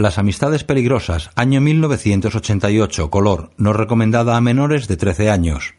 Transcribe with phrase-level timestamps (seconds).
[0.00, 5.74] Las amistades peligrosas, año 1988, color, no recomendada a menores de 13 años.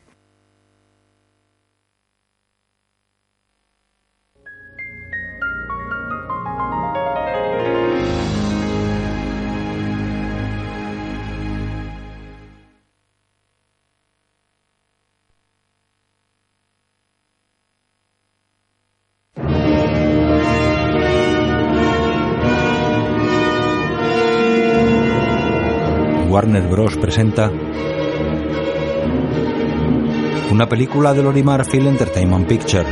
[30.50, 32.86] Una película de Lorimar Film Entertainment Picture.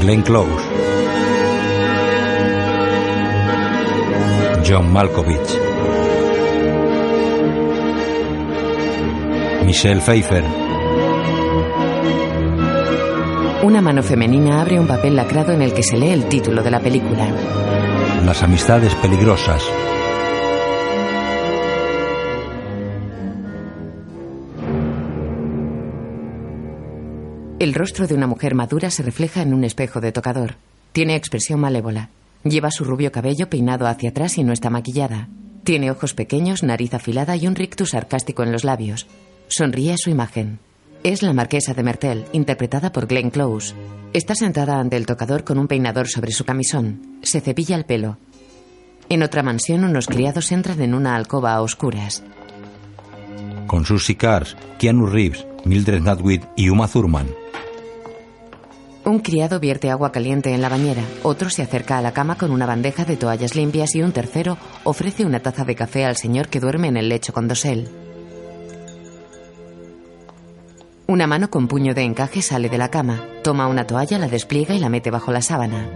[0.00, 0.48] Glenn Close,
[4.66, 5.58] John Malkovich,
[9.66, 10.67] Michelle Pfeiffer.
[13.60, 16.70] Una mano femenina abre un papel lacrado en el que se lee el título de
[16.70, 17.28] la película.
[18.24, 19.64] Las amistades peligrosas.
[27.58, 30.54] El rostro de una mujer madura se refleja en un espejo de tocador.
[30.92, 32.10] Tiene expresión malévola.
[32.44, 35.28] Lleva su rubio cabello peinado hacia atrás y no está maquillada.
[35.64, 39.08] Tiene ojos pequeños, nariz afilada y un rictus sarcástico en los labios.
[39.48, 40.60] Sonríe a su imagen.
[41.04, 43.72] Es la marquesa de Mertel, interpretada por Glenn Close.
[44.12, 47.18] Está sentada ante el tocador con un peinador sobre su camisón.
[47.22, 48.18] Se cepilla el pelo.
[49.08, 52.24] En otra mansión, unos criados entran en una alcoba a oscuras.
[53.68, 57.28] Con Susie Cars, Keanu Reeves, Mildred Natwit y Uma Thurman.
[59.04, 62.50] Un criado vierte agua caliente en la bañera, otro se acerca a la cama con
[62.50, 66.48] una bandeja de toallas limpias y un tercero ofrece una taza de café al señor
[66.48, 67.88] que duerme en el lecho con dosel.
[71.10, 74.74] Una mano con puño de encaje sale de la cama, toma una toalla, la despliega
[74.74, 75.88] y la mete bajo la sábana.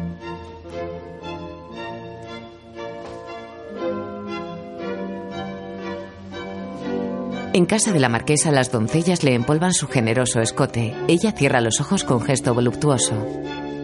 [7.52, 10.94] En casa de la marquesa las doncellas le empolvan su generoso escote.
[11.08, 13.12] Ella cierra los ojos con gesto voluptuoso.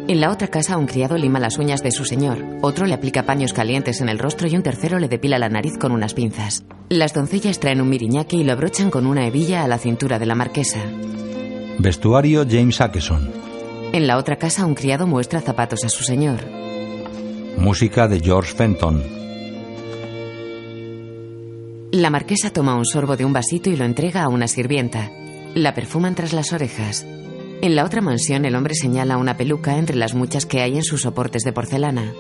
[0.09, 3.25] En la otra casa un criado lima las uñas de su señor, otro le aplica
[3.25, 6.65] paños calientes en el rostro y un tercero le depila la nariz con unas pinzas.
[6.89, 10.25] Las doncellas traen un miriñaque y lo abrochan con una hebilla a la cintura de
[10.25, 10.81] la marquesa.
[11.79, 13.31] Vestuario James Akeson.
[13.93, 16.41] En la otra casa un criado muestra zapatos a su señor.
[17.59, 19.05] Música de George Fenton.
[21.93, 25.11] La marquesa toma un sorbo de un vasito y lo entrega a una sirvienta.
[25.55, 27.07] La perfuman tras las orejas.
[27.61, 30.85] En la otra mansión el hombre señala una peluca entre las muchas que hay en
[30.85, 32.13] sus soportes de porcelana.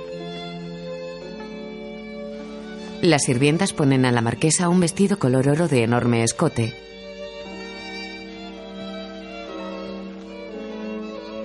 [3.02, 6.74] Las sirvientas ponen a la marquesa un vestido color oro de enorme escote.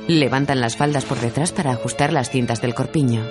[0.07, 3.23] Levantan las faldas por detrás para ajustar las cintas del corpiño.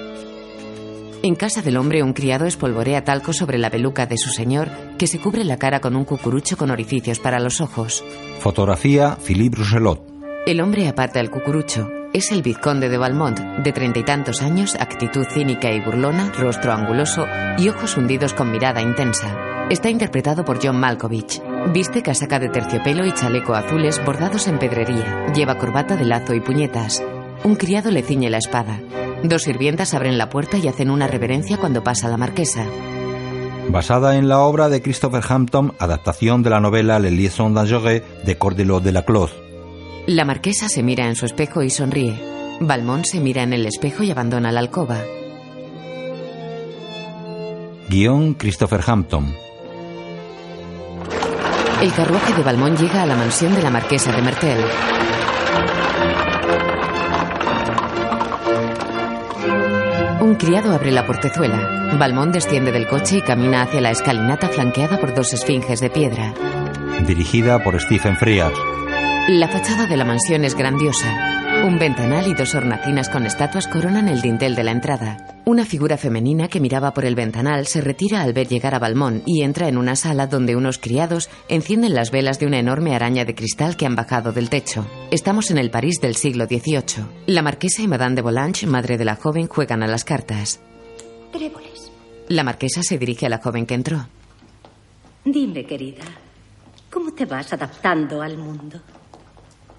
[1.24, 5.08] En casa del hombre un criado espolvorea talco sobre la peluca de su señor que
[5.08, 8.04] se cubre la cara con un cucurucho con orificios para los ojos.
[8.38, 10.11] Fotografía Philippe Rousselot.
[10.44, 11.88] El hombre aparta el cucurucho.
[12.12, 16.72] Es el vizconde de Valmont, de treinta y tantos años, actitud cínica y burlona, rostro
[16.72, 17.26] anguloso
[17.58, 19.69] y ojos hundidos con mirada intensa.
[19.70, 21.41] Está interpretado por John Malkovich.
[21.72, 25.26] Viste casaca de terciopelo y chaleco azules bordados en pedrería.
[25.32, 27.04] Lleva corbata de lazo y puñetas.
[27.44, 28.81] Un criado le ciñe la espada.
[29.22, 32.66] Dos sirvientas abren la puerta y hacen una reverencia cuando pasa la marquesa.
[33.69, 38.38] Basada en la obra de Christopher Hampton, adaptación de la novela Le Liaison dangereux de
[38.38, 39.41] Cordelot de la Cloth.
[40.06, 42.18] La marquesa se mira en su espejo y sonríe.
[42.58, 44.98] Valmont se mira en el espejo y abandona la alcoba.
[47.88, 49.32] Guión Christopher Hampton.
[51.80, 54.58] El carruaje de Valmont llega a la mansión de la marquesa de Mertel.
[60.20, 61.92] Un criado abre la portezuela.
[61.96, 66.34] Valmont desciende del coche y camina hacia la escalinata flanqueada por dos esfinges de piedra.
[67.06, 68.58] Dirigida por Stephen Frears.
[69.28, 71.62] La fachada de la mansión es grandiosa.
[71.64, 75.38] Un ventanal y dos hornacinas con estatuas coronan el dintel de la entrada.
[75.44, 79.22] Una figura femenina que miraba por el ventanal se retira al ver llegar a Balmón
[79.24, 83.24] y entra en una sala donde unos criados encienden las velas de una enorme araña
[83.24, 84.84] de cristal que han bajado del techo.
[85.12, 87.04] Estamos en el París del siglo XVIII.
[87.26, 90.60] La marquesa y Madame de Volanges, madre de la joven, juegan a las cartas.
[91.30, 91.92] Tréboles.
[92.28, 94.04] La marquesa se dirige a la joven que entró.
[95.25, 96.02] Dime, querida,
[96.90, 98.80] ¿cómo te vas adaptando al mundo?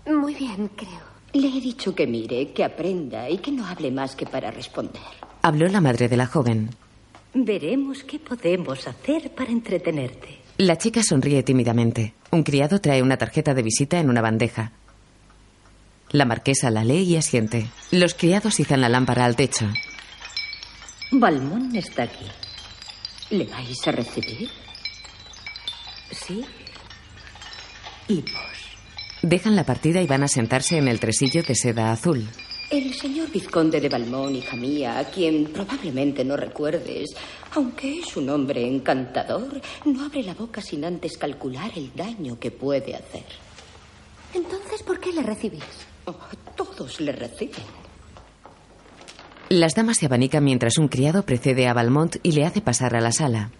[0.05, 1.13] Muy bien, creo.
[1.33, 5.01] Le he dicho que mire, que aprenda y que no hable más que para responder.
[5.41, 6.69] Habló la madre de la joven.
[7.33, 10.39] Veremos qué podemos hacer para entretenerte.
[10.57, 12.13] La chica sonríe tímidamente.
[12.31, 14.71] Un criado trae una tarjeta de visita en una bandeja.
[16.11, 17.67] La marquesa la lee y asiente.
[17.89, 19.65] Los criados izan la lámpara al techo.
[21.11, 22.25] Balmón está aquí.
[23.31, 24.49] ¿Le vais a recibir?
[26.11, 26.45] Sí.
[28.07, 28.52] ¿Y vos?
[29.23, 32.27] Dejan la partida y van a sentarse en el tresillo de seda azul.
[32.69, 37.15] El señor vizconde de Balmón, hija mía, a quien probablemente no recuerdes,
[37.55, 42.51] aunque es un hombre encantador, no abre la boca sin antes calcular el daño que
[42.51, 43.23] puede hacer.
[44.33, 45.63] Entonces, ¿por qué le recibís?
[46.03, 46.17] Oh,
[46.57, 47.63] todos le reciben.
[49.47, 52.99] Las damas se abanican mientras un criado precede a Valmont y le hace pasar a
[52.99, 53.51] la sala.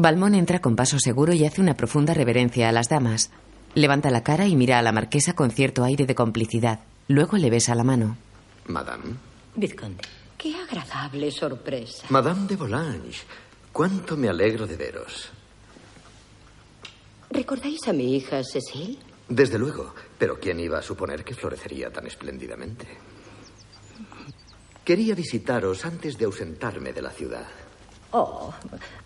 [0.00, 3.32] Valmont entra con paso seguro y hace una profunda reverencia a las damas.
[3.74, 6.78] Levanta la cara y mira a la marquesa con cierto aire de complicidad.
[7.08, 8.16] Luego le besa la mano.
[8.68, 9.16] Madame.
[9.56, 10.04] Vizconde,
[10.36, 12.06] qué agradable sorpresa.
[12.10, 13.24] Madame de Volanges,
[13.72, 15.30] cuánto me alegro de veros.
[17.30, 19.00] ¿Recordáis a mi hija Cecil?
[19.28, 22.86] Desde luego, pero ¿quién iba a suponer que florecería tan espléndidamente?
[24.84, 27.48] Quería visitaros antes de ausentarme de la ciudad.
[28.12, 28.54] Oh,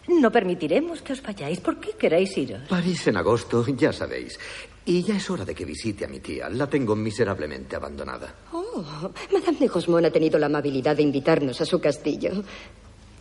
[0.08, 1.60] no permitiremos que os vayáis.
[1.60, 2.68] ¿Por qué queréis iros?
[2.68, 4.38] París en agosto, ya sabéis.
[4.84, 6.48] Y ya es hora de que visite a mi tía.
[6.48, 8.34] La tengo miserablemente abandonada.
[8.52, 8.84] Oh,
[9.32, 12.42] Madame de Gosmont ha tenido la amabilidad de invitarnos a su castillo.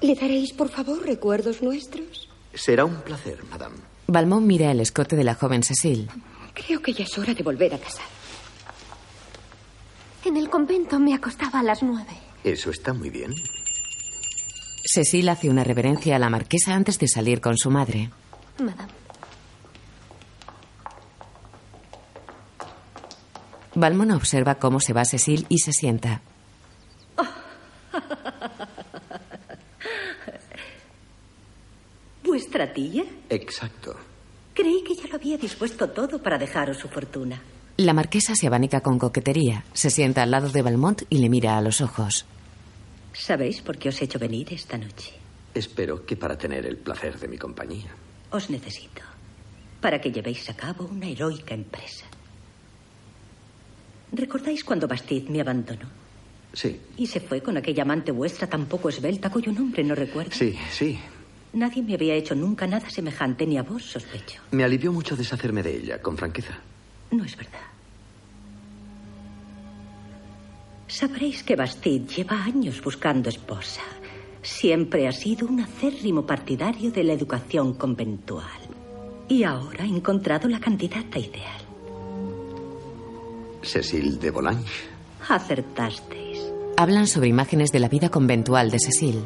[0.01, 2.27] ¿Le daréis, por favor, recuerdos nuestros?
[2.53, 3.75] Será un placer, Madame.
[4.07, 6.09] Valmont mira el escote de la joven Cecil.
[6.53, 8.01] Creo que ya es hora de volver a casa.
[10.25, 12.11] En el convento me acostaba a las nueve.
[12.43, 13.31] Eso está muy bien.
[14.83, 18.09] Cecil hace una reverencia a la marquesa antes de salir con su madre.
[18.59, 18.91] Madame.
[23.73, 26.21] Valmont observa cómo se va Cecil y se sienta.
[32.23, 33.03] ¿Vuestra tía?
[33.29, 33.95] Exacto.
[34.53, 37.41] Creí que ya lo había dispuesto todo para dejaros su fortuna.
[37.77, 39.63] La marquesa se abanica con coquetería.
[39.73, 42.25] Se sienta al lado de Valmont y le mira a los ojos.
[43.13, 45.13] ¿Sabéis por qué os he hecho venir esta noche?
[45.53, 47.91] Espero que para tener el placer de mi compañía.
[48.31, 49.01] Os necesito
[49.81, 52.05] para que llevéis a cabo una heroica empresa.
[54.11, 55.89] ¿Recordáis cuando Bastid me abandonó?
[56.53, 60.31] Sí, Y se fue con aquella amante vuestra tan poco esbelta cuyo nombre no recuerdo.
[60.33, 60.99] sí, sí.
[61.53, 64.41] Nadie me había hecho nunca nada semejante, ni a vos, sospecho.
[64.51, 66.59] Me alivió mucho deshacerme de ella, con franqueza.
[67.11, 67.59] No es verdad.
[70.91, 73.81] Sabréis que Bastid lleva años buscando esposa.
[74.41, 78.59] Siempre ha sido un acérrimo partidario de la educación conventual.
[79.29, 81.61] Y ahora ha encontrado la candidata ideal.
[83.61, 84.89] Cecil de Volanges.
[85.29, 86.51] Acertasteis.
[86.75, 89.23] Hablan sobre imágenes de la vida conventual de Cecil.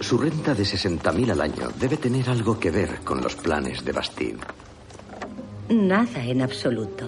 [0.00, 3.92] Su renta de 60.000 al año debe tener algo que ver con los planes de
[3.92, 4.36] Bastid.
[5.68, 7.04] Nada en absoluto.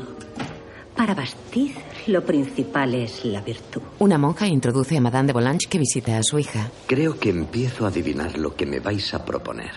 [0.97, 1.73] Para Bastid,
[2.07, 3.83] lo principal es la virtud.
[3.99, 6.71] Una monja introduce a Madame de Volanges que visita a su hija.
[6.87, 9.73] Creo que empiezo a adivinar lo que me vais a proponer.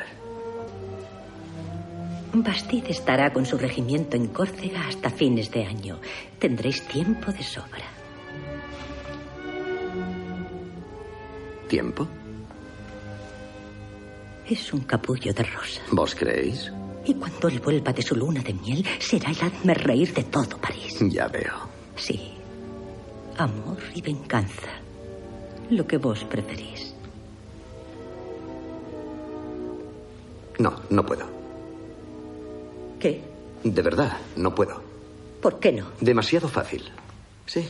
[2.34, 6.00] Bastid estará con su regimiento en Córcega hasta fines de año.
[6.38, 7.86] Tendréis tiempo de sobra.
[11.70, 12.08] ¿Tiempo?
[14.48, 15.82] Es un capullo de rosa.
[15.92, 16.72] ¿Vos creéis?
[17.06, 20.58] Y cuando él vuelva de su luna de miel, será el hazme reír de todo
[20.58, 20.98] París.
[21.02, 21.54] Ya veo.
[21.96, 22.32] Sí.
[23.38, 24.72] Amor y venganza.
[25.70, 26.94] Lo que vos preferís.
[30.58, 31.26] No, no puedo.
[33.00, 33.22] ¿Qué?
[33.64, 34.82] De verdad, no puedo.
[35.42, 35.86] ¿Por qué no?
[36.00, 36.84] Demasiado fácil.
[37.46, 37.68] Sí.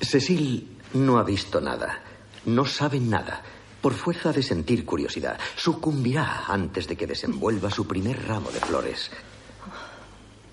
[0.00, 2.00] Cecil no ha visto nada.
[2.46, 3.42] No sabe nada.
[3.82, 9.10] Por fuerza de sentir curiosidad, sucumbirá antes de que desenvuelva su primer ramo de flores.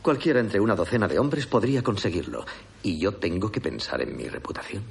[0.01, 2.43] Cualquiera entre una docena de hombres podría conseguirlo.
[2.81, 4.83] Y yo tengo que pensar en mi reputación.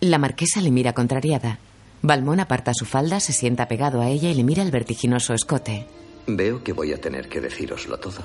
[0.00, 1.58] La marquesa le mira contrariada.
[2.02, 5.86] Valmont aparta su falda, se sienta pegado a ella y le mira el vertiginoso escote.
[6.28, 8.22] Veo que voy a tener que decíroslo todo.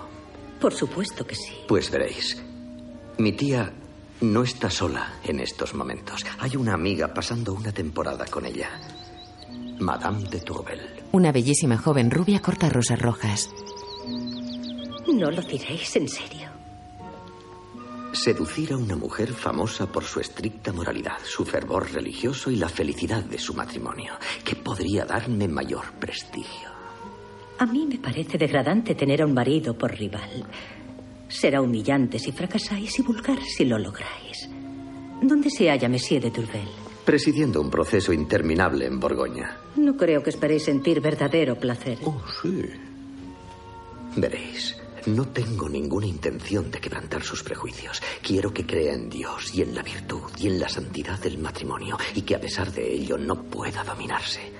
[0.60, 1.54] Por supuesto que sí.
[1.68, 2.42] Pues veréis.
[3.18, 3.72] Mi tía
[4.22, 6.26] no está sola en estos momentos.
[6.40, 8.70] Hay una amiga pasando una temporada con ella.
[9.80, 11.04] Madame de Tourvel.
[11.12, 13.50] Una bellísima joven rubia corta rosas rojas.
[15.08, 16.50] No lo diréis en serio.
[18.12, 23.24] Seducir a una mujer famosa por su estricta moralidad, su fervor religioso y la felicidad
[23.24, 24.14] de su matrimonio.
[24.44, 26.70] ¿Qué podría darme mayor prestigio?
[27.60, 30.46] A mí me parece degradante tener a un marido por rival.
[31.30, 34.50] Será humillante si fracasáis y vulgar si lo lográis.
[35.22, 36.68] ¿Dónde se halla Monsieur de Tourvel?
[37.04, 39.58] Presidiendo un proceso interminable en Borgoña.
[39.76, 41.98] No creo que esperéis sentir verdadero placer.
[42.04, 42.66] Oh, sí.
[44.16, 48.02] Veréis, no tengo ninguna intención de quebrantar sus prejuicios.
[48.22, 51.98] Quiero que crea en Dios y en la virtud y en la santidad del matrimonio
[52.14, 54.57] y que a pesar de ello no pueda dominarse.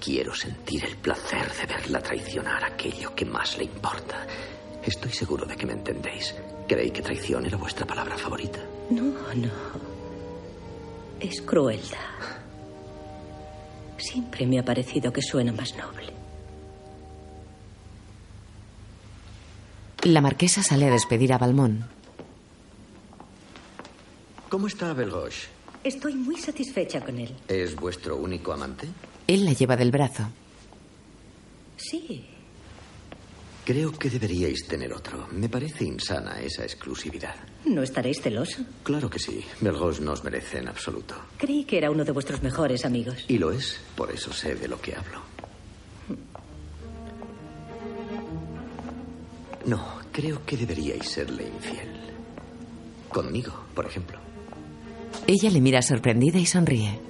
[0.00, 4.26] Quiero sentir el placer de verla traicionar aquello que más le importa.
[4.82, 6.34] Estoy seguro de que me entendéis.
[6.66, 8.60] ¿Creí que traición era vuestra palabra favorita?
[8.88, 9.02] No,
[9.34, 9.50] no.
[11.20, 11.98] Es crueldad.
[13.98, 16.14] Siempre me ha parecido que suena más noble.
[20.04, 21.84] La marquesa sale a despedir a Balmón.
[24.48, 25.48] ¿Cómo está Belgoche?
[25.84, 27.34] Estoy muy satisfecha con él.
[27.48, 28.88] ¿Es vuestro único amante?
[29.30, 30.24] Él la lleva del brazo.
[31.76, 32.24] Sí.
[33.64, 35.28] Creo que deberíais tener otro.
[35.30, 37.36] Me parece insana esa exclusividad.
[37.64, 38.64] ¿No estaréis celoso?
[38.82, 39.44] Claro que sí.
[39.60, 41.14] Belgoche no os merece en absoluto.
[41.38, 43.24] Creí que era uno de vuestros mejores amigos.
[43.28, 45.20] Y lo es, por eso sé de lo que hablo.
[49.64, 51.88] No, creo que deberíais serle infiel.
[53.10, 54.18] Conmigo, por ejemplo.
[55.28, 57.09] Ella le mira sorprendida y sonríe.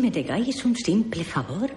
[0.00, 1.70] ¿Me negáis un simple favor?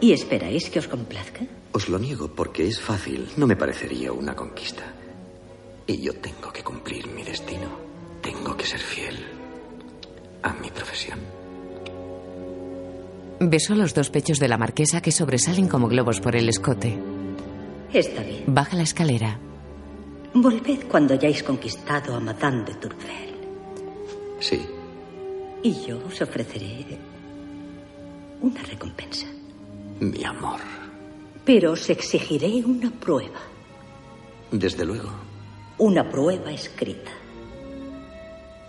[0.00, 1.42] ¿Y esperáis que os complazca?
[1.72, 3.28] Os lo niego porque es fácil.
[3.36, 4.84] No me parecería una conquista.
[5.86, 7.68] Y yo tengo que cumplir mi destino.
[8.20, 9.16] Tengo que ser fiel
[10.42, 11.18] a mi profesión.
[13.40, 16.98] Besó los dos pechos de la marquesa que sobresalen como globos por el escote.
[17.92, 18.44] Está bien.
[18.46, 19.38] Baja la escalera.
[20.34, 23.34] Volved cuando hayáis conquistado a Madame de Tourvel.
[24.40, 24.60] Sí,
[25.62, 26.98] Y yo os ofreceré
[28.42, 29.26] una recompensa.
[30.00, 30.60] mi amor.
[31.44, 33.40] Pero os exigiré una prueba.
[34.52, 35.08] Desde luego.
[35.78, 37.10] Una prueba escrita.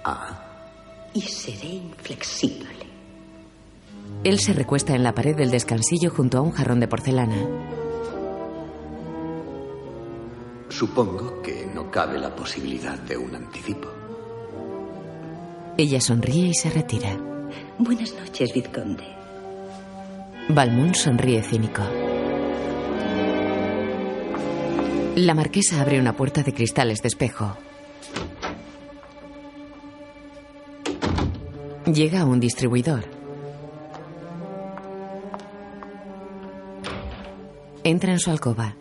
[0.04, 0.46] Ah,
[1.14, 2.68] Y seré inflexible.
[4.24, 7.38] Él se recuesta en la pared del descansillo junto a un jarrón de porcelana.
[10.70, 13.90] supongo que no cabe la posibilidad de un anticipo.
[15.78, 17.18] Ella sonríe y se retira.
[17.78, 19.04] Buenas noches, Vizconde.
[20.52, 21.84] Balmón sonríe cínico.
[25.16, 27.56] La marquesa abre una puerta de cristales de espejo.
[31.86, 33.04] Llega a un distribuidor.
[37.84, 38.76] Entra en su alcoba.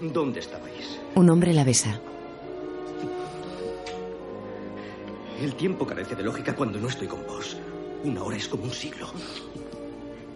[0.00, 1.00] ¿Dónde estabais?
[1.16, 1.98] Un hombre la besa.
[5.40, 7.56] El tiempo carece de lógica cuando no estoy con vos.
[8.04, 9.08] Una hora es como un siglo.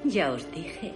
[0.04, 0.94] Ya os dije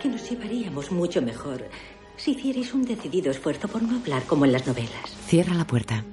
[0.00, 1.68] que nos llevaríamos mucho mejor
[2.16, 5.16] si hicierais un decidido esfuerzo por no hablar como en las novelas.
[5.26, 6.04] Cierra la puerta.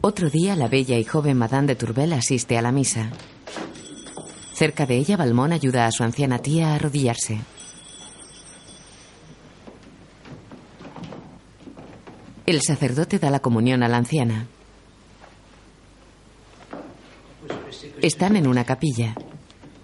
[0.00, 3.10] Otro día, la bella y joven Madame de Tourbel asiste a la misa.
[4.52, 7.38] Cerca de ella, Balmón ayuda a su anciana tía a arrodillarse.
[12.46, 14.46] El sacerdote da la comunión a la anciana.
[18.00, 19.14] Están en una capilla.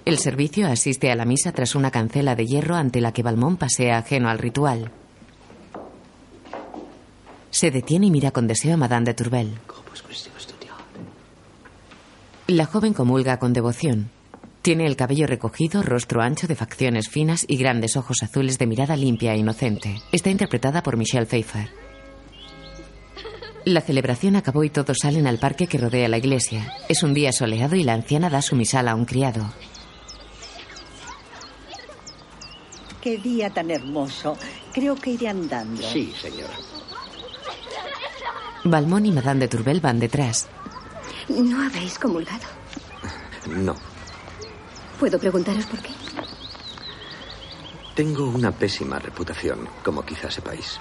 [0.04, 3.56] El servicio asiste a la misa tras una cancela de hierro ante la que Balmón
[3.56, 4.90] pasea ajeno al ritual.
[7.50, 9.54] Se detiene y mira con deseo a Madame de Tourbel.
[12.48, 14.10] La joven comulga con devoción.
[14.60, 18.96] Tiene el cabello recogido, rostro ancho de facciones finas y grandes ojos azules de mirada
[18.96, 20.02] limpia e inocente.
[20.12, 21.70] Está interpretada por Michelle Pfeiffer.
[23.64, 26.74] La celebración acabó y todos salen al parque que rodea la iglesia.
[26.90, 29.50] Es un día soleado y la anciana da su misal a un criado.
[33.04, 34.36] Qué día tan hermoso.
[34.72, 35.82] Creo que iré andando.
[35.82, 36.48] Sí, señor.
[38.64, 40.48] Balmón y Madame de Tourbel van detrás.
[41.28, 42.44] ¿No habéis comulgado?
[43.46, 43.74] No,
[44.98, 45.90] ¿Puedo preguntaros por qué?
[47.94, 50.80] tengo una pésima reputación, como quizás sepáis.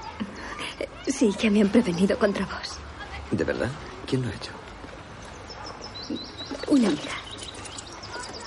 [1.06, 2.77] Sí, ya me han prevenido contra vos.
[3.30, 3.70] ¿De verdad?
[4.08, 4.51] ¿Quién lo ha hecho?
[6.70, 7.12] Una amiga.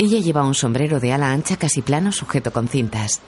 [0.01, 3.21] Ella lleva un sombrero de ala ancha casi plano sujeto con cintas.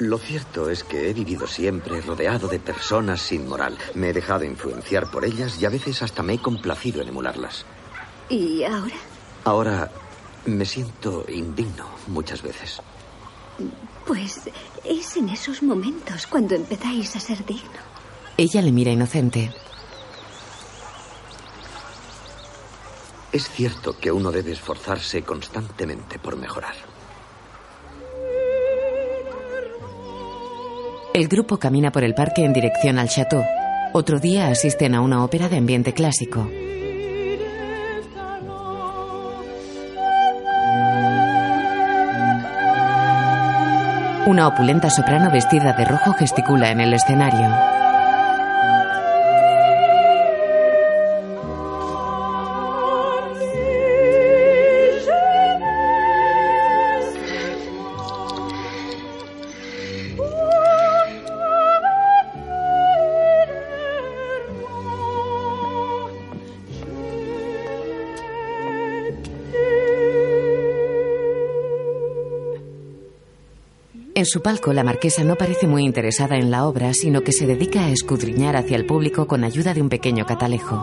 [0.00, 3.76] Lo cierto es que he vivido siempre rodeado de personas sin moral.
[3.92, 7.66] Me he dejado influenciar por ellas y a veces hasta me he complacido en emularlas.
[8.30, 8.94] ¿Y ahora?
[9.44, 9.90] Ahora
[10.46, 12.80] me siento indigno muchas veces.
[14.06, 14.48] Pues
[14.84, 17.68] es en esos momentos cuando empezáis a ser digno.
[18.38, 19.52] Ella le mira inocente.
[23.32, 26.99] Es cierto que uno debe esforzarse constantemente por mejorar.
[31.12, 33.44] El grupo camina por el parque en dirección al chateau.
[33.92, 36.48] Otro día asisten a una ópera de ambiente clásico.
[44.26, 47.79] Una opulenta soprano vestida de rojo gesticula en el escenario.
[74.20, 77.46] En su palco, la marquesa no parece muy interesada en la obra, sino que se
[77.46, 80.76] dedica a escudriñar hacia el público con ayuda de un pequeño catalejo.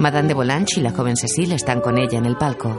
[0.00, 2.74] Madame de Volange y la joven Cecile están con ella en el palco.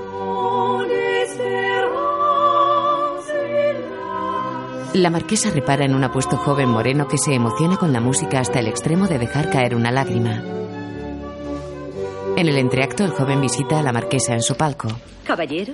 [4.96, 8.60] La marquesa repara en un apuesto joven moreno que se emociona con la música hasta
[8.60, 10.44] el extremo de dejar caer una lágrima.
[12.36, 14.90] En el entreacto, el joven visita a la marquesa en su palco.
[15.24, 15.74] Caballero,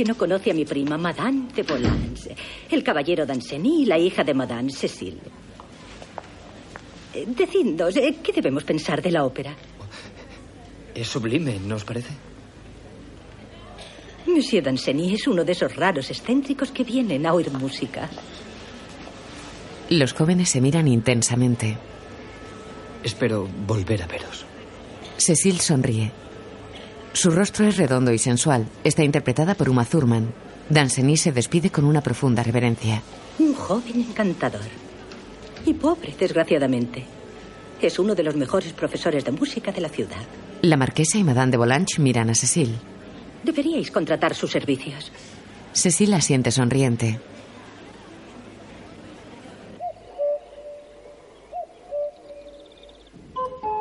[0.00, 2.34] que no conoce a mi prima, Madame de Volance,
[2.70, 5.20] el caballero Danceny y la hija de Madame Cecile.
[7.12, 9.54] Eh, Decidnos, eh, ¿qué debemos pensar de la ópera?
[10.94, 12.14] Es sublime, ¿no os parece?
[14.26, 18.08] Monsieur Danceny es uno de esos raros excéntricos que vienen a oír música.
[19.90, 21.76] Los jóvenes se miran intensamente.
[23.04, 24.46] Espero volver a veros.
[25.18, 26.10] Cecil sonríe.
[27.12, 28.66] Su rostro es redondo y sensual.
[28.84, 30.32] Está interpretada por Uma Thurman.
[30.68, 33.02] Danceny se despide con una profunda reverencia.
[33.38, 34.60] Un joven encantador.
[35.66, 37.04] Y pobre, desgraciadamente.
[37.82, 40.20] Es uno de los mejores profesores de música de la ciudad.
[40.62, 42.76] La marquesa y Madame de Volange miran a Cecil.
[43.42, 45.10] Deberíais contratar sus servicios.
[45.72, 47.18] Cecil asiente sonriente.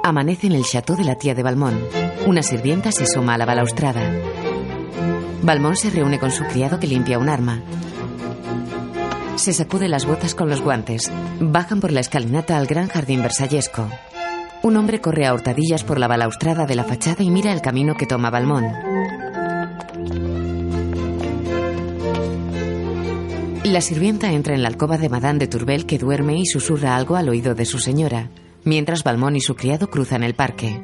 [0.04, 1.78] Amanece en el chateau de la tía de Balmón.
[2.30, 4.04] Una sirvienta se asoma a la balaustrada.
[5.42, 7.64] Balmón se reúne con su criado que limpia un arma.
[9.36, 11.12] Se sacude las botas con los guantes.
[11.40, 13.90] Bajan por la escalinata al gran jardín versallesco.
[14.62, 17.96] Un hombre corre a hurtadillas por la balaustrada de la fachada y mira el camino
[17.96, 18.68] que toma Balmón.
[23.64, 27.16] La sirvienta entra en la alcoba de Madame de Tourbel que duerme y susurra algo
[27.16, 28.30] al oído de su señora,
[28.66, 30.80] mientras Balmón y su criado cruzan el parque.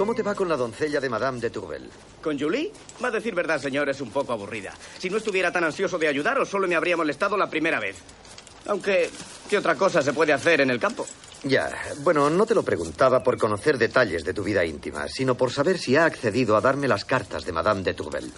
[0.00, 1.90] ¿Cómo te va con la doncella de Madame de Tourbel?
[2.22, 2.72] ¿Con Julie?
[3.04, 4.72] Va a decir verdad, señor, es un poco aburrida.
[4.96, 7.96] Si no estuviera tan ansioso de ayudaros, solo me habría molestado la primera vez.
[8.66, 9.10] Aunque,
[9.50, 11.06] ¿qué otra cosa se puede hacer en el campo?
[11.44, 15.52] Ya, bueno, no te lo preguntaba por conocer detalles de tu vida íntima, sino por
[15.52, 18.32] saber si ha accedido a darme las cartas de Madame de Tourbel.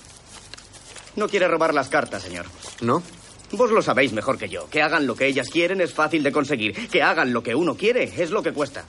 [1.15, 2.47] No quiere robar las cartas, señor.
[2.81, 3.05] ¿No?
[3.53, 4.69] Vos lo sabéis mejor que yo.
[4.69, 6.89] Que hagan lo que ellas quieren es fácil de conseguir.
[6.89, 8.85] Que hagan lo que uno quiere es lo que cuesta.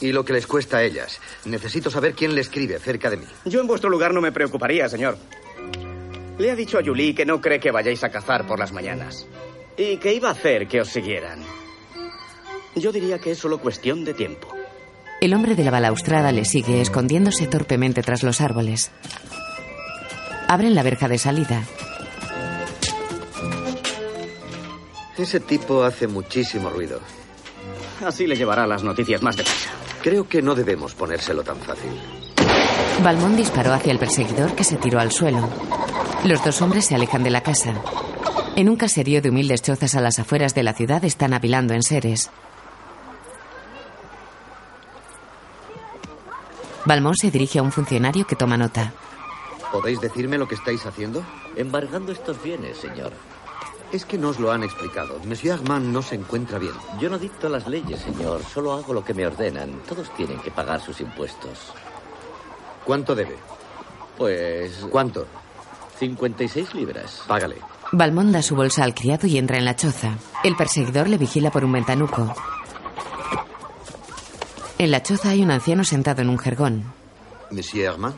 [0.00, 1.20] Y lo que les cuesta a ellas.
[1.44, 3.26] Necesito saber quién le escribe cerca de mí.
[3.44, 5.16] Yo en vuestro lugar no me preocuparía, señor.
[6.38, 9.26] Le ha dicho a Julie que no cree que vayáis a cazar por las mañanas.
[9.76, 11.42] Y que iba a hacer que os siguieran.
[12.74, 14.48] Yo diría que es solo cuestión de tiempo.
[15.20, 18.90] El hombre de la balaustrada le sigue, escondiéndose torpemente tras los árboles.
[20.46, 21.64] Abren la verja de salida.
[25.16, 27.00] Ese tipo hace muchísimo ruido.
[28.04, 29.70] Así le llevará las noticias más deprisa.
[30.06, 31.90] Creo que no debemos ponérselo tan fácil.
[33.02, 35.48] Balmón disparó hacia el perseguidor que se tiró al suelo.
[36.24, 37.74] Los dos hombres se alejan de la casa.
[38.54, 42.30] En un caserío de humildes chozas a las afueras de la ciudad están apilando enseres.
[46.84, 48.92] Balmón se dirige a un funcionario que toma nota.
[49.72, 51.24] ¿Podéis decirme lo que estáis haciendo?
[51.56, 53.12] Embargando estos bienes, señor.
[53.92, 55.20] Es que no os lo han explicado.
[55.24, 56.74] Monsieur Armand no se encuentra bien.
[57.00, 58.42] Yo no dicto las leyes, señor.
[58.42, 59.80] Solo hago lo que me ordenan.
[59.88, 61.72] Todos tienen que pagar sus impuestos.
[62.84, 63.36] ¿Cuánto debe?
[64.18, 64.86] Pues...
[64.90, 65.26] ¿Cuánto?
[65.98, 67.22] 56 libras.
[67.26, 67.56] Págale.
[67.92, 70.18] Balmón da su bolsa al criado y entra en la choza.
[70.42, 72.34] El perseguidor le vigila por un ventanuco.
[74.78, 76.84] En la choza hay un anciano sentado en un jergón.
[77.50, 78.16] Monsieur Armand.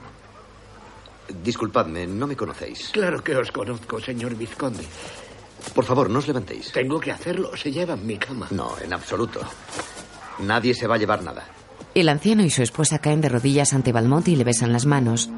[1.42, 2.88] Disculpadme, no me conocéis.
[2.90, 4.84] Claro que os conozco, señor vizconde.
[5.74, 6.72] Por favor, no os levantéis.
[6.72, 7.56] Tengo que hacerlo.
[7.56, 8.46] Se llevan mi cama.
[8.50, 9.40] No, en absoluto.
[10.40, 11.44] Nadie se va a llevar nada.
[11.94, 15.30] El anciano y su esposa caen de rodillas ante Balmont y le besan las manos.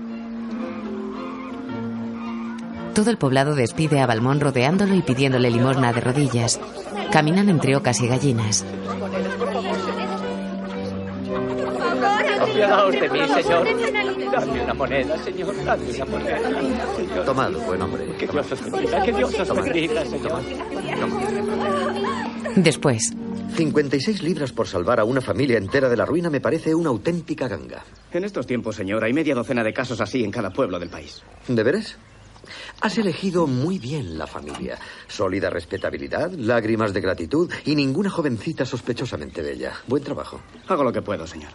[2.95, 6.61] Todo el poblado despide a Balmón rodeándolo y pidiéndole limosna de rodillas.
[7.13, 8.65] Caminan entre ocas y gallinas.
[12.41, 13.67] Apiadaos de mí, señor.
[14.33, 15.65] Dadme una moneda, señor.
[15.65, 16.39] Dadme una moneda.
[16.97, 17.25] Señor.
[17.25, 18.07] Tomad, buen hombre.
[18.19, 19.65] Que Dios os bendiga, que Dios os Tomad.
[19.65, 20.43] bendiga, señor.
[22.57, 23.13] Después,
[23.57, 27.47] 56 libras por salvar a una familia entera de la ruina me parece una auténtica
[27.49, 27.85] ganga.
[28.13, 31.23] En estos tiempos, señor, hay media docena de casos así en cada pueblo del país.
[31.47, 31.97] ¿De veras?
[32.81, 34.79] Has elegido muy bien la familia.
[35.07, 39.75] Sólida respetabilidad, lágrimas de gratitud y ninguna jovencita sospechosamente bella.
[39.87, 40.41] Buen trabajo.
[40.67, 41.51] Hago lo que puedo, señor.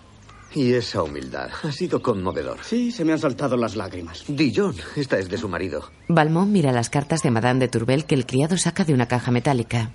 [0.55, 2.59] Y esa humildad ha sido conmovedor.
[2.63, 4.23] Sí, se me han saltado las lágrimas.
[4.27, 5.89] Dijon, esta es de su marido.
[6.07, 9.31] Balmont mira las cartas de Madame de Tourbel que el criado saca de una caja
[9.31, 9.91] metálica.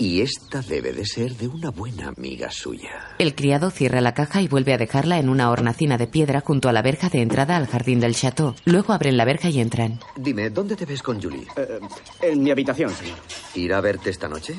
[0.00, 3.14] Y esta debe de ser de una buena amiga suya.
[3.18, 6.68] El criado cierra la caja y vuelve a dejarla en una hornacina de piedra junto
[6.68, 8.54] a la verja de entrada al jardín del chateau.
[8.64, 9.98] Luego abren la verja y entran.
[10.16, 11.46] Dime, ¿dónde te ves con Julie?
[11.56, 11.80] Eh,
[12.22, 13.18] en mi habitación, señor.
[13.54, 14.54] ¿Irá a verte esta noche?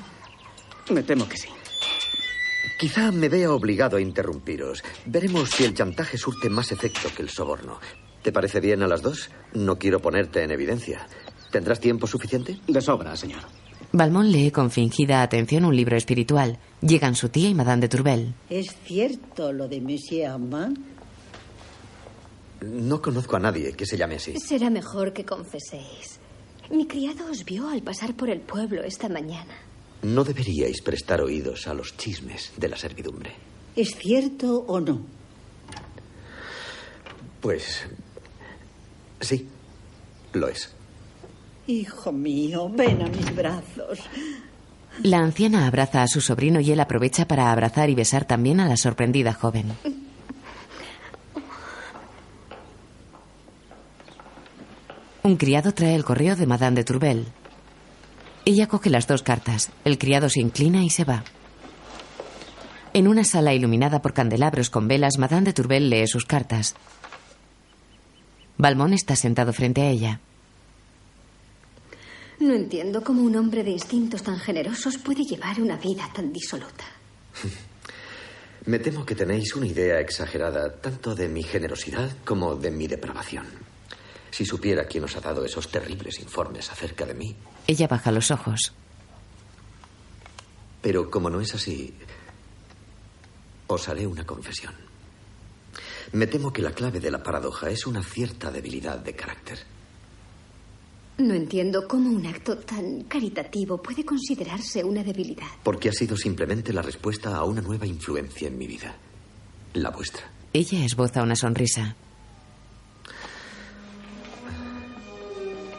[0.91, 1.47] Me temo que sí.
[2.79, 4.81] Quizá me vea obligado a interrumpiros.
[5.05, 7.77] Veremos si el chantaje surte más efecto que el soborno.
[8.23, 9.29] ¿Te parece bien a las dos?
[9.53, 11.05] No quiero ponerte en evidencia.
[11.51, 12.57] ¿Tendrás tiempo suficiente?
[12.69, 13.41] De sobra, señor.
[13.91, 16.57] Balmont lee con fingida atención un libro espiritual.
[16.79, 18.33] Llegan su tía y Madame de Tourbel.
[18.49, 20.77] ¿Es cierto lo de Monsieur Armand?
[22.61, 24.39] No conozco a nadie que se llame así.
[24.39, 26.21] Será mejor que confeséis.
[26.71, 29.68] Mi criado os vio al pasar por el pueblo esta mañana.
[30.01, 33.33] No deberíais prestar oídos a los chismes de la servidumbre.
[33.75, 35.01] ¿Es cierto o no?
[37.41, 37.85] Pues
[39.19, 39.47] sí,
[40.33, 40.73] lo es.
[41.67, 43.99] Hijo mío, ven a mis brazos.
[45.03, 48.67] La anciana abraza a su sobrino y él aprovecha para abrazar y besar también a
[48.67, 49.71] la sorprendida joven.
[55.23, 57.27] Un criado trae el correo de Madame de Tourbel.
[58.49, 59.69] Ella coge las dos cartas.
[59.85, 61.23] El criado se inclina y se va.
[62.93, 66.73] En una sala iluminada por candelabros con velas, Madame de Tourbel lee sus cartas.
[68.57, 70.19] Balmón está sentado frente a ella.
[72.39, 76.85] No entiendo cómo un hombre de instintos tan generosos puede llevar una vida tan disoluta.
[78.65, 83.68] Me temo que tenéis una idea exagerada tanto de mi generosidad como de mi depravación.
[84.31, 87.35] Si supiera quién os ha dado esos terribles informes acerca de mí.
[87.67, 88.73] Ella baja los ojos.
[90.81, 91.93] Pero como no es así,
[93.67, 94.73] os haré una confesión.
[96.13, 99.59] Me temo que la clave de la paradoja es una cierta debilidad de carácter.
[101.19, 105.49] No entiendo cómo un acto tan caritativo puede considerarse una debilidad.
[105.63, 108.95] Porque ha sido simplemente la respuesta a una nueva influencia en mi vida.
[109.73, 110.31] La vuestra.
[110.53, 111.95] Ella esboza una sonrisa.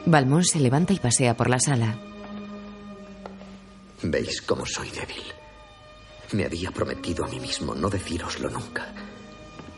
[0.07, 1.97] Balmón se levanta y pasea por la sala.
[4.03, 5.23] ¿Veis cómo soy débil?
[6.33, 8.87] Me había prometido a mí mismo no decíroslo nunca.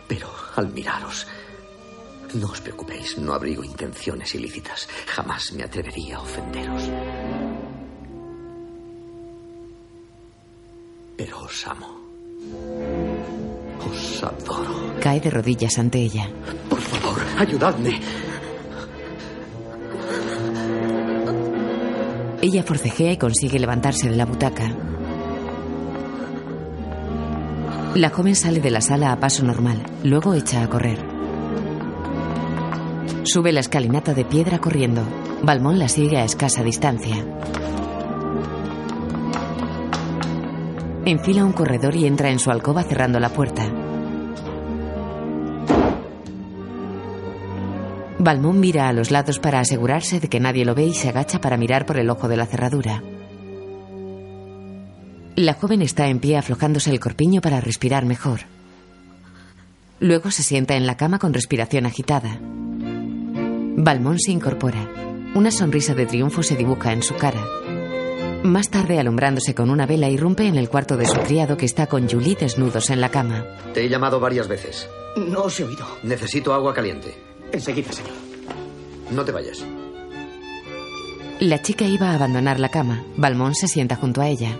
[0.06, 1.26] Pero al miraros,
[2.34, 4.88] no os preocupéis, no abrigo intenciones ilícitas.
[5.06, 6.82] Jamás me atrevería a ofenderos.
[11.16, 12.00] Pero os amo.
[13.90, 14.94] Os adoro.
[15.00, 16.30] Cae de rodillas ante ella.
[16.68, 18.00] Por favor, ayudadme.
[22.44, 24.74] Ella forcejea y consigue levantarse de la butaca.
[27.94, 30.98] La joven sale de la sala a paso normal, luego echa a correr.
[33.22, 35.02] Sube la escalinata de piedra corriendo.
[35.44, 37.24] Balmón la sigue a escasa distancia.
[41.04, 43.81] Enfila un corredor y entra en su alcoba cerrando la puerta.
[48.24, 51.40] Balmón mira a los lados para asegurarse de que nadie lo ve y se agacha
[51.40, 53.02] para mirar por el ojo de la cerradura.
[55.34, 58.42] La joven está en pie aflojándose el corpiño para respirar mejor.
[59.98, 62.38] Luego se sienta en la cama con respiración agitada.
[62.40, 64.88] Balmón se incorpora.
[65.34, 67.42] Una sonrisa de triunfo se dibuja en su cara.
[68.44, 71.88] Más tarde, alumbrándose con una vela, irrumpe en el cuarto de su criado que está
[71.88, 73.44] con Julie desnudos en la cama.
[73.74, 74.88] Te he llamado varias veces.
[75.16, 75.86] No os he oído.
[76.04, 77.31] Necesito agua caliente.
[77.52, 78.12] Enseguida, señor.
[79.10, 79.64] No te vayas.
[81.40, 83.04] La chica iba a abandonar la cama.
[83.16, 84.56] Balmón se sienta junto a ella.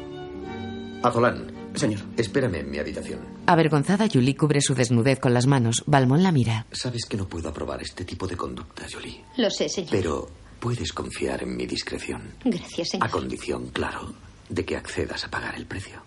[1.03, 1.51] Azolán.
[1.75, 2.01] Señor.
[2.19, 3.21] Espérame en mi habitación.
[3.47, 5.83] Avergonzada, Julie cubre su desnudez con las manos.
[5.87, 6.67] Balmón la mira.
[6.71, 9.25] Sabes que no puedo aprobar este tipo de conducta, Julie.
[9.39, 9.91] Lo sé, señor.
[9.91, 10.29] Pero
[10.61, 12.35] puedes confiar en mi discreción.
[12.45, 13.07] Gracias, señor.
[13.09, 14.13] A condición, claro,
[14.51, 16.03] de que accedas a pagar el precio.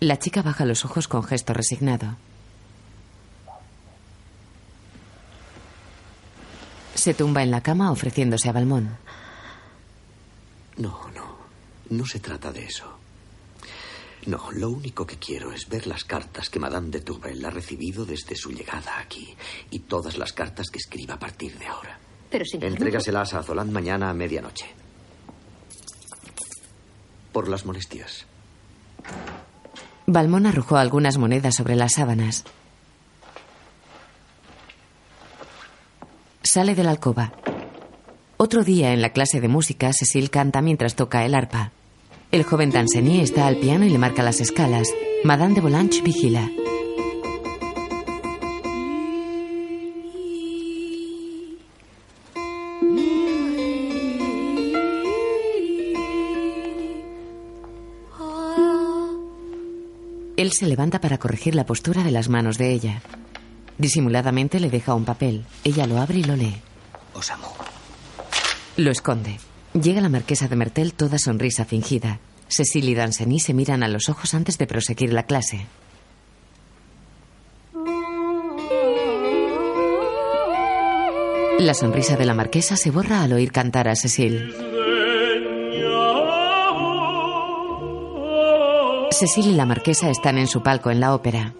[0.00, 2.16] La chica baja los ojos con gesto resignado.
[6.96, 8.96] Se tumba en la cama ofreciéndose a Balmón.
[10.78, 11.36] No, no.
[11.90, 12.98] No se trata de eso.
[14.26, 18.04] No, lo único que quiero es ver las cartas que Madame de Tourvel ha recibido
[18.04, 19.36] desde su llegada aquí
[19.70, 21.98] y todas las cartas que escriba a partir de ahora.
[22.30, 22.70] Pero, señor.
[22.70, 24.66] Entrégaselas a Zoland mañana a medianoche.
[27.32, 28.26] Por las molestias.
[30.06, 32.44] Balmón arrojó algunas monedas sobre las sábanas.
[36.46, 37.32] Sale de la alcoba.
[38.36, 41.72] Otro día en la clase de música, Cecil canta mientras toca el arpa.
[42.30, 44.88] El joven Danceny está al piano y le marca las escalas.
[45.24, 46.48] Madame de Volange vigila.
[60.36, 63.02] Él se levanta para corregir la postura de las manos de ella.
[63.78, 65.44] Disimuladamente le deja un papel.
[65.64, 66.56] Ella lo abre y lo lee.
[67.14, 67.54] Os amo.
[68.76, 69.38] Lo esconde.
[69.74, 72.20] Llega la marquesa de Mertel toda sonrisa fingida.
[72.48, 75.66] Cecil y Danceny se miran a los ojos antes de proseguir la clase.
[81.58, 84.54] La sonrisa de la marquesa se borra al oír cantar a Cecil.
[89.10, 91.54] Cecil y la marquesa están en su palco en la ópera.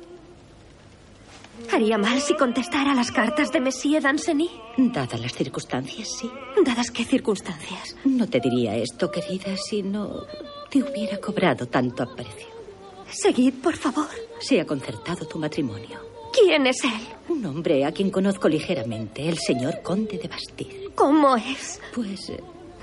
[1.76, 4.48] ¿Haría mal si contestara las cartas de Monsieur Danceny?
[4.78, 6.30] Dadas las circunstancias, sí.
[6.64, 7.94] ¿Dadas qué circunstancias?
[8.06, 10.22] No te diría esto, querida, si no
[10.70, 12.46] te hubiera cobrado tanto aprecio.
[13.10, 14.08] Seguid, por favor.
[14.40, 16.00] Se ha concertado tu matrimonio.
[16.32, 16.90] ¿Quién es él?
[17.28, 20.88] Un hombre a quien conozco ligeramente, el señor conde de Bastille.
[20.94, 21.78] ¿Cómo es?
[21.94, 22.40] Pues eh,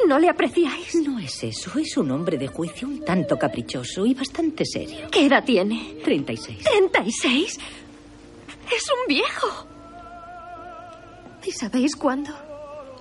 [0.08, 0.94] ¿No le apreciáis?
[0.96, 5.08] no es eso, es un hombre de juicio un tanto caprichoso y bastante serio.
[5.12, 5.96] ¿Qué edad tiene?
[6.04, 6.60] 36.
[6.94, 7.60] ¿36?
[8.76, 9.68] Es un viejo.
[11.46, 12.32] ¿Y sabéis cuándo?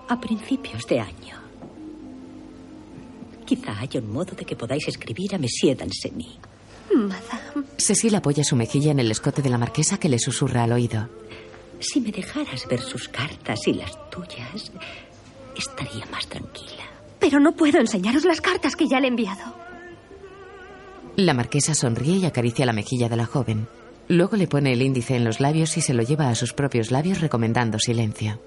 [0.08, 1.40] A principios de año.
[3.46, 6.38] Quizá haya un modo de que podáis escribir a Monsieur Danceny.
[6.94, 7.66] Madame.
[7.78, 11.08] Cecil apoya su mejilla en el escote de la marquesa que le susurra al oído.
[11.80, 14.72] Si me dejaras ver sus cartas y las tuyas,
[15.56, 16.85] estaría más tranquila.
[17.18, 19.54] Pero no puedo enseñaros las cartas que ya le he enviado.
[21.16, 23.68] La marquesa sonríe y acaricia la mejilla de la joven.
[24.09, 26.91] Luego le pone el índice en los labios y se lo lleva a sus propios
[26.91, 28.41] labios recomendando silencio.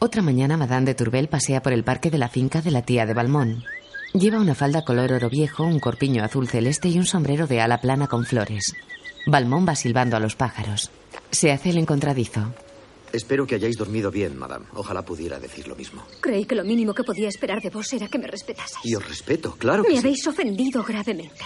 [0.00, 3.06] Otra mañana Madame de Tourbel pasea por el parque de la finca de la tía
[3.06, 3.64] de Balmón.
[4.12, 7.80] Lleva una falda color oro viejo, un corpiño azul celeste y un sombrero de ala
[7.80, 8.74] plana con flores.
[9.26, 10.90] Balmón va silbando a los pájaros.
[11.30, 12.52] Se hace el encontradizo.
[13.12, 14.66] Espero que hayáis dormido bien, madame.
[14.74, 16.02] Ojalá pudiera decir lo mismo.
[16.20, 18.84] Creí que lo mínimo que podía esperar de vos era que me respetaseis.
[18.84, 20.00] Y os respeto, claro que Me sí.
[20.00, 21.44] habéis ofendido gravemente.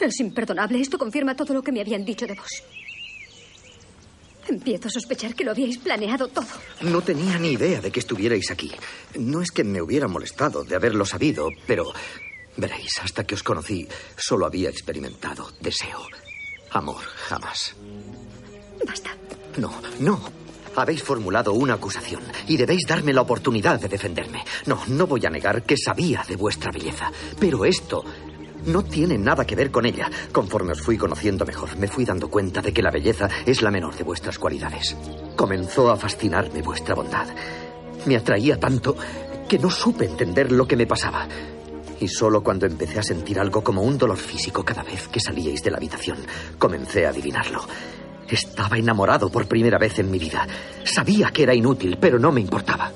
[0.00, 0.80] Es imperdonable.
[0.80, 2.62] Esto confirma todo lo que me habían dicho de vos.
[4.46, 6.46] Empiezo a sospechar que lo habíais planeado todo.
[6.82, 8.70] No tenía ni idea de que estuvierais aquí.
[9.18, 11.92] No es que me hubiera molestado de haberlo sabido, pero
[12.56, 16.00] veréis, hasta que os conocí, solo había experimentado deseo.
[16.72, 17.74] Amor, jamás.
[18.86, 19.16] Basta.
[19.56, 20.44] No, no.
[20.76, 24.44] Habéis formulado una acusación y debéis darme la oportunidad de defenderme.
[24.66, 28.04] No, no voy a negar que sabía de vuestra belleza, pero esto
[28.66, 30.10] no tiene nada que ver con ella.
[30.32, 33.70] Conforme os fui conociendo mejor, me fui dando cuenta de que la belleza es la
[33.70, 34.96] menor de vuestras cualidades.
[35.36, 37.28] Comenzó a fascinarme vuestra bondad.
[38.06, 38.96] Me atraía tanto
[39.48, 41.26] que no supe entender lo que me pasaba.
[42.00, 45.62] Y solo cuando empecé a sentir algo como un dolor físico cada vez que salíais
[45.62, 46.18] de la habitación,
[46.58, 47.64] comencé a adivinarlo.
[48.28, 50.46] Estaba enamorado por primera vez en mi vida.
[50.84, 52.90] Sabía que era inútil, pero no me importaba.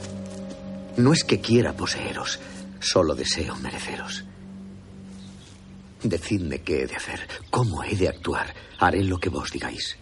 [0.97, 2.41] No es que quiera poseeros,
[2.81, 4.25] solo deseo mereceros.
[6.03, 8.55] Decidme qué he de hacer, cómo he de actuar.
[8.79, 9.97] Haré lo que vos digáis.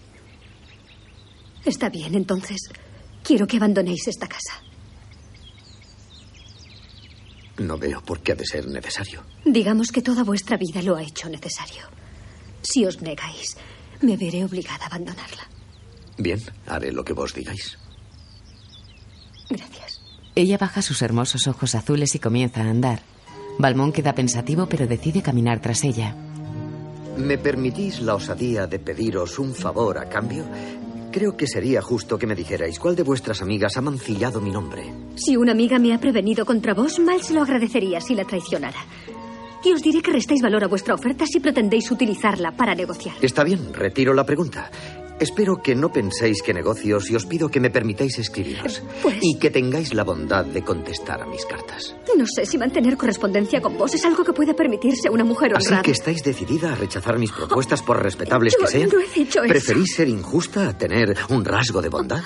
[1.65, 2.69] Está bien, entonces.
[3.23, 4.63] Quiero que abandonéis esta casa.
[7.59, 9.25] No veo por qué ha de ser necesario.
[9.45, 11.85] Digamos que toda vuestra vida lo ha hecho necesario.
[12.63, 13.57] Si os negáis,
[14.03, 15.49] me veré obligada a abandonarla.
[16.19, 17.79] Bien, haré lo que vos digáis.
[19.49, 20.01] Gracias.
[20.35, 23.03] Ella baja sus hermosos ojos azules y comienza a andar.
[23.59, 26.15] Balmón queda pensativo pero decide caminar tras ella.
[27.17, 30.45] ¿Me permitís la osadía de pediros un favor a cambio?
[31.11, 34.83] Creo que sería justo que me dijerais cuál de vuestras amigas ha mancillado mi nombre.
[35.15, 38.79] Si una amiga me ha prevenido contra vos, mal se lo agradecería si la traicionara.
[39.65, 43.17] Y os diré que restáis valor a vuestra oferta si pretendéis utilizarla para negociar.
[43.23, 44.71] Está bien, retiro la pregunta.
[45.19, 48.83] Espero que no penséis que negocios y os pido que me permitáis escribiros.
[49.03, 51.95] Pues- Y que tengáis la bondad de contestar a mis cartas.
[52.19, 55.67] No sé si mantener correspondencia con vos es algo que puede permitirse una mujer Así
[55.69, 55.83] honrada.
[55.83, 58.91] que estáis decidida a rechazar mis propuestas por respetables Yo que sean.
[58.93, 59.49] no he dicho eso.
[59.49, 62.23] ¿Preferís ser injusta a tener un rasgo de bondad?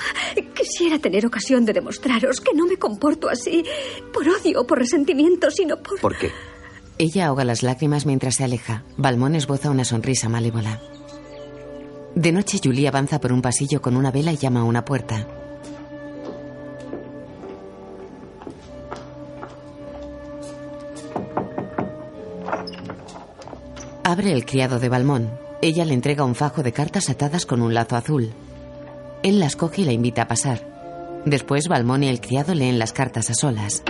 [0.54, 3.64] Quisiera tener ocasión de demostraros que no me comporto así
[4.12, 6.00] por odio o por resentimiento, sino por...
[6.00, 6.30] ¿Por qué?
[6.98, 8.82] Ella ahoga las lágrimas mientras se aleja.
[8.98, 10.80] Balmón esboza una sonrisa malévola.
[12.20, 15.26] De noche, Julie avanza por un pasillo con una vela y llama a una puerta.
[24.04, 25.30] Abre el criado de Balmón.
[25.62, 28.34] Ella le entrega un fajo de cartas atadas con un lazo azul.
[29.22, 31.22] Él las coge y la invita a pasar.
[31.24, 33.82] Después, Balmón y el criado leen las cartas a solas.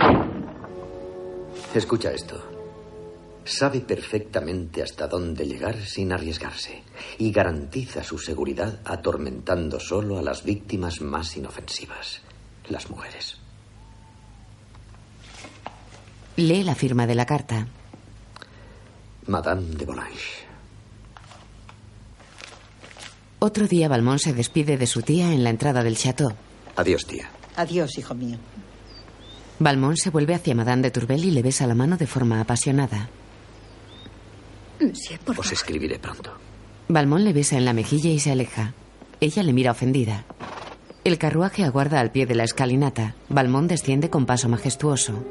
[1.75, 2.50] Escucha esto.
[3.43, 6.83] Sabe perfectamente hasta dónde llegar sin arriesgarse
[7.17, 12.21] y garantiza su seguridad atormentando solo a las víctimas más inofensivas,
[12.69, 13.37] las mujeres.
[16.35, 17.67] Lee la firma de la carta.
[19.27, 20.45] Madame de Volanges.
[23.39, 26.31] Otro día Balmón se despide de su tía en la entrada del chateau.
[26.75, 27.29] Adiós, tía.
[27.55, 28.37] Adiós, hijo mío.
[29.57, 33.09] Balmón se vuelve hacia Madame de Tourbel y le besa la mano de forma apasionada.
[34.81, 35.53] Monsieur, por Os favor.
[35.53, 36.31] escribiré pronto.
[36.87, 38.73] Balmón le besa en la mejilla y se aleja.
[39.19, 40.25] Ella le mira ofendida.
[41.03, 43.15] El carruaje aguarda al pie de la escalinata.
[43.29, 45.23] Balmón desciende con paso majestuoso.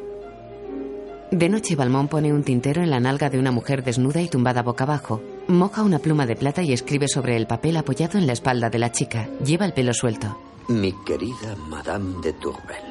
[1.31, 4.63] De noche, Balmón pone un tintero en la nalga de una mujer desnuda y tumbada
[4.63, 5.21] boca abajo.
[5.47, 8.79] Moja una pluma de plata y escribe sobre el papel apoyado en la espalda de
[8.81, 9.29] la chica.
[9.45, 10.37] Lleva el pelo suelto.
[10.69, 12.83] Mi querida Madame de Tourbel.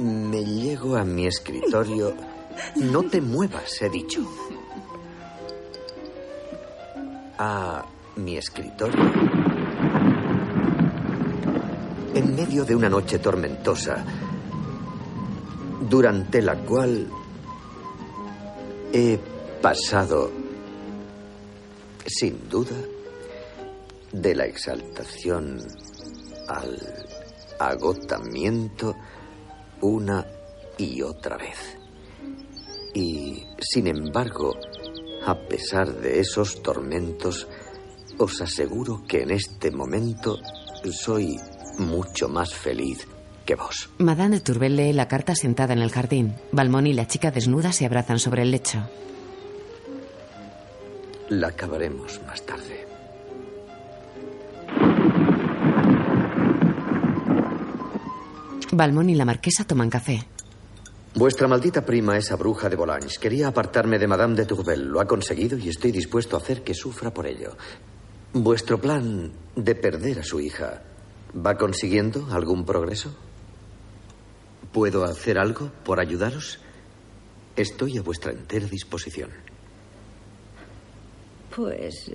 [0.00, 2.14] Me llego a mi escritorio.
[2.76, 4.20] No te muevas, he dicho.
[7.38, 7.84] A
[8.16, 9.04] mi escritorio.
[12.14, 14.04] En medio de una noche tormentosa,
[15.88, 17.06] durante la cual
[18.92, 19.18] he
[19.62, 20.30] pasado,
[22.06, 22.76] sin duda,
[24.12, 25.58] de la exaltación
[26.48, 26.78] al
[27.58, 28.96] agotamiento
[29.80, 30.26] una
[30.76, 31.77] y otra vez.
[32.98, 34.56] Y, sin embargo,
[35.24, 37.46] a pesar de esos tormentos,
[38.18, 40.36] os aseguro que en este momento
[40.90, 41.38] soy
[41.78, 43.06] mucho más feliz
[43.46, 43.88] que vos.
[43.98, 46.34] Madame de Tourbel lee la carta sentada en el jardín.
[46.50, 48.80] Balmón y la chica desnuda se abrazan sobre el lecho.
[51.28, 52.84] La acabaremos más tarde.
[58.72, 60.26] Balmón y la marquesa toman café.
[61.14, 64.84] Vuestra maldita prima, esa bruja de Volanges, quería apartarme de Madame de Tourbel.
[64.84, 67.56] Lo ha conseguido y estoy dispuesto a hacer que sufra por ello.
[68.32, 70.82] ¿Vuestro plan de perder a su hija
[71.34, 73.14] va consiguiendo algún progreso?
[74.70, 76.60] ¿Puedo hacer algo por ayudaros?
[77.56, 79.30] Estoy a vuestra entera disposición.
[81.56, 82.12] Pues.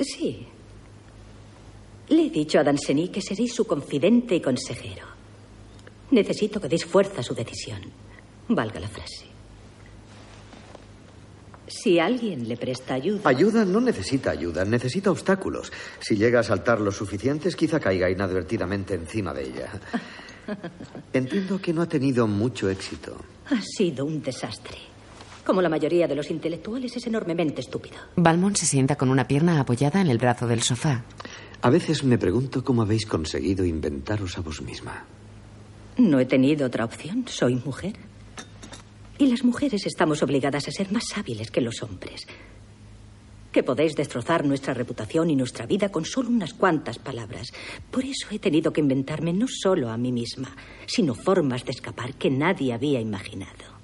[0.00, 0.46] Sí.
[2.08, 5.13] Le he dicho a Danceny que seréis su confidente y consejero.
[6.14, 7.82] Necesito que deis fuerza a su decisión.
[8.46, 9.26] Valga la frase.
[11.66, 13.28] Si alguien le presta ayuda.
[13.28, 15.72] Ayuda no necesita ayuda, necesita obstáculos.
[15.98, 19.68] Si llega a saltar los suficientes, quizá caiga inadvertidamente encima de ella.
[21.12, 23.16] Entiendo que no ha tenido mucho éxito.
[23.50, 24.78] Ha sido un desastre.
[25.44, 27.96] Como la mayoría de los intelectuales, es enormemente estúpido.
[28.14, 31.02] Balmón se sienta con una pierna apoyada en el brazo del sofá.
[31.60, 35.06] A veces me pregunto cómo habéis conseguido inventaros a vos misma.
[35.96, 37.26] No he tenido otra opción.
[37.28, 37.94] Soy mujer.
[39.18, 42.26] Y las mujeres estamos obligadas a ser más hábiles que los hombres.
[43.52, 47.52] Que podéis destrozar nuestra reputación y nuestra vida con solo unas cuantas palabras.
[47.92, 52.14] Por eso he tenido que inventarme no solo a mí misma, sino formas de escapar
[52.14, 53.74] que nadie había imaginado.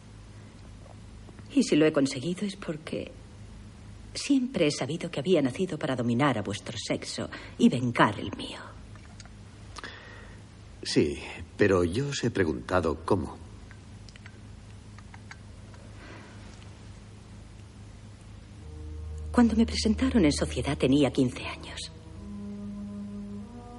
[1.54, 3.12] Y si lo he conseguido es porque
[4.12, 8.58] siempre he sabido que había nacido para dominar a vuestro sexo y vengar el mío.
[10.82, 11.18] Sí,
[11.60, 13.36] pero yo os he preguntado cómo.
[19.30, 21.92] Cuando me presentaron en sociedad tenía 15 años.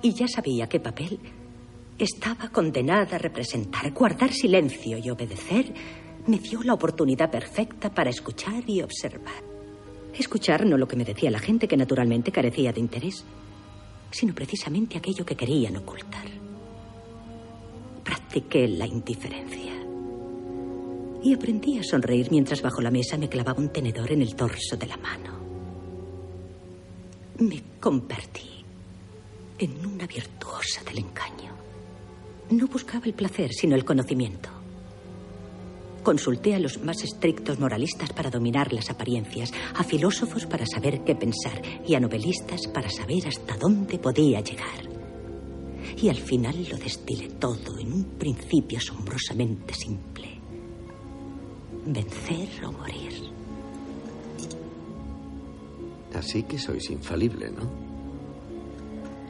[0.04, 1.20] Y ya sabía qué papel
[1.98, 3.92] estaba condenada a representar.
[3.94, 5.74] Guardar silencio y obedecer
[6.28, 9.42] me dio la oportunidad perfecta para escuchar y observar.
[10.14, 13.26] Escuchar no lo que me decía la gente, que naturalmente carecía de interés,
[14.12, 16.41] sino precisamente aquello que querían ocultar.
[18.04, 19.74] Practiqué la indiferencia.
[21.24, 24.76] Y aprendí a sonreír mientras bajo la mesa me clavaba un tenedor en el torso
[24.76, 25.40] de la mano.
[27.40, 28.66] Me convertí
[29.60, 31.54] en una virtuosa del engaño.
[32.50, 34.50] No buscaba el placer, sino el conocimiento.
[36.04, 41.16] Consulté a los más estrictos moralistas para dominar las apariencias, a filósofos para saber qué
[41.16, 44.91] pensar y a novelistas para saber hasta dónde podía llegar.
[46.02, 50.28] Y al final lo destilé todo en un principio asombrosamente simple.
[51.86, 53.14] Vencer o morir.
[56.14, 57.70] Así que sois infalible, ¿no?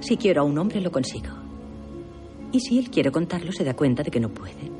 [0.01, 1.29] Si quiero a un hombre, lo consigo.
[2.51, 4.71] Y si él quiere contarlo, se da cuenta de que no puede.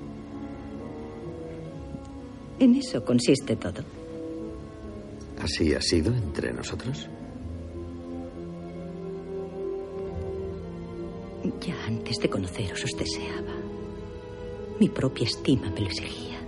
[2.59, 3.83] En eso consiste todo.
[5.41, 7.07] ¿Así ha sido entre nosotros?
[11.43, 13.55] Ya antes de conoceros os deseaba.
[14.79, 16.39] Mi propia estima me lo exigía.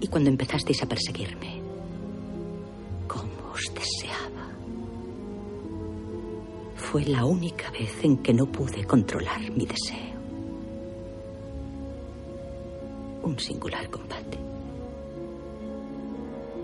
[0.00, 1.60] Y cuando empezasteis a perseguirme,
[3.06, 4.48] ¿cómo os deseaba?
[6.76, 10.18] Fue la única vez en que no pude controlar mi deseo.
[13.22, 14.38] Un singular combate.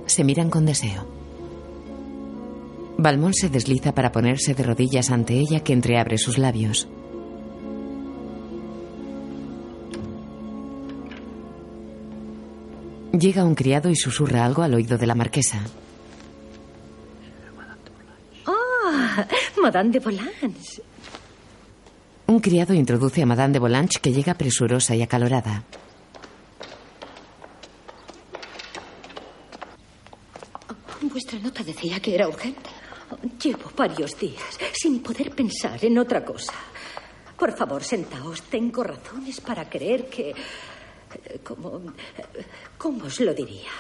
[0.06, 1.13] Se miran con deseo.
[2.96, 6.88] Balmón se desliza para ponerse de rodillas ante ella que entreabre sus labios.
[13.12, 15.60] Llega un criado y susurra algo al oído de la marquesa.
[18.46, 19.26] ¡Ah!
[19.62, 20.82] Madame de Volanges.
[22.26, 25.62] Un criado introduce a Madame de Volanges que llega presurosa y acalorada.
[31.02, 32.70] Vuestra nota decía que era urgente.
[33.42, 34.42] Llevo varios días
[34.72, 36.52] sin poder pensar en otra cosa.
[37.38, 38.42] Por favor, sentaos.
[38.42, 40.30] Tengo razones para creer que...
[40.30, 41.82] eh, ¿Cómo,
[43.04, 43.70] os lo diría?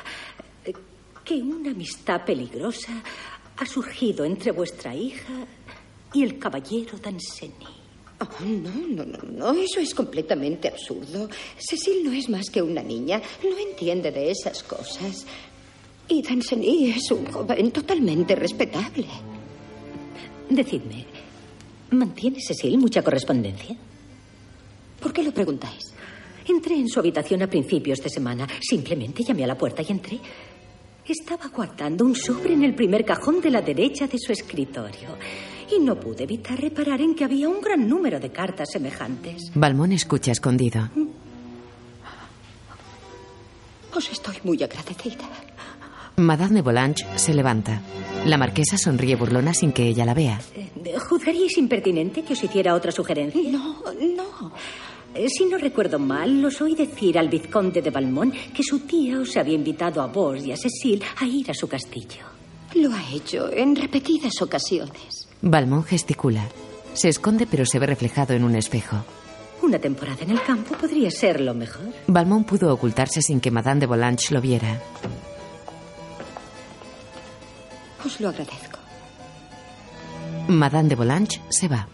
[1.24, 3.02] Que una amistad peligrosa
[3.56, 5.46] ha surgido entre vuestra hija
[6.12, 7.66] y el caballero Danceny.
[8.20, 11.28] Oh, no, no, no, no, eso es completamente absurdo.
[11.58, 15.26] Cecil no es más que una niña, no entiende de esas cosas.
[16.08, 19.06] Y Danceny es un joven totalmente respetable.
[20.48, 21.06] Decidme,
[21.90, 23.74] ¿mantiene Cecil mucha correspondencia?
[25.00, 25.94] ¿Por qué lo preguntáis?
[26.46, 28.46] Entré en su habitación a principios de semana.
[28.60, 30.20] Simplemente llamé a la puerta y entré.
[31.06, 35.16] Estaba guardando un sobre en el primer cajón de la derecha de su escritorio.
[35.74, 39.50] Y no pude evitar reparar en que había un gran número de cartas semejantes.
[39.54, 40.90] Balmón escucha escondido.
[43.94, 45.24] Os estoy muy agradecida.
[46.16, 47.80] Madame de Volanges se levanta.
[48.26, 50.40] La marquesa sonríe burlona sin que ella la vea.
[50.54, 50.70] Eh,
[51.08, 53.42] ¿Juzgaríais impertinente que os hiciera otra sugerencia?
[53.50, 53.76] No,
[54.16, 54.52] no.
[55.14, 59.18] Eh, Si no recuerdo mal, os oí decir al vizconde de Balmón que su tía
[59.20, 62.24] os había invitado a vos y a Cecil a ir a su castillo.
[62.74, 65.28] Lo ha hecho en repetidas ocasiones.
[65.42, 66.44] Balmón gesticula.
[66.94, 69.04] Se esconde pero se ve reflejado en un espejo.
[69.62, 71.86] Una temporada en el campo podría ser lo mejor.
[72.06, 74.80] Balmón pudo ocultarse sin que Madame de Volanges lo viera.
[78.04, 78.78] Os lo agradezco.
[80.48, 81.88] Madame de Volanges se va.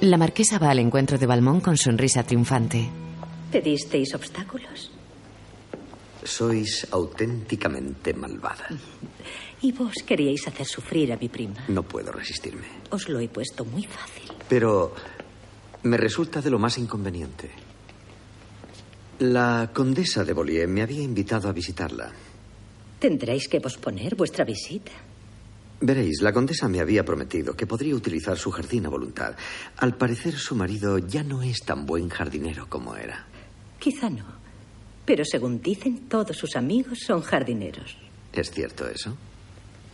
[0.00, 2.88] La marquesa va al encuentro de Balmón con sonrisa triunfante.
[3.50, 4.92] ¿Pedisteis obstáculos?
[6.22, 8.68] Sois auténticamente malvada.
[9.62, 11.64] Y vos queríais hacer sufrir a mi prima.
[11.68, 12.66] No puedo resistirme.
[12.90, 14.32] Os lo he puesto muy fácil.
[14.48, 14.94] Pero
[15.84, 17.50] me resulta de lo más inconveniente.
[19.20, 22.12] La condesa de Bollier me había invitado a visitarla.
[22.98, 24.92] Tendréis que posponer vuestra visita.
[25.80, 29.36] Veréis, la condesa me había prometido que podría utilizar su jardín a voluntad.
[29.76, 33.26] Al parecer, su marido ya no es tan buen jardinero como era.
[33.78, 34.24] Quizá no.
[35.04, 37.96] Pero según dicen, todos sus amigos son jardineros.
[38.32, 39.16] ¿Es cierto eso?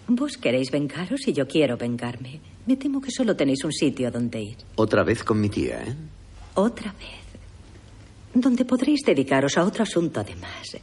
[0.07, 2.40] Vos queréis vengaros y yo quiero vengarme.
[2.66, 4.57] Me temo que solo tenéis un sitio a donde ir.
[4.76, 5.94] Otra vez con mi tía, ¿eh?
[6.55, 7.22] Otra vez.
[8.34, 10.76] Donde podréis dedicaros a otro asunto además.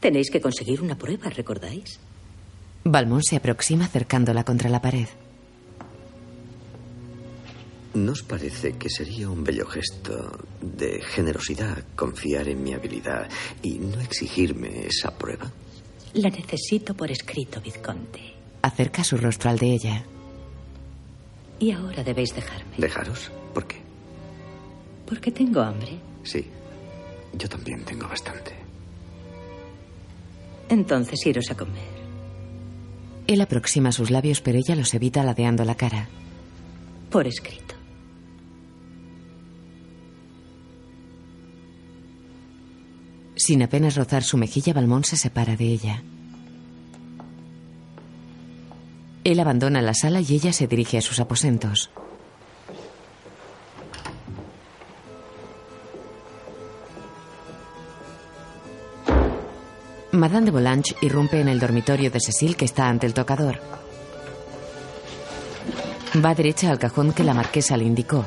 [0.00, 2.00] Tenéis que conseguir una prueba, ¿recordáis?
[2.84, 5.06] Balmón se aproxima acercándola contra la pared.
[7.92, 13.28] ¿Nos parece que sería un bello gesto de generosidad confiar en mi habilidad
[13.62, 15.50] y no exigirme esa prueba?
[16.14, 18.34] La necesito por escrito, Vizconde.
[18.62, 20.04] Acerca su rostro al de ella.
[21.58, 22.76] Y ahora debéis dejarme.
[22.78, 23.30] ¿Dejaros?
[23.52, 23.76] ¿Por qué?
[25.06, 25.98] Porque tengo hambre.
[26.22, 26.46] Sí,
[27.34, 28.59] yo también tengo bastante.
[30.70, 32.00] Entonces iros a comer.
[33.26, 36.08] Él aproxima sus labios, pero ella los evita ladeando la cara.
[37.10, 37.74] Por escrito.
[43.36, 46.02] Sin apenas rozar su mejilla, Balmón se separa de ella.
[49.24, 51.90] Él abandona la sala y ella se dirige a sus aposentos.
[60.12, 63.60] Madame de Volanges irrumpe en el dormitorio de Cecil que está ante el tocador.
[66.24, 68.24] Va derecha al cajón que la marquesa le indicó.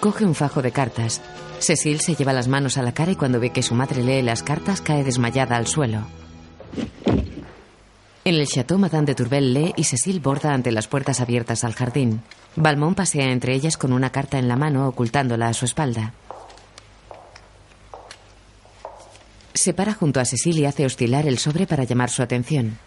[0.00, 1.20] Coge un fajo de cartas.
[1.60, 4.22] Cecil se lleva las manos a la cara y cuando ve que su madre lee
[4.22, 6.00] las cartas cae desmayada al suelo.
[8.24, 11.74] En el chateau, Madame de Tourbel lee y Cecil borda ante las puertas abiertas al
[11.74, 12.22] jardín.
[12.56, 16.12] Balmón pasea entre ellas con una carta en la mano, ocultándola a su espalda.
[19.54, 22.78] Se para junto a Cecil y hace oscilar el sobre para llamar su atención.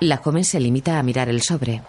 [0.00, 1.82] La joven se limita a mirar el sobre.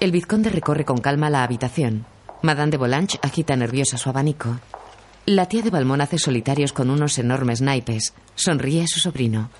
[0.00, 2.04] El vizconde recorre con calma la habitación.
[2.42, 4.60] Madame de Volange agita nerviosa su abanico.
[5.26, 8.12] La tía de Balmón hace solitarios con unos enormes naipes.
[8.34, 9.50] Sonríe a su sobrino.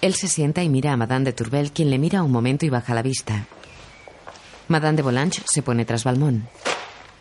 [0.00, 2.70] Él se sienta y mira a Madame de Tourbel, quien le mira un momento y
[2.70, 3.46] baja la vista.
[4.68, 6.48] Madame de Volange se pone tras Balmón.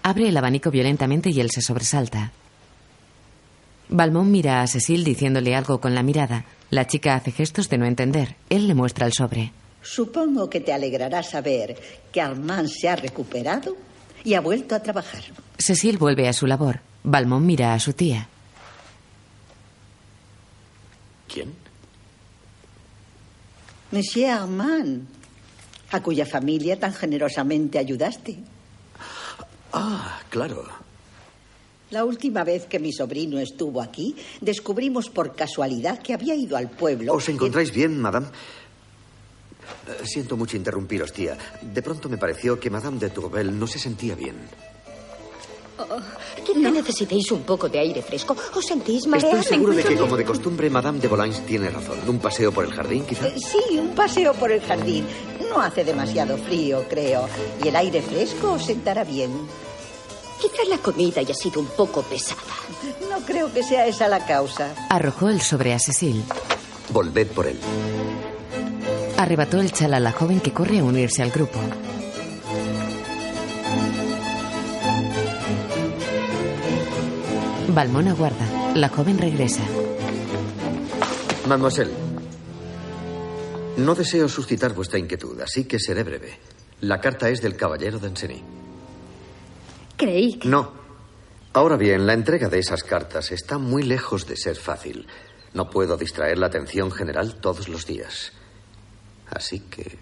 [0.03, 2.31] Abre el abanico violentamente y él se sobresalta.
[3.89, 6.45] Balmón mira a Cecil diciéndole algo con la mirada.
[6.69, 8.35] La chica hace gestos de no entender.
[8.49, 9.51] Él le muestra el sobre.
[9.81, 11.77] Supongo que te alegrará saber
[12.11, 13.75] que Armand se ha recuperado
[14.23, 15.23] y ha vuelto a trabajar.
[15.57, 16.79] Cecil vuelve a su labor.
[17.03, 18.27] Balmón mira a su tía.
[21.27, 21.53] ¿Quién?
[23.91, 25.05] Monsieur Armand,
[25.91, 28.37] a cuya familia tan generosamente ayudaste.
[29.73, 30.65] Ah, claro.
[31.91, 36.69] La última vez que mi sobrino estuvo aquí, descubrimos por casualidad que había ido al
[36.69, 37.13] pueblo.
[37.13, 38.27] ¿Os encontráis bien, madame?
[38.27, 41.37] Eh, Siento mucho interrumpiros, tía.
[41.61, 44.35] De pronto me pareció que Madame de Tourbel no se sentía bien.
[45.89, 48.35] Oh, quizá necesitéis un poco de aire fresco.
[48.55, 49.39] ¿Os sentís mareada?
[49.39, 51.97] Estoy seguro de que, como de costumbre, Madame de Volanges tiene razón.
[52.07, 53.27] ¿Un paseo por el jardín, quizá?
[53.27, 55.05] Eh, Sí, un paseo por el jardín.
[55.49, 57.27] No hace demasiado frío, creo.
[57.63, 59.31] Y el aire fresco os sentará bien.
[60.39, 62.41] Quizá la comida haya sido un poco pesada.
[63.09, 64.73] No creo que sea esa la causa.
[64.89, 66.23] Arrojó el sobre a Cecil.
[66.89, 67.59] Volved por él.
[69.17, 71.59] Arrebató el chal a la joven que corre a unirse al grupo.
[77.73, 78.73] Balmón aguarda.
[78.75, 79.63] La joven regresa.
[81.47, 81.91] Mademoiselle,
[83.77, 86.37] no deseo suscitar vuestra inquietud, así que seré breve.
[86.81, 88.41] La carta es del caballero Danceny.
[89.97, 90.47] Creí que...
[90.47, 90.71] No.
[91.53, 95.07] Ahora bien, la entrega de esas cartas está muy lejos de ser fácil.
[95.53, 98.31] No puedo distraer la atención general todos los días.
[99.29, 99.97] Así que...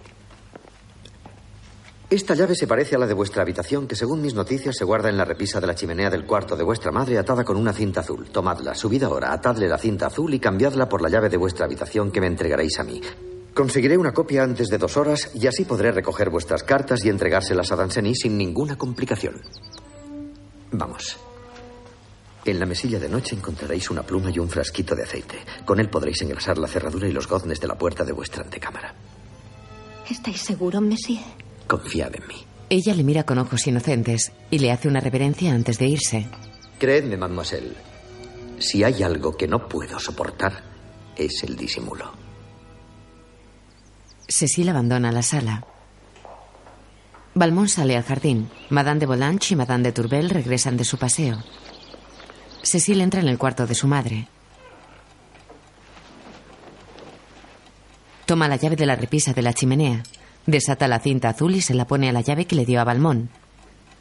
[2.10, 5.10] Esta llave se parece a la de vuestra habitación, que según mis noticias se guarda
[5.10, 7.99] en la repisa de la chimenea del cuarto de vuestra madre atada con una cinta
[7.99, 8.32] azul.
[8.32, 12.10] Tomadla, subid ahora, atadle la cinta azul y cambiadla por la llave de vuestra habitación
[12.10, 12.99] que me entregaréis a mí.
[13.53, 17.72] Conseguiré una copia antes de dos horas y así podré recoger vuestras cartas y entregárselas
[17.72, 19.39] a Danceny sin ninguna complicación.
[20.72, 21.16] Vamos.
[22.43, 25.38] En la mesilla de noche encontraréis una pluma y un frasquito de aceite.
[25.64, 28.95] Con él podréis engrasar la cerradura y los goznes de la puerta de vuestra antecámara.
[30.10, 31.22] ¿Estáis seguro, Monsieur?
[31.70, 32.36] Confiad en mí.
[32.70, 36.28] Ella le mira con ojos inocentes y le hace una reverencia antes de irse.
[36.80, 37.76] Creedme, mademoiselle,
[38.57, 40.63] si hay algo que no puedo soportar,
[41.15, 42.11] es el disimulo.
[44.28, 45.63] Cecil abandona la sala.
[47.36, 48.49] Balmón sale al jardín.
[48.70, 51.38] Madame de Volange y Madame de Tourbel regresan de su paseo.
[52.63, 54.28] Cecil entra en el cuarto de su madre.
[58.26, 60.03] Toma la llave de la repisa de la chimenea.
[60.50, 62.84] Desata la cinta azul y se la pone a la llave que le dio a
[62.84, 63.30] Balmón.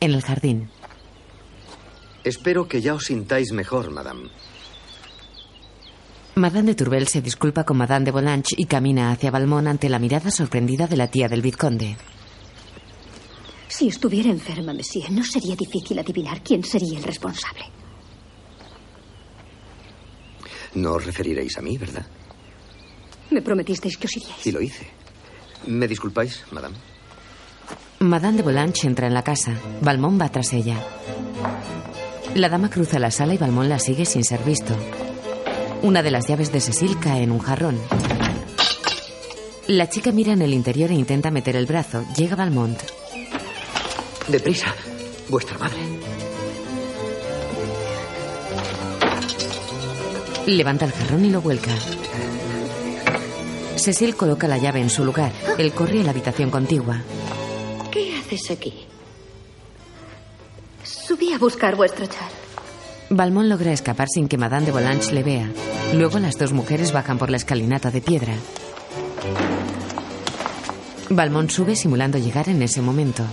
[0.00, 0.70] En el jardín.
[2.24, 4.30] Espero que ya os sintáis mejor, madame.
[6.36, 9.98] Madame de Tourbel se disculpa con Madame de Volange y camina hacia Balmón ante la
[9.98, 11.98] mirada sorprendida de la tía del vizconde.
[13.68, 17.64] Si estuviera enferma, Monsieur, no sería difícil adivinar quién sería el responsable.
[20.76, 22.06] No os referiréis a mí, ¿verdad?
[23.30, 24.46] Me prometisteis que os iríais.
[24.46, 24.97] Y lo hice.
[25.66, 26.76] ¿Me disculpáis, madame?
[28.00, 29.52] Madame de Volange entra en la casa.
[29.80, 30.76] Balmón va tras ella.
[32.34, 34.74] La dama cruza la sala y Balmón la sigue sin ser visto.
[35.82, 37.78] Una de las llaves de Cecil cae en un jarrón.
[39.66, 42.04] La chica mira en el interior e intenta meter el brazo.
[42.16, 42.80] Llega Balmont.
[44.28, 44.74] Deprisa.
[45.28, 45.78] Vuestra madre.
[50.46, 51.72] Levanta el jarrón y lo vuelca.
[53.78, 55.32] Cecil coloca la llave en su lugar.
[55.58, 57.02] Él corre a la habitación contigua.
[57.90, 58.86] ¿Qué haces aquí?
[60.82, 62.28] Subí a buscar vuestro chal.
[63.10, 65.50] Balmón logra escapar sin que Madame de Volange le vea.
[65.94, 68.34] Luego las dos mujeres bajan por la escalinata de piedra.
[71.10, 73.24] Balmón sube simulando llegar en ese momento.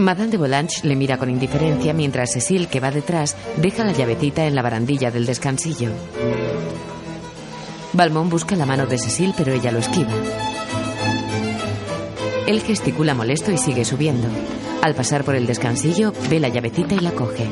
[0.00, 4.46] Madame de Volange le mira con indiferencia mientras Cecil, que va detrás, deja la llavecita
[4.46, 5.90] en la barandilla del descansillo.
[7.92, 10.12] Balmón busca la mano de Cecil, pero ella lo esquiva.
[12.46, 14.28] Él gesticula molesto y sigue subiendo.
[14.82, 17.46] Al pasar por el descansillo, ve la llavecita y la coge.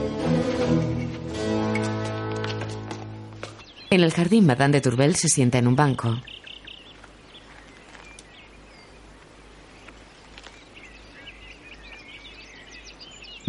[3.91, 6.17] En el jardín, Madame de Tourbel se sienta en un banco.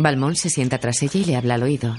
[0.01, 1.93] Balmón se sienta tras ella y le habla al oído.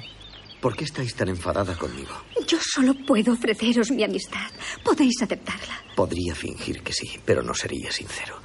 [0.62, 2.12] ¿Por qué estáis tan enfadada conmigo?
[2.46, 4.50] Yo solo puedo ofreceros mi amistad.
[4.82, 5.82] Podéis aceptarla.
[5.94, 8.40] Podría fingir que sí, pero no sería sincero.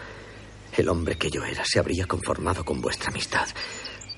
[0.76, 3.48] El hombre que yo era se habría conformado con vuestra amistad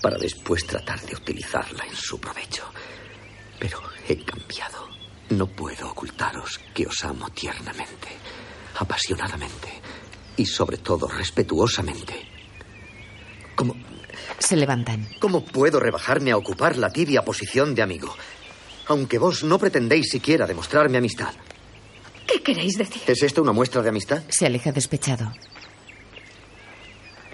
[0.02, 2.64] para después tratar de utilizarla en su provecho.
[3.60, 4.88] Pero he cambiado.
[5.30, 8.08] No puedo ocultaros que os amo tiernamente,
[8.80, 9.68] apasionadamente
[10.36, 12.14] y sobre todo respetuosamente.
[13.56, 13.76] ¿Cómo,
[14.40, 15.08] Se levantan.
[15.20, 18.16] ¿Cómo puedo rebajarme a ocupar la tibia posición de amigo?
[18.88, 21.34] Aunque vos no pretendéis siquiera demostrarme amistad.
[22.26, 23.02] ¿Qué queréis decir?
[23.08, 24.24] ¿Es esto una muestra de amistad?
[24.30, 25.32] Se aleja despechado.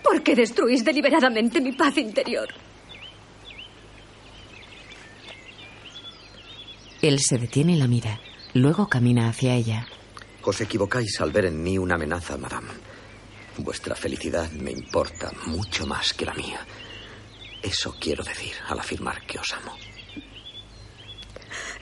[0.04, 2.48] ¿Por qué destruís deliberadamente mi paz interior?
[7.02, 8.20] Él se detiene y la mira.
[8.54, 9.88] Luego camina hacia ella.
[10.44, 12.70] Os equivocáis al ver en mí una amenaza, madame.
[13.58, 16.66] Vuestra felicidad me importa mucho más que la mía.
[17.64, 19.76] Eso quiero decir al afirmar que os amo.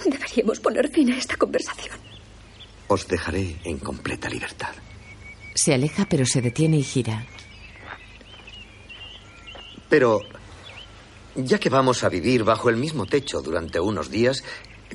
[0.05, 1.97] Deberíamos poner fin a esta conversación.
[2.87, 4.73] Os dejaré en completa libertad.
[5.55, 7.25] Se aleja pero se detiene y gira.
[9.89, 10.21] Pero,
[11.35, 14.43] ya que vamos a vivir bajo el mismo techo durante unos días,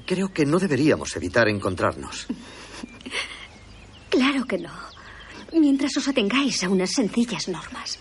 [0.07, 2.27] creo que no deberíamos evitar encontrarnos.
[4.09, 4.73] Claro que no.
[5.53, 7.99] Mientras os atengáis a unas sencillas normas.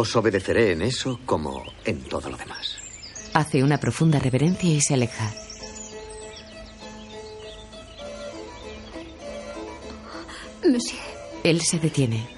[0.00, 2.76] Os obedeceré en eso como en todo lo demás.
[3.34, 5.28] Hace una profunda reverencia y se aleja.
[10.64, 11.00] Monsieur,
[11.42, 12.28] Él se detiene.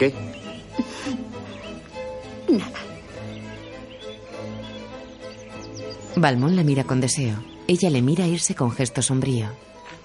[0.00, 0.12] ¿Qué?
[2.48, 2.80] nada.
[6.16, 7.36] Balmón la mira con deseo.
[7.68, 9.46] Ella le mira irse con gesto sombrío.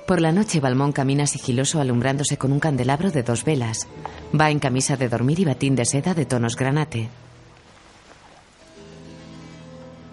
[0.07, 3.87] Por la noche, Balmón camina sigiloso alumbrándose con un candelabro de dos velas.
[4.37, 7.09] Va en camisa de dormir y batín de seda de tonos granate.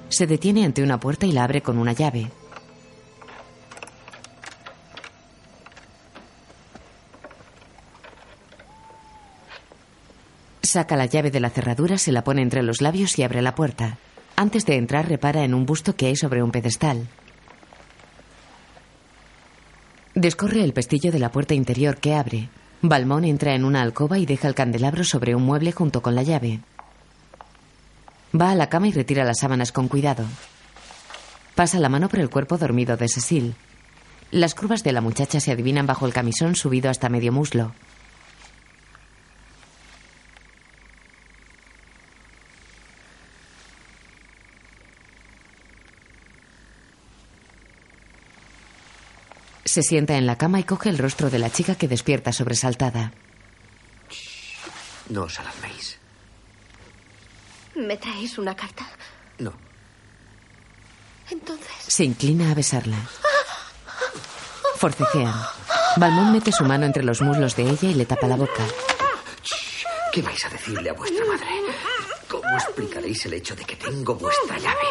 [0.09, 2.31] Se detiene ante una puerta y la abre con una llave.
[10.63, 13.55] Saca la llave de la cerradura, se la pone entre los labios y abre la
[13.55, 13.99] puerta.
[14.37, 17.09] Antes de entrar, repara en un busto que hay sobre un pedestal.
[20.19, 22.49] Descorre el pestillo de la puerta interior que abre.
[22.83, 26.25] Balmón entra en una alcoba y deja el candelabro sobre un mueble junto con la
[26.25, 26.59] llave.
[28.35, 30.25] Va a la cama y retira las sábanas con cuidado.
[31.55, 33.55] Pasa la mano por el cuerpo dormido de Cecil.
[34.33, 37.73] Las curvas de la muchacha se adivinan bajo el camisón subido hasta medio muslo.
[49.69, 53.13] Se sienta en la cama y coge el rostro de la chica que despierta sobresaltada.
[55.11, 55.99] No os alarméis.
[57.77, 58.89] ¿Me traéis una carta?
[59.39, 59.53] No.
[61.31, 61.69] Entonces.
[61.87, 62.97] Se inclina a besarla.
[64.77, 65.35] Forcejean.
[65.97, 68.65] Balmón mete su mano entre los muslos de ella y le tapa la boca.
[70.13, 71.47] ¿Qué vais a decirle a vuestra madre?
[72.27, 74.89] ¿Cómo explicaréis el hecho de que tengo vuestra llave?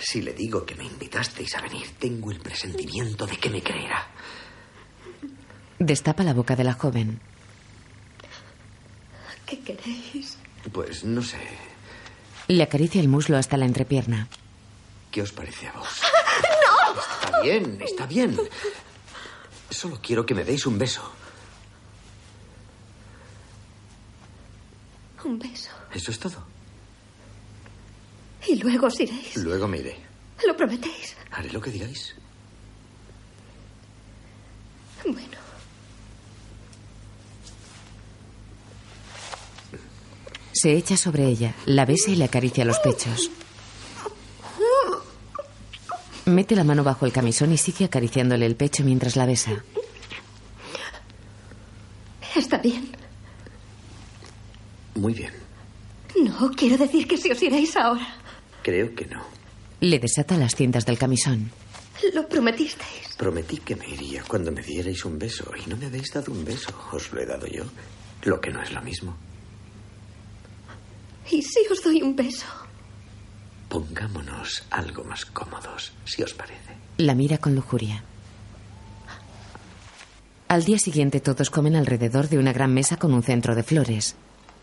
[0.00, 4.06] Si le digo que me invitasteis a venir, tengo el presentimiento de que me creerá.
[5.78, 7.20] Destapa la boca de la joven.
[9.46, 10.38] ¿Qué queréis?
[10.72, 11.38] Pues no sé.
[12.48, 14.28] Le acaricia el muslo hasta la entrepierna.
[15.10, 15.88] ¿Qué os parece a vos?
[16.66, 17.00] ¡No!
[17.00, 18.40] Está bien, está bien.
[19.68, 21.02] Solo quiero que me deis un beso.
[25.24, 25.70] Un beso.
[25.92, 26.49] Eso es todo.
[28.50, 29.36] Y luego os iréis.
[29.36, 29.96] Luego me iré.
[30.44, 31.14] ¿Lo prometéis?
[31.30, 32.16] Haré lo que digáis.
[35.04, 35.38] Bueno.
[40.52, 43.30] Se echa sobre ella, la besa y le acaricia los pechos.
[46.26, 49.62] Mete la mano bajo el camisón y sigue acariciándole el pecho mientras la besa.
[52.34, 52.90] Está bien.
[54.96, 55.32] Muy bien.
[56.20, 58.19] No, quiero decir que si os iréis ahora.
[58.62, 59.22] Creo que no.
[59.80, 61.50] Le desata las cintas del camisón.
[62.14, 63.14] Lo prometisteis.
[63.16, 66.44] Prometí que me iría cuando me dierais un beso y no me habéis dado un
[66.44, 66.70] beso.
[66.92, 67.64] Os lo he dado yo.
[68.22, 69.16] Lo que no es lo mismo.
[71.30, 72.46] ¿Y si os doy un beso?
[73.68, 76.74] Pongámonos algo más cómodos, si os parece.
[76.98, 78.02] La mira con lujuria.
[80.48, 84.16] Al día siguiente todos comen alrededor de una gran mesa con un centro de flores.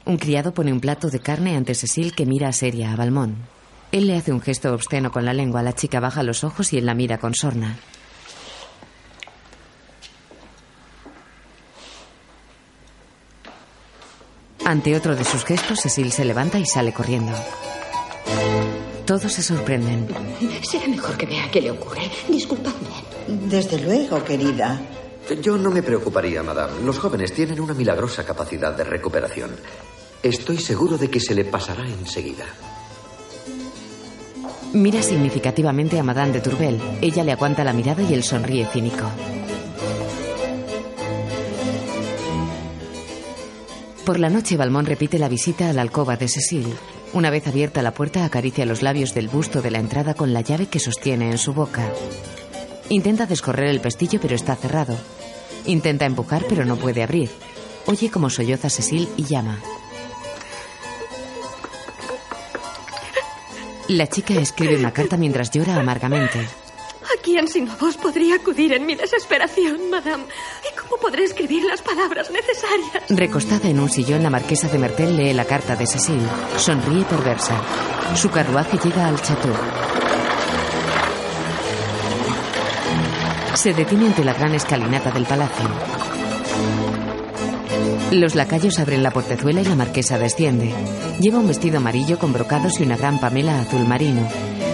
[0.05, 3.35] Un criado pone un plato de carne ante Cecil que mira seria a Balmón.
[3.91, 5.63] Él le hace un gesto obsceno con la lengua.
[5.63, 7.77] La chica baja los ojos y él la mira con sorna.
[14.65, 17.31] Ante otro de sus gestos, Cecil se levanta y sale corriendo.
[19.05, 20.05] Todos se sorprenden.
[20.61, 22.11] Será mejor que vea qué le ocurre.
[22.27, 22.89] Disculpadme.
[23.27, 24.81] Desde luego, querida.
[25.41, 26.81] Yo no me preocuparía, madame.
[26.83, 29.51] Los jóvenes tienen una milagrosa capacidad de recuperación.
[30.21, 32.45] Estoy seguro de que se le pasará enseguida.
[34.73, 36.79] Mira significativamente a Madame de Tourbel.
[37.01, 39.05] Ella le aguanta la mirada y él sonríe cínico.
[44.05, 46.67] Por la noche, Balmón repite la visita a la alcoba de Cecil.
[47.13, 50.41] Una vez abierta la puerta, acaricia los labios del busto de la entrada con la
[50.41, 51.91] llave que sostiene en su boca.
[52.89, 54.95] Intenta descorrer el pestillo, pero está cerrado.
[55.65, 57.29] Intenta empujar, pero no puede abrir.
[57.85, 59.59] Oye como solloza Cecil y llama.
[63.89, 66.39] La chica escribe una carta mientras llora amargamente.
[66.39, 70.25] ¿A quién sino vos podría acudir en mi desesperación, madame?
[70.69, 73.03] ¿Y cómo podré escribir las palabras necesarias?
[73.09, 76.21] Recostada en un sillón, la marquesa de Mertel lee la carta de Cecil.
[76.57, 77.61] Sonríe perversa.
[78.15, 79.55] Su carruaje llega al chateau.
[83.53, 85.67] Se detiene ante la gran escalinata del palacio.
[88.11, 90.73] Los lacayos abren la portezuela y la marquesa desciende.
[91.19, 94.27] Lleva un vestido amarillo con brocados y una gran pamela azul marino.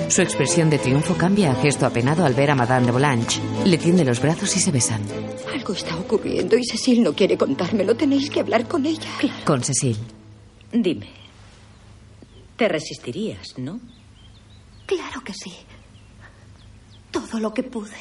[0.10, 3.42] Su expresión de triunfo cambia a gesto apenado al ver a Madame de Volange.
[3.66, 5.02] Le tiende los brazos y se besan.
[5.52, 7.96] Algo está ocurriendo y Cecil no quiere contármelo.
[7.96, 9.10] Tenéis que hablar con ella.
[9.46, 9.98] Con Cecil.
[10.72, 11.08] Dime,
[12.56, 13.80] te resistirías, ¿no?
[14.86, 15.54] Claro que sí.
[17.10, 17.92] Todo lo que pude.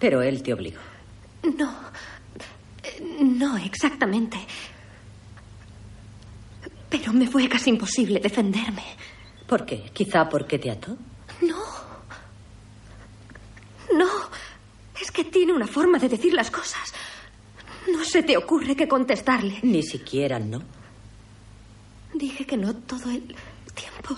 [0.00, 0.80] Pero él te obligó.
[1.56, 1.72] No.
[3.20, 4.38] No exactamente.
[6.88, 8.82] Pero me fue casi imposible defenderme.
[9.46, 9.90] ¿Por qué?
[9.92, 10.96] ¿Quizá porque te ató?
[11.40, 11.56] No.
[13.94, 14.08] No.
[15.00, 16.92] Es que tiene una forma de decir las cosas.
[17.90, 19.58] No se te ocurre que contestarle.
[19.62, 20.62] Ni siquiera no.
[22.14, 23.34] Dije que no todo el
[23.74, 24.14] tiempo.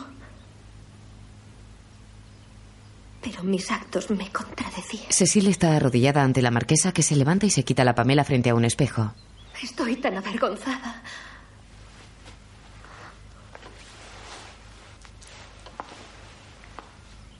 [3.24, 5.10] Pero mis actos me contradecían.
[5.10, 8.50] Cecil está arrodillada ante la marquesa que se levanta y se quita la pamela frente
[8.50, 9.14] a un espejo.
[9.62, 11.02] Estoy tan avergonzada.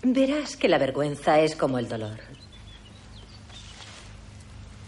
[0.03, 2.19] Verás que la vergüenza es como el dolor.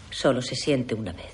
[0.09, 1.31] Solo se siente una vez.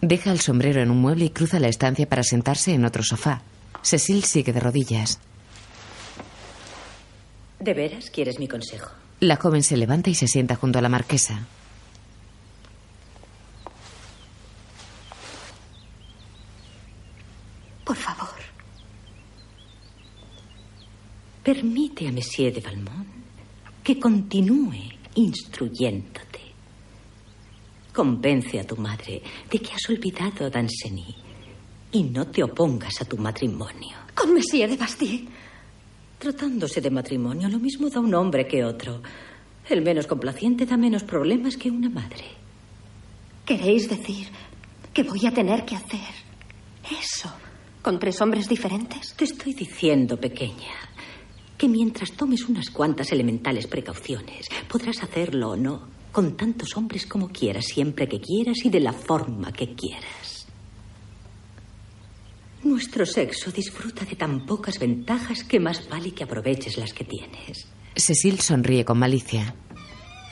[0.00, 3.42] Deja el sombrero en un mueble y cruza la estancia para sentarse en otro sofá.
[3.82, 5.18] Cecil sigue de rodillas.
[7.60, 8.90] ¿De veras quieres mi consejo?
[9.20, 11.46] La joven se levanta y se sienta junto a la marquesa.
[17.84, 18.28] Por favor.
[21.42, 23.06] Permite a Monsieur de Valmont
[23.82, 24.80] que continúe
[25.16, 26.40] instruyéndote.
[27.92, 31.14] Convence a tu madre de que has olvidado a Danceny
[31.92, 33.96] y no te opongas a tu matrimonio.
[34.14, 35.28] Con Monsieur de Bastille.
[36.20, 39.00] Tratándose de matrimonio, lo mismo da un hombre que otro.
[39.66, 42.26] El menos complaciente da menos problemas que una madre.
[43.46, 44.28] ¿Queréis decir
[44.92, 46.12] que voy a tener que hacer
[46.84, 47.32] eso
[47.80, 49.14] con tres hombres diferentes?
[49.16, 50.76] Te estoy diciendo, pequeña,
[51.56, 57.30] que mientras tomes unas cuantas elementales precauciones, podrás hacerlo o no con tantos hombres como
[57.30, 60.19] quieras, siempre que quieras y de la forma que quieras.
[62.62, 67.66] Nuestro sexo disfruta de tan pocas ventajas que más vale que aproveches las que tienes.
[67.96, 69.54] Cecil sonríe con malicia.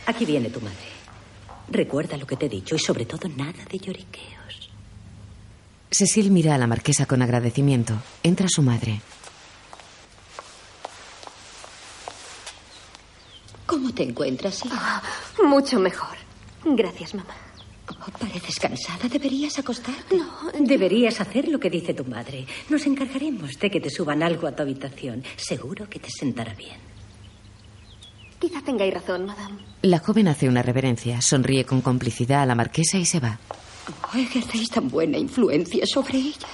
[0.07, 0.77] Aquí viene tu madre.
[1.71, 4.71] Recuerda lo que te he dicho y sobre todo nada de lloriqueos.
[5.91, 7.95] Cecil mira a la marquesa con agradecimiento.
[8.23, 9.01] Entra su madre.
[13.65, 14.63] ¿Cómo te encuentras?
[14.71, 15.03] Ah,
[15.43, 16.17] mucho mejor.
[16.65, 17.48] Gracias, mamá.
[17.91, 19.09] Oh, pareces cansada.
[19.09, 20.17] ¿Deberías acostarte?
[20.17, 22.47] No, deberías hacer lo que dice tu madre.
[22.69, 25.23] Nos encargaremos de que te suban algo a tu habitación.
[25.37, 26.77] Seguro que te sentará bien.
[28.39, 29.59] Quizá tengáis razón, madame.
[29.83, 33.39] La joven hace una reverencia, sonríe con complicidad a la marquesa y se va.
[34.15, 36.49] Oh, ejercéis tan buena influencia sobre ella.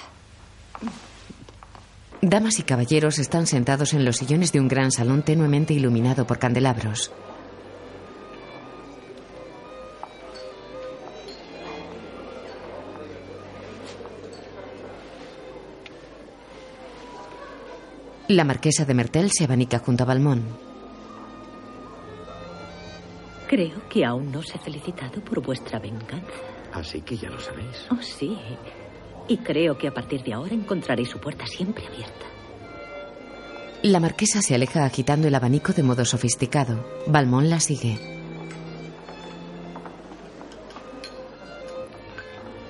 [2.23, 6.39] Damas y caballeros están sentados en los sillones de un gran salón tenuemente iluminado por
[6.39, 7.11] candelabros.
[18.35, 20.43] La marquesa de Mertel se abanica junto a Balmón.
[23.47, 26.43] Creo que aún no os he felicitado por vuestra venganza.
[26.73, 27.87] Así que ya lo sabéis.
[27.93, 28.37] Oh, sí.
[29.29, 32.27] Y creo que a partir de ahora encontraréis su puerta siempre abierta.
[33.83, 36.85] La marquesa se aleja agitando el abanico de modo sofisticado.
[37.07, 37.97] Balmón la sigue.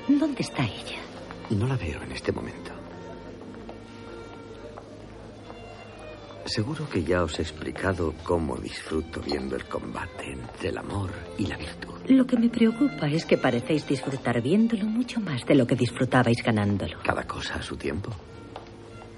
[0.09, 1.01] ¿Dónde está ella?
[1.49, 2.84] No la veo en este momento.
[6.47, 11.47] Seguro que ya os he explicado cómo disfruto viendo el combate entre el amor y
[11.47, 11.95] la virtud.
[12.09, 16.42] Lo que me preocupa es que parecéis disfrutar viéndolo mucho más de lo que disfrutabais
[16.45, 16.99] ganándolo.
[17.03, 18.11] Cada cosa a su tiempo.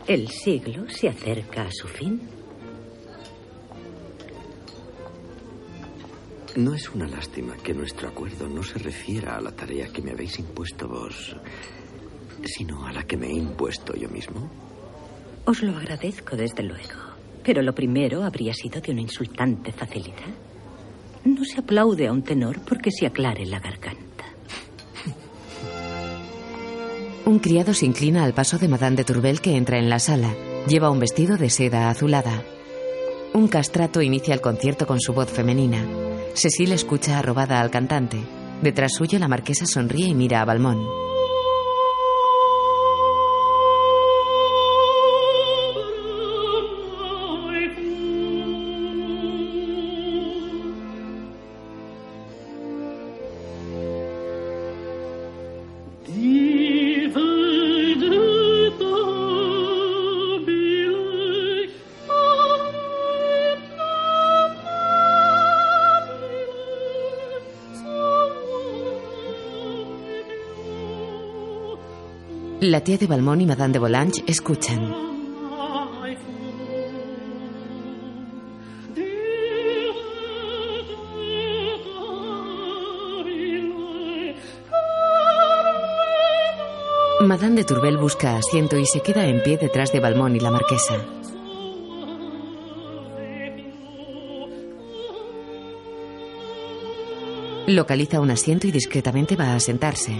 [0.07, 2.21] El siglo se acerca a su fin.
[6.55, 10.13] No es una lástima que nuestro acuerdo no se refiera a la tarea que me
[10.13, 11.37] habéis impuesto vos,
[12.45, 14.49] sino a la que me he impuesto yo mismo.
[15.45, 17.06] Os lo agradezco desde luego.
[17.47, 20.35] Pero lo primero habría sido de una insultante facilidad.
[21.25, 24.25] No se aplaude a un tenor porque se aclare la garganta.
[27.25, 30.35] Un criado se inclina al paso de Madame de Tourbel que entra en la sala.
[30.67, 32.43] Lleva un vestido de seda azulada.
[33.33, 35.85] Un castrato inicia el concierto con su voz femenina.
[36.35, 38.19] Cecil escucha arrobada al cantante.
[38.61, 40.85] Detrás suyo la marquesa sonríe y mira a Balmón.
[72.69, 74.93] La tía de Balmón y Madame de Volange escuchan.
[87.21, 90.51] Madame de Tourbel busca asiento y se queda en pie detrás de Balmón y la
[90.51, 90.97] marquesa.
[97.69, 100.17] Localiza un asiento y discretamente va a sentarse.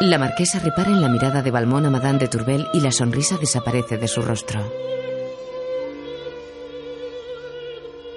[0.00, 3.36] La marquesa repara en la mirada de Balmón a Madame de Tourbel y la sonrisa
[3.36, 4.60] desaparece de su rostro.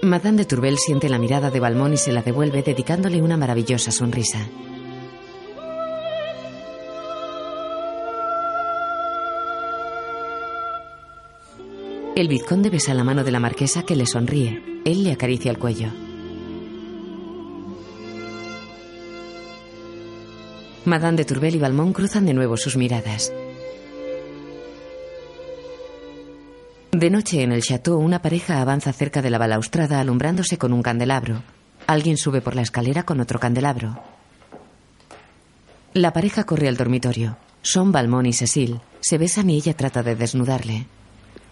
[0.04, 3.92] Madame de Tourbel siente la mirada de Balmón y se la devuelve dedicándole una maravillosa
[3.92, 4.48] sonrisa.
[12.16, 14.82] El vizconde besa la mano de la marquesa que le sonríe.
[14.86, 15.88] Él le acaricia el cuello.
[20.86, 23.32] Madame de Tourbel y Balmón cruzan de nuevo sus miradas.
[26.92, 30.82] De noche en el chateau, una pareja avanza cerca de la balaustrada alumbrándose con un
[30.82, 31.44] candelabro.
[31.88, 34.02] Alguien sube por la escalera con otro candelabro.
[35.94, 37.38] La pareja corre al dormitorio.
[37.62, 38.82] Son Balmón y Cecil.
[39.02, 40.88] Se besan y ella trata de desnudarle.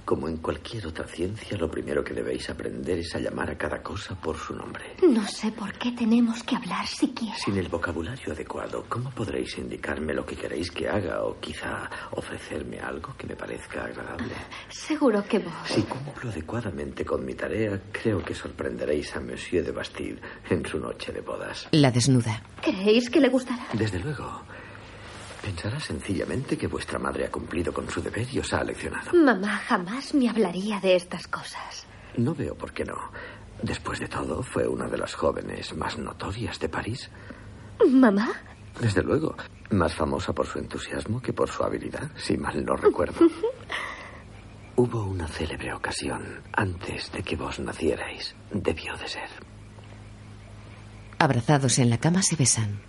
[0.09, 3.83] Como en cualquier otra ciencia, lo primero que debéis aprender es a llamar a cada
[3.83, 4.95] cosa por su nombre.
[5.07, 7.35] No sé por qué tenemos que hablar siquiera.
[7.35, 12.79] Sin el vocabulario adecuado, ¿cómo podréis indicarme lo que queréis que haga o quizá ofrecerme
[12.79, 14.33] algo que me parezca agradable?
[14.69, 15.53] Seguro que vos.
[15.65, 20.79] Si cumplo adecuadamente con mi tarea, creo que sorprenderéis a Monsieur de Bastille en su
[20.79, 21.67] noche de bodas.
[21.69, 22.41] La desnuda.
[22.63, 23.67] ¿Creéis que le gustará?
[23.73, 24.41] Desde luego.
[25.41, 29.11] Pensará sencillamente que vuestra madre ha cumplido con su deber y os ha leccionado.
[29.13, 31.85] Mamá jamás me hablaría de estas cosas.
[32.17, 32.97] No veo por qué no.
[33.63, 37.09] Después de todo, fue una de las jóvenes más notorias de París.
[37.87, 38.31] ¿Mamá?
[38.79, 39.35] Desde luego.
[39.71, 43.19] Más famosa por su entusiasmo que por su habilidad, si mal no recuerdo.
[44.75, 48.35] Hubo una célebre ocasión antes de que vos nacierais.
[48.51, 49.29] Debió de ser.
[51.17, 52.88] Abrazados en la cama se besan.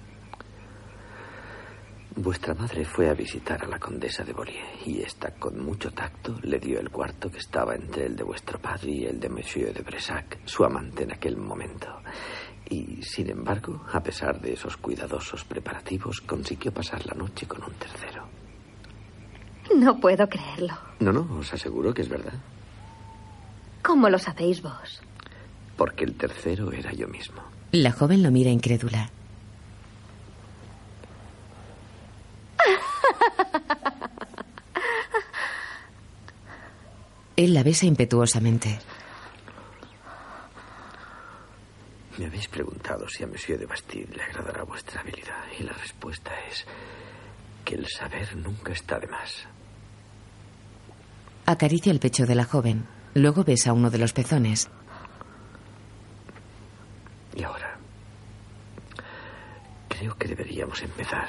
[2.22, 6.36] Vuestra madre fue a visitar a la condesa de Bollier y esta, con mucho tacto,
[6.42, 9.72] le dio el cuarto que estaba entre el de vuestro padre y el de Monsieur
[9.72, 11.88] de Bressac, su amante en aquel momento.
[12.68, 17.72] Y, sin embargo, a pesar de esos cuidadosos preparativos, consiguió pasar la noche con un
[17.72, 18.26] tercero.
[19.74, 20.74] No puedo creerlo.
[20.98, 22.34] No, no, os aseguro que es verdad.
[23.82, 25.00] ¿Cómo lo sabéis vos?
[25.74, 27.40] Porque el tercero era yo mismo.
[27.72, 29.10] La joven lo mira incrédula.
[37.36, 38.78] Él la besa impetuosamente.
[42.18, 46.32] Me habéis preguntado si a Monsieur de Bastille le agradará vuestra habilidad y la respuesta
[46.50, 46.66] es
[47.64, 49.46] que el saber nunca está de más.
[51.46, 52.86] Acaricia el pecho de la joven.
[53.14, 54.68] Luego besa uno de los pezones.
[57.34, 57.78] Y ahora,
[59.88, 61.28] creo que deberíamos empezar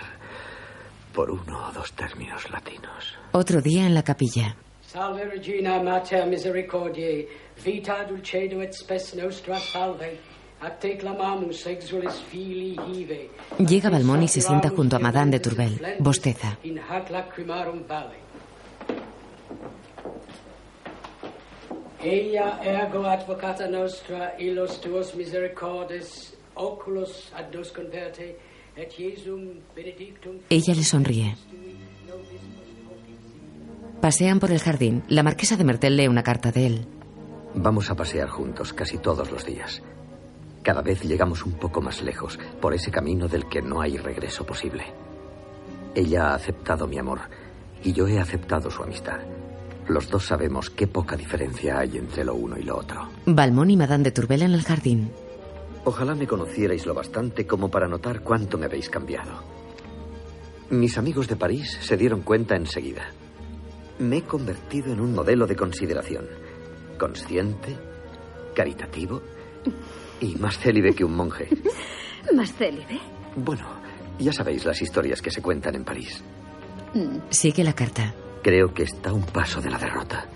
[1.13, 3.17] por uno o dos términos latinos.
[3.31, 4.55] Otro día en la capilla.
[4.81, 7.27] Salve Regina Mater Misericordiae,
[7.63, 10.19] vita dulcedo et spes nostra salve.
[13.57, 15.95] Llega Balmón y se sienta junto a Madame de Turbel.
[15.97, 16.57] Bosteza.
[22.03, 28.37] Ella ergo advocata nostra illos tuos misericordes oculos ad nos converte
[30.49, 31.35] Ella le sonríe.
[34.01, 35.03] Pasean por el jardín.
[35.09, 36.85] La marquesa de Mertel lee una carta de él.
[37.53, 39.81] Vamos a pasear juntos casi todos los días.
[40.63, 44.45] Cada vez llegamos un poco más lejos, por ese camino del que no hay regreso
[44.45, 44.85] posible.
[45.93, 47.19] Ella ha aceptado mi amor
[47.83, 49.19] y yo he aceptado su amistad.
[49.87, 53.09] Los dos sabemos qué poca diferencia hay entre lo uno y lo otro.
[53.25, 55.11] Balmón y Madame de Turbel en el jardín.
[55.83, 59.43] Ojalá me conocierais lo bastante como para notar cuánto me habéis cambiado.
[60.69, 63.11] Mis amigos de París se dieron cuenta enseguida.
[63.99, 66.25] Me he convertido en un modelo de consideración.
[66.97, 67.77] Consciente,
[68.55, 69.21] caritativo
[70.21, 71.49] y más célibe que un monje.
[72.33, 72.99] ¿Más célibe?
[73.35, 73.65] Bueno,
[74.19, 76.23] ya sabéis las historias que se cuentan en París.
[77.29, 78.13] Sigue la carta.
[78.43, 80.27] Creo que está a un paso de la derrota.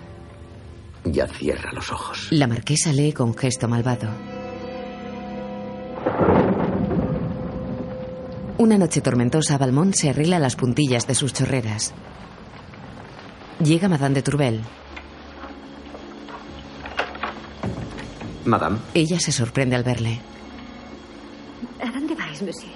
[1.04, 2.28] Ya cierra los ojos.
[2.30, 4.08] La marquesa lee con gesto malvado.
[8.58, 11.92] Una noche tormentosa, Balmont se arregla las puntillas de sus chorreras.
[13.60, 14.60] Llega Madame de Turbel.
[18.44, 20.20] Madame, Ella se sorprende al verle.
[21.82, 22.72] ¿A dónde vais, monsieur?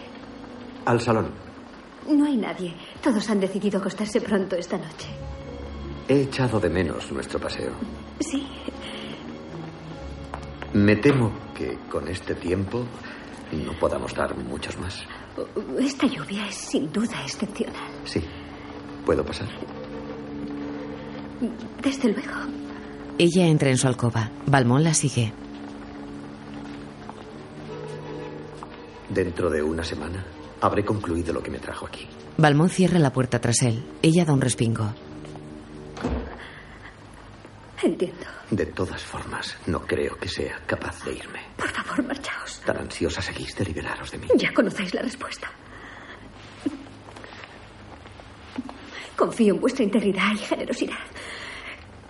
[0.87, 1.31] al salón.
[2.09, 2.74] No hay nadie.
[3.03, 5.09] Todos han decidido acostarse pronto esta noche.
[6.09, 7.72] He echado de menos nuestro paseo.
[8.18, 8.45] Sí.
[10.72, 12.85] Me temo que con este tiempo
[13.53, 15.03] no podamos dar muchos más.
[15.79, 17.91] Esta lluvia es sin duda excepcional.
[18.05, 18.21] Sí.
[19.05, 19.49] ¿Puedo pasar?
[21.83, 22.37] Desde luego.
[23.19, 24.31] Ella entra en su alcoba.
[24.47, 25.33] Balmón la sigue.
[29.09, 30.25] Dentro de una semana
[30.61, 32.07] habré concluido lo que me trajo aquí.
[32.37, 33.85] Balmón cierra la puerta tras él.
[34.03, 34.93] Ella da un respingo.
[37.83, 38.26] Entiendo.
[38.51, 41.41] De todas formas, no creo que sea capaz de irme.
[41.57, 42.61] Por favor, marchaos.
[42.64, 44.28] Tan ansiosa seguís de liberaros de mí.
[44.37, 45.51] Ya conocéis la respuesta.
[49.16, 50.99] Confío en vuestra integridad y generosidad.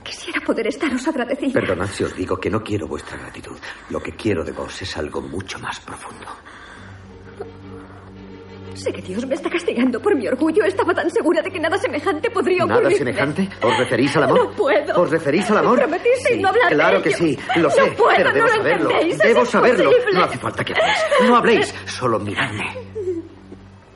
[0.02, 1.52] Quisiera poder estaros agradecida.
[1.52, 3.58] Perdonad si os digo que no quiero vuestra gratitud.
[3.90, 6.26] Lo que quiero de vos es algo mucho más profundo.
[8.74, 10.64] Sé que Dios me está castigando por mi orgullo.
[10.64, 12.82] Estaba tan segura de que nada semejante podría ocurrir.
[12.84, 13.48] ¿Nada semejante?
[13.62, 14.44] ¿Os referís al amor?
[14.44, 15.00] No puedo.
[15.02, 15.76] ¿Os referís al amor?
[15.76, 17.18] Me prometisteis no hablar Claro de que ello.
[17.18, 17.82] sí, lo No sé.
[17.92, 18.88] puedo, pero debo no lo saberlo.
[19.22, 19.84] Debo saberlo.
[19.90, 20.14] imposible.
[20.18, 20.98] No hace falta que habléis.
[21.28, 22.64] No habléis, solo miradme.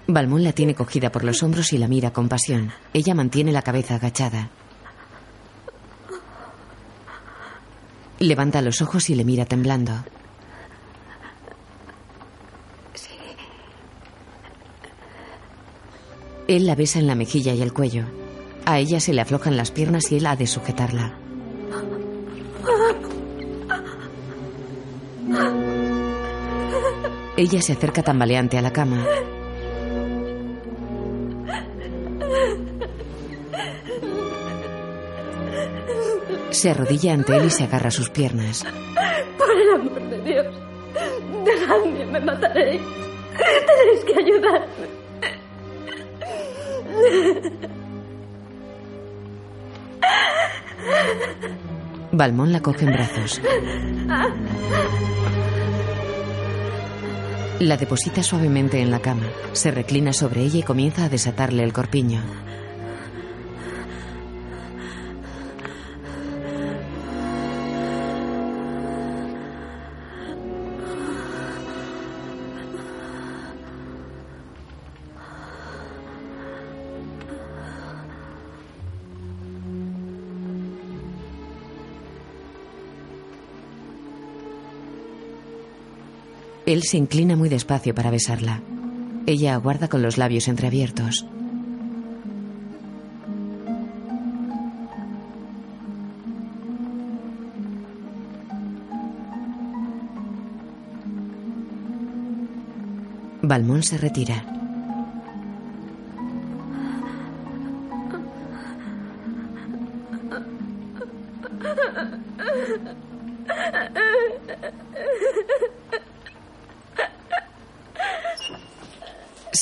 [0.07, 2.73] Balmón la tiene cogida por los hombros y la mira con pasión.
[2.93, 4.51] Ella mantiene la cabeza agachada.
[8.19, 9.93] Levanta los ojos y le mira temblando.
[16.47, 18.05] Él la besa en la mejilla y el cuello.
[18.67, 21.19] A ella se le aflojan las piernas y él ha de sujetarla.
[27.37, 29.05] Ella se acerca tambaleante a la cama.
[36.51, 38.65] Se arrodilla ante él y se agarra sus piernas.
[39.37, 40.47] Por el amor de Dios.
[41.45, 42.81] Dejadme, me mataréis.
[43.67, 44.94] Tenéis que ayudarme.
[52.13, 53.41] Balmón la coge en brazos.
[57.61, 59.27] La deposita suavemente en la cama.
[59.53, 62.21] Se reclina sobre ella y comienza a desatarle el corpiño.
[86.67, 88.63] Él se inclina muy despacio para besarla.
[89.27, 91.27] Ella aguarda con los labios entreabiertos.
[103.43, 104.64] Balmón se retira.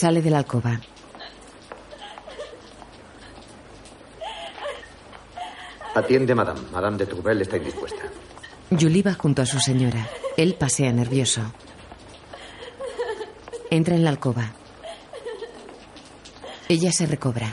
[0.02, 0.80] Sale de la alcoba.
[5.94, 6.60] Atiende, madame.
[6.72, 8.02] Madame de Tourvel está indispuesta.
[8.70, 10.08] Julie va junto a su señora.
[10.36, 11.42] Él pasea nervioso.
[13.70, 14.50] Entra en la alcoba.
[16.68, 17.46] Ella se recobra.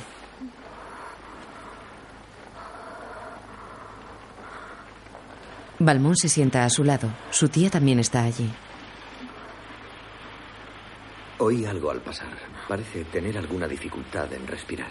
[5.78, 7.12] Balmón se sienta a su lado.
[7.30, 8.50] Su tía también está allí.
[11.40, 12.28] Oí algo al pasar.
[12.68, 14.90] Parece tener alguna dificultad en respirar.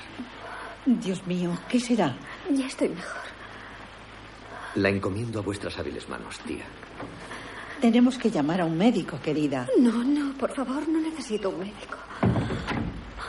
[0.87, 2.17] Dios mío, ¿qué será?
[2.51, 3.21] Ya estoy mejor.
[4.77, 6.65] La encomiendo a vuestras hábiles manos, tía.
[7.81, 9.67] Tenemos que llamar a un médico, querida.
[9.79, 11.99] No, no, por favor, no necesito un médico.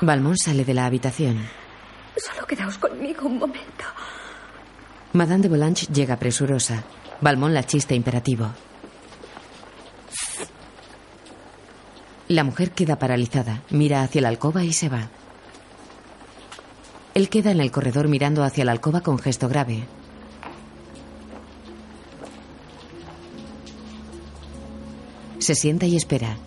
[0.02, 1.46] Balmón sale de la habitación.
[2.16, 3.84] Solo quedaos conmigo un momento.
[5.14, 6.84] Madame de Volange llega presurosa.
[7.20, 8.50] Balmón la chiste imperativo.
[12.30, 15.10] La mujer queda paralizada, mira hacia la alcoba y se va.
[17.16, 19.84] Él queda en el corredor mirando hacia la alcoba con gesto grave.
[25.40, 26.38] Se sienta y espera.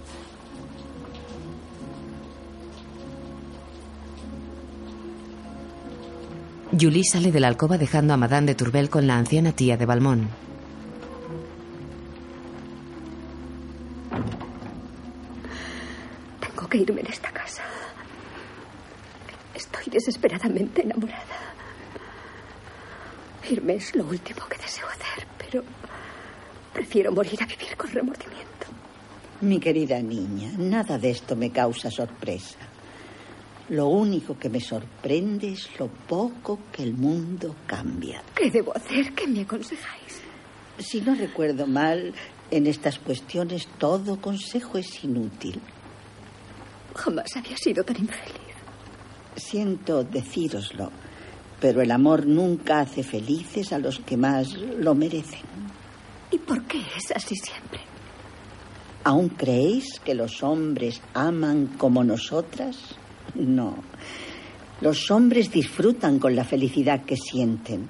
[6.81, 9.87] Julie sale de la alcoba dejando a Madame de Tourbel con la anciana tía de
[9.87, 10.52] Balmón.
[16.73, 17.63] Que irme de esta casa.
[19.55, 21.39] Estoy desesperadamente enamorada.
[23.51, 25.63] Irme es lo último que deseo hacer, pero
[26.73, 28.67] prefiero morir a vivir con remordimiento.
[29.43, 32.61] Mi querida niña, nada de esto me causa sorpresa.
[33.69, 38.23] Lo único que me sorprende es lo poco que el mundo cambia.
[38.35, 39.13] ¿Qué debo hacer?
[39.13, 40.23] ¿Qué me aconsejáis?
[40.79, 42.15] Si no recuerdo mal,
[42.51, 45.61] en estas cuestiones todo consejo es inútil.
[46.95, 48.55] Jamás había sido tan infeliz.
[49.37, 50.91] Siento decíroslo,
[51.61, 55.41] pero el amor nunca hace felices a los que más lo merecen.
[56.31, 57.81] ¿Y por qué es así siempre?
[59.05, 62.97] ¿Aún creéis que los hombres aman como nosotras?
[63.35, 63.77] No.
[64.81, 67.89] Los hombres disfrutan con la felicidad que sienten.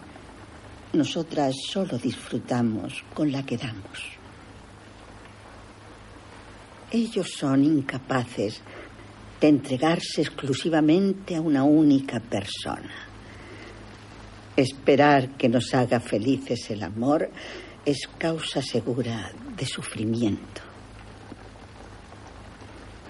[0.93, 4.13] Nosotras solo disfrutamos con la que damos.
[6.91, 8.61] Ellos son incapaces
[9.43, 13.09] de entregarse exclusivamente a una única persona.
[14.55, 17.29] Esperar que nos haga felices el amor
[17.85, 20.61] es causa segura de sufrimiento.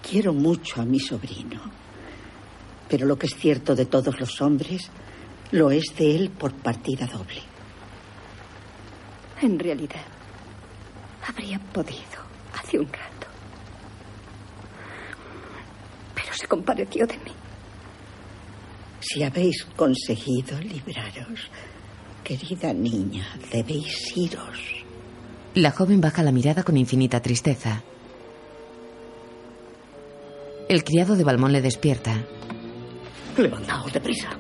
[0.09, 1.61] Quiero mucho a mi sobrino,
[2.89, 4.91] pero lo que es cierto de todos los hombres
[5.51, 7.43] lo es de él por partida doble.
[9.43, 10.07] En realidad,
[11.29, 12.23] habría podido
[12.55, 13.12] hace un rato.
[16.33, 17.33] Se compadeció de mí.
[19.01, 21.51] Si habéis conseguido libraros,
[22.25, 24.85] querida niña, debéis iros.
[25.55, 27.83] La joven baja la mirada con infinita tristeza.
[30.69, 32.25] El criado de Balmón le despierta.
[33.37, 34.31] Levantaos deprisa.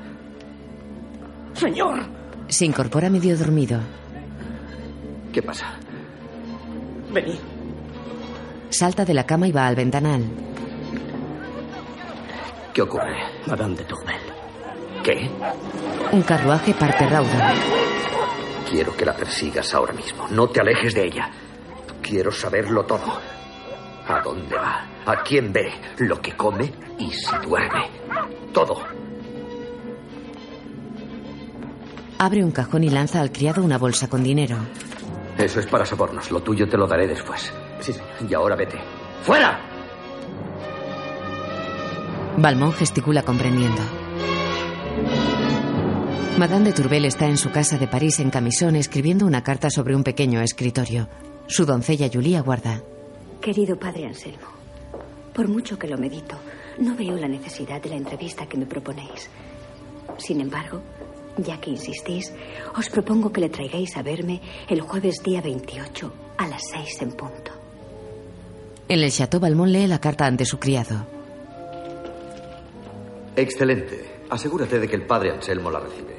[1.55, 2.01] Señor.
[2.49, 3.81] Se incorpora medio dormido.
[5.33, 5.75] ¿Qué pasa?
[7.13, 7.39] Venid.
[8.71, 10.25] Salta de la cama y va al ventanal.
[12.73, 13.17] ¿Qué ocurre?
[13.47, 14.21] Madame de Tourbel.
[15.03, 15.31] ¿Qué?
[16.13, 17.53] Un carruaje parte rauda.
[18.71, 20.27] Quiero que la persigas ahora mismo.
[20.31, 21.31] No te alejes de ella.
[22.01, 23.21] Quiero saberlo todo.
[24.09, 24.87] ¿A dónde va?
[25.07, 25.71] ¿A quién ve?
[25.99, 26.73] ¿Lo que come?
[26.99, 27.91] ¿Y si duerme?
[28.53, 28.83] Todo.
[32.19, 34.57] Abre un cajón y lanza al criado una bolsa con dinero.
[35.37, 36.31] Eso es para sobornos.
[36.31, 37.53] Lo tuyo te lo daré después.
[37.81, 38.09] Sí, señor.
[38.29, 38.79] Y ahora vete.
[39.23, 39.72] ¡Fuera!
[42.37, 43.83] Balmón gesticula comprendiendo.
[46.39, 49.95] Madame de Tourbel está en su casa de París en camisón escribiendo una carta sobre
[49.95, 51.09] un pequeño escritorio.
[51.47, 52.83] Su doncella Julie aguarda.
[53.41, 54.49] Querido padre Anselmo,
[55.35, 56.37] por mucho que lo medito,
[56.79, 59.29] no veo la necesidad de la entrevista que me proponéis.
[60.17, 60.81] Sin embargo,
[61.37, 62.33] ya que insistís,
[62.77, 67.13] os propongo que le traigáis a verme el jueves día 28 a las 6 en
[67.13, 67.53] punto.
[68.89, 71.12] En el Chateau Balmón lee la carta ante su criado.
[73.37, 74.25] Excelente.
[74.29, 76.17] Asegúrate de que el padre Anselmo la recibe.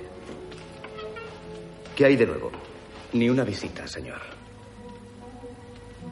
[1.96, 2.52] ¿Qué hay de nuevo?
[3.14, 4.20] Ni una visita, señor.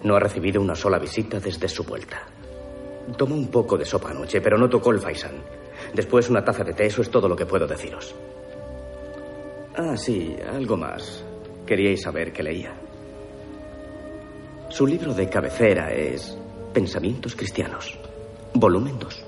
[0.03, 2.23] No ha recibido una sola visita desde su vuelta.
[3.17, 5.43] Tomó un poco de sopa anoche, pero no tocó el faisán.
[5.93, 8.15] Después una taza de té, eso es todo lo que puedo deciros.
[9.75, 11.23] Ah, sí, algo más.
[11.65, 12.73] Queríais saber qué leía.
[14.69, 16.37] Su libro de cabecera es
[16.73, 17.97] Pensamientos Cristianos,
[18.53, 19.20] volumen 2.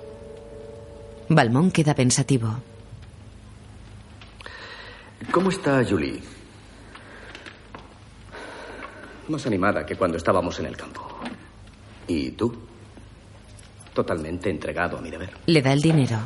[1.30, 2.54] Balmón queda pensativo.
[5.32, 6.22] ¿Cómo está Julie?
[9.30, 11.08] Más animada que cuando estábamos en el campo.
[12.08, 12.54] ¿Y tú?
[13.94, 15.30] totalmente entregado a mi deber.
[15.46, 16.18] Le da el dinero.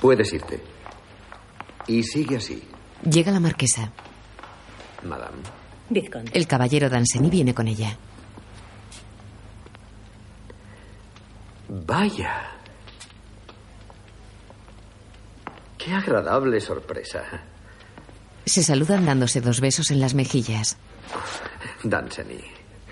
[0.00, 0.58] Puedes irte.
[1.86, 2.62] Y sigue así,
[3.04, 3.92] Llega la marquesa.
[5.04, 5.36] madame.
[5.90, 6.30] Vizconde.
[6.34, 7.94] El caballero Danceny viene con ella.
[11.68, 12.57] Vaya.
[15.88, 17.24] Qué agradable sorpresa.
[18.44, 20.76] Se saludan dándose dos besos en las mejillas.
[21.82, 22.44] Danceny.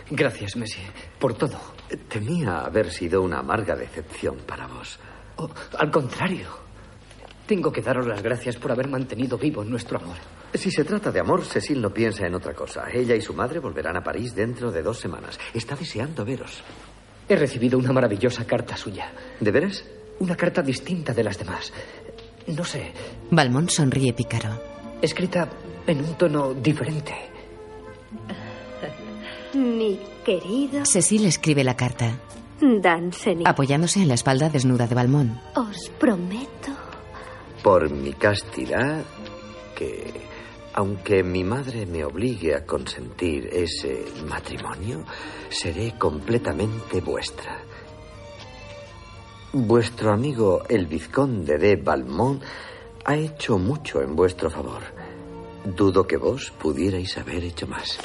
[0.09, 1.60] Gracias, Monsieur, por todo.
[2.09, 4.98] Temía haber sido una amarga decepción para vos.
[5.36, 6.48] Oh, al contrario.
[7.47, 10.16] Tengo que daros las gracias por haber mantenido vivo nuestro amor.
[10.55, 12.85] Si se trata de amor, Cecil no piensa en otra cosa.
[12.90, 15.39] Ella y su madre volverán a París dentro de dos semanas.
[15.52, 16.62] Está deseando veros.
[17.28, 19.12] He recibido una maravillosa carta suya.
[19.39, 19.85] ¿De veras?
[20.18, 21.70] Una carta distinta de las demás.
[22.47, 22.93] No sé,
[23.31, 24.51] Balmont sonríe pícaro.
[25.02, 25.48] escrita
[25.86, 27.14] en un tono diferente.
[29.55, 32.18] Mi querido Cecil escribe la carta,
[32.60, 35.39] Danceny, apoyándose en la espalda desnuda de Balmont.
[35.55, 36.73] os prometo
[37.62, 39.02] Por mi castidad,
[39.74, 40.12] que
[40.74, 45.05] aunque mi madre me obligue a consentir ese matrimonio,
[45.48, 47.62] seré completamente vuestra.
[49.59, 52.43] Vuestro amigo el vizconde de Valmont
[53.07, 54.83] ha hecho mucho en vuestro favor.
[55.65, 57.99] Dudo que vos pudierais haber hecho más.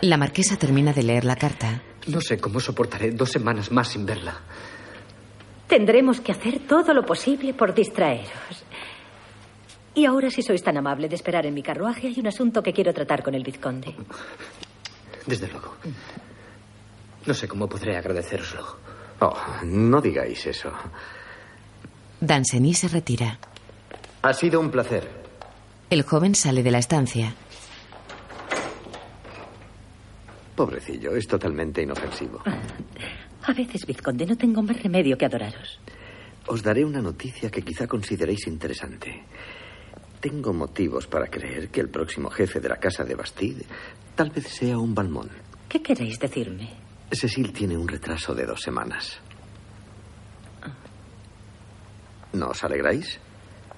[0.00, 1.80] La marquesa termina de leer la carta.
[2.08, 4.40] No sé cómo soportaré dos semanas más sin verla.
[5.68, 8.64] Tendremos que hacer todo lo posible por distraeros.
[9.94, 12.72] Y ahora, si sois tan amable de esperar en mi carruaje, hay un asunto que
[12.72, 13.94] quiero tratar con el vizconde.
[15.26, 15.76] Desde luego.
[17.24, 18.87] No sé cómo podré agradeceroslo.
[19.20, 20.70] Oh, no digáis eso.
[22.20, 23.38] Danceny se retira.
[24.22, 25.08] Ha sido un placer.
[25.90, 27.34] El joven sale de la estancia.
[30.54, 32.42] Pobrecillo, es totalmente inofensivo.
[33.44, 35.80] A veces, vizconde, no tengo más remedio que adoraros.
[36.48, 39.22] Os daré una noticia que quizá consideréis interesante.
[40.20, 43.64] Tengo motivos para creer que el próximo jefe de la casa de Bastide
[44.16, 45.30] tal vez sea un Balmón.
[45.68, 46.70] ¿Qué queréis decirme?
[47.10, 49.18] Cecil tiene un retraso de dos semanas.
[52.32, 53.18] ¿No os alegráis?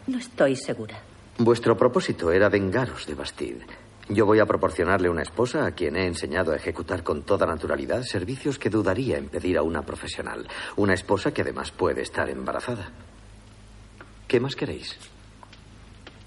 [0.06, 1.00] No estoy segura.
[1.38, 3.66] Vuestro propósito era vengaros de Bastide.
[4.08, 8.02] Yo voy a proporcionarle una esposa a quien he enseñado a ejecutar con toda naturalidad
[8.02, 10.48] servicios que dudaría en pedir a una profesional.
[10.76, 12.90] Una esposa que además puede estar embarazada.
[14.26, 14.98] ¿Qué más queréis?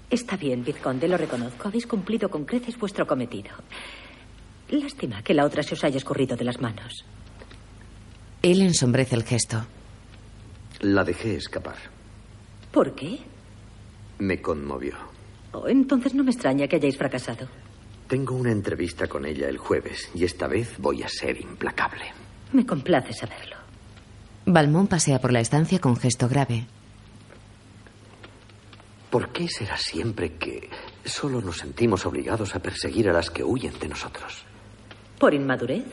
[0.08, 1.68] Está bien, vizconde, lo reconozco.
[1.68, 3.50] Habéis cumplido con creces vuestro cometido.
[4.70, 7.04] Lástima que la otra se os haya escurrido de las manos.
[8.42, 9.64] Él ensombrece el gesto.
[10.80, 11.76] La dejé escapar.
[12.72, 13.20] ¿Por qué?
[14.18, 14.96] Me conmovió.
[15.52, 17.48] Oh, entonces no me extraña que hayáis fracasado.
[18.08, 22.04] Tengo una entrevista con ella el jueves y esta vez voy a ser implacable.
[22.52, 23.56] Me complace saberlo.
[24.46, 26.66] Balmont pasea por la estancia con gesto grave.
[29.10, 30.68] ¿Por qué será siempre que
[31.04, 34.44] solo nos sentimos obligados a perseguir a las que huyen de nosotros?
[35.18, 35.84] ¿Por inmadurez?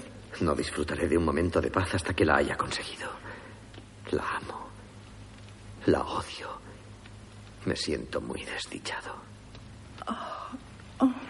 [0.41, 3.09] No disfrutaré de un momento de paz hasta que la haya conseguido.
[4.11, 4.67] La amo.
[5.85, 6.49] La odio.
[7.65, 9.15] Me siento muy desdichado.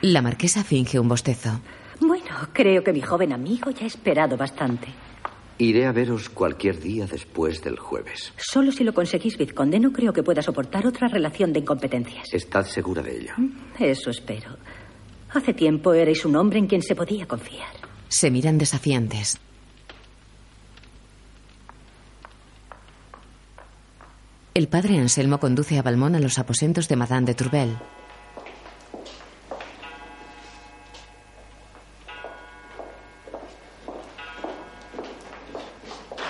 [0.01, 1.59] La marquesa finge un bostezo.
[1.99, 4.87] Bueno, creo que mi joven amigo ya ha esperado bastante.
[5.59, 8.33] Iré a veros cualquier día después del jueves.
[8.37, 12.33] Solo si lo conseguís, vizconde, no creo que pueda soportar otra relación de incompetencias.
[12.33, 13.33] ¿Estad segura de ello?
[13.77, 14.57] Eso espero.
[15.33, 17.80] Hace tiempo erais un hombre en quien se podía confiar.
[18.11, 19.39] Se miran desafiantes.
[24.53, 27.77] El padre Anselmo conduce a Balmón a los aposentos de Madame de Tourbel.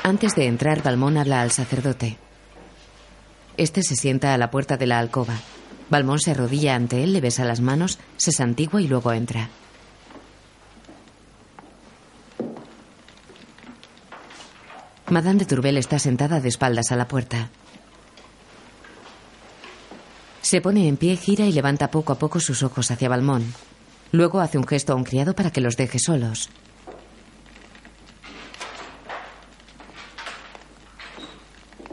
[0.04, 2.20] Antes de entrar, Balmón habla al sacerdote.
[3.58, 5.40] Este se sienta a la puerta de la alcoba.
[5.90, 9.50] Balmón se arrodilla ante él, le besa las manos, se santigua y luego entra.
[15.12, 17.50] Madame de Tourbel está sentada de espaldas a la puerta.
[20.42, 23.44] Se pone en pie, gira y levanta poco a poco sus ojos hacia Balmón.
[24.14, 26.50] Luego hace un gesto a un criado para que los deje solos.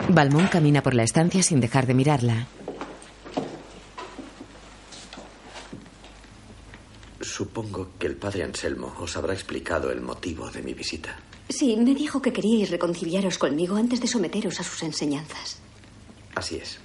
[0.08, 2.46] Balmón camina por la estancia sin dejar de mirarla.
[7.20, 11.18] Supongo que el padre Anselmo os habrá explicado el motivo de mi visita.
[11.48, 15.58] Sí, me dijo que queríais reconciliaros conmigo antes de someteros a sus enseñanzas.
[16.34, 16.78] Así es.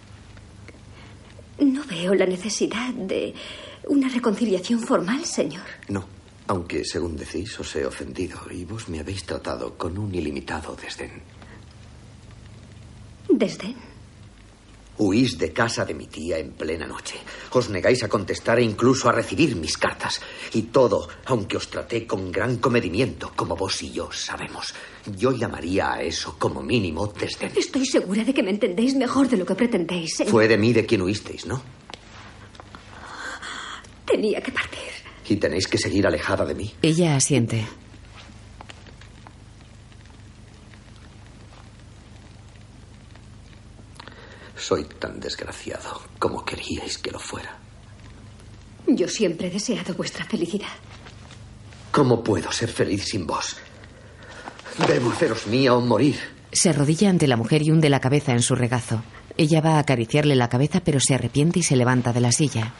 [1.59, 3.33] No veo la necesidad de
[3.87, 5.65] una reconciliación formal, señor.
[5.89, 6.05] No,
[6.47, 11.21] aunque según decís os he ofendido y vos me habéis tratado con un ilimitado desdén.
[13.29, 13.92] Desdén.
[14.97, 17.15] Huís de casa de mi tía en plena noche.
[17.51, 20.21] Os negáis a contestar e incluso a recibir mis cartas.
[20.53, 24.73] Y todo, aunque os traté con gran comedimiento, como vos y yo sabemos.
[25.17, 27.51] Yo llamaría a eso, como mínimo, desdén.
[27.55, 30.17] Estoy segura de que me entendéis mejor de lo que pretendéis.
[30.17, 30.31] señor.
[30.31, 31.61] Fue de mí de quien huisteis, ¿no?
[34.05, 34.79] Tenía que partir.
[35.27, 36.71] Y tenéis que seguir alejada de mí.
[36.81, 37.65] Ella asiente.
[44.63, 47.59] Soy tan desgraciado como queríais que lo fuera.
[48.87, 50.71] Yo siempre he deseado vuestra felicidad.
[51.91, 53.57] ¿Cómo puedo ser feliz sin vos?
[54.87, 56.17] Debo haceros mía o morir.
[56.53, 59.03] Se arrodilla ante la mujer y hunde la cabeza en su regazo.
[59.35, 62.73] Ella va a acariciarle la cabeza, pero se arrepiente y se levanta de la silla.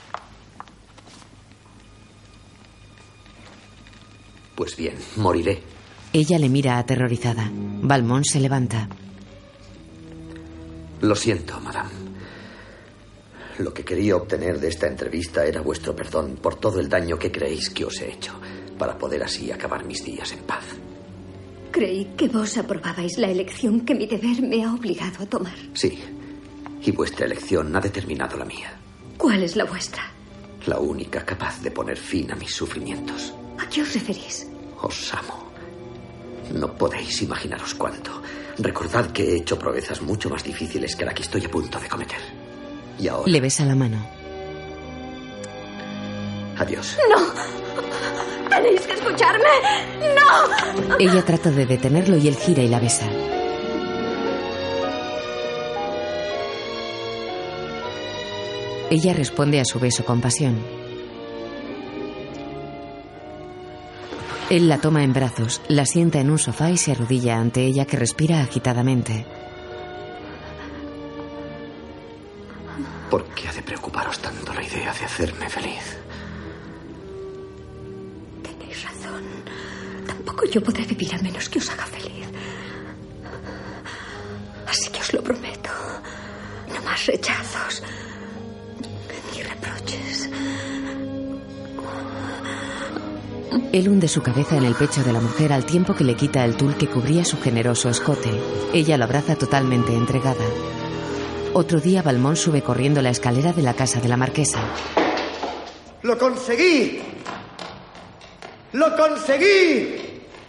[4.55, 5.61] Pues bien, moriré.
[6.13, 7.51] Ella le mira aterrorizada.
[7.53, 8.87] Valmont se levanta.
[11.03, 11.91] Lo siento, madame.
[13.59, 17.29] Lo que quería obtener de esta entrevista era vuestro perdón por todo el daño que
[17.31, 18.33] creéis que os he hecho,
[18.79, 20.63] para poder así acabar mis días en paz.
[21.71, 25.55] Creí que vos aprobabais la elección que mi deber me ha obligado a tomar.
[25.73, 25.99] Sí,
[26.81, 28.79] y vuestra elección ha determinado la mía,
[29.17, 30.03] ¿Cuál es la vuestra?
[30.65, 33.33] la única capaz de poner fin a mis sufrimientos.
[33.59, 34.47] ¿A qué os referís?
[34.81, 35.51] Os amo.
[36.53, 38.21] No podéis imaginaros cuánto.
[38.59, 41.87] Recordad que he hecho proezas mucho más difíciles que la que estoy a punto de
[41.89, 42.19] cometer.
[42.99, 43.97] Y ahora, Le besa la mano.
[46.57, 46.97] adiós.
[47.09, 48.49] ¡No!
[48.49, 49.49] ¡Tenéis que escucharme!
[50.15, 50.97] ¡No!
[50.99, 53.07] Ella trata de detenerlo y él gira y la besa.
[58.89, 60.55] Ella responde a su beso con pasión.
[64.53, 67.85] Él la toma en brazos, la sienta en un sofá y se arrodilla ante ella
[67.85, 69.25] que respira agitadamente.
[73.09, 75.97] ¿Por qué ha de preocuparos tanto la idea de hacerme feliz?
[78.43, 79.23] Tenéis razón.
[80.05, 82.27] Tampoco yo podré vivir a menos que os haga feliz.
[84.67, 85.71] Así que os lo prometo.
[86.67, 87.81] No más rechazos.
[89.33, 90.29] Ni reproches.
[93.71, 96.45] Él hunde su cabeza en el pecho de la mujer al tiempo que le quita
[96.45, 98.29] el tul que cubría su generoso escote.
[98.73, 100.45] Ella lo abraza totalmente entregada.
[101.53, 104.59] Otro día Balmón sube corriendo la escalera de la casa de la marquesa.
[106.01, 106.99] ¡Lo conseguí!
[108.73, 109.95] ¡Lo conseguí!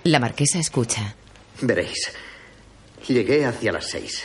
[0.04, 1.14] La marquesa escucha.
[1.60, 2.10] Veréis.
[3.06, 4.22] Llegué hacia las seis.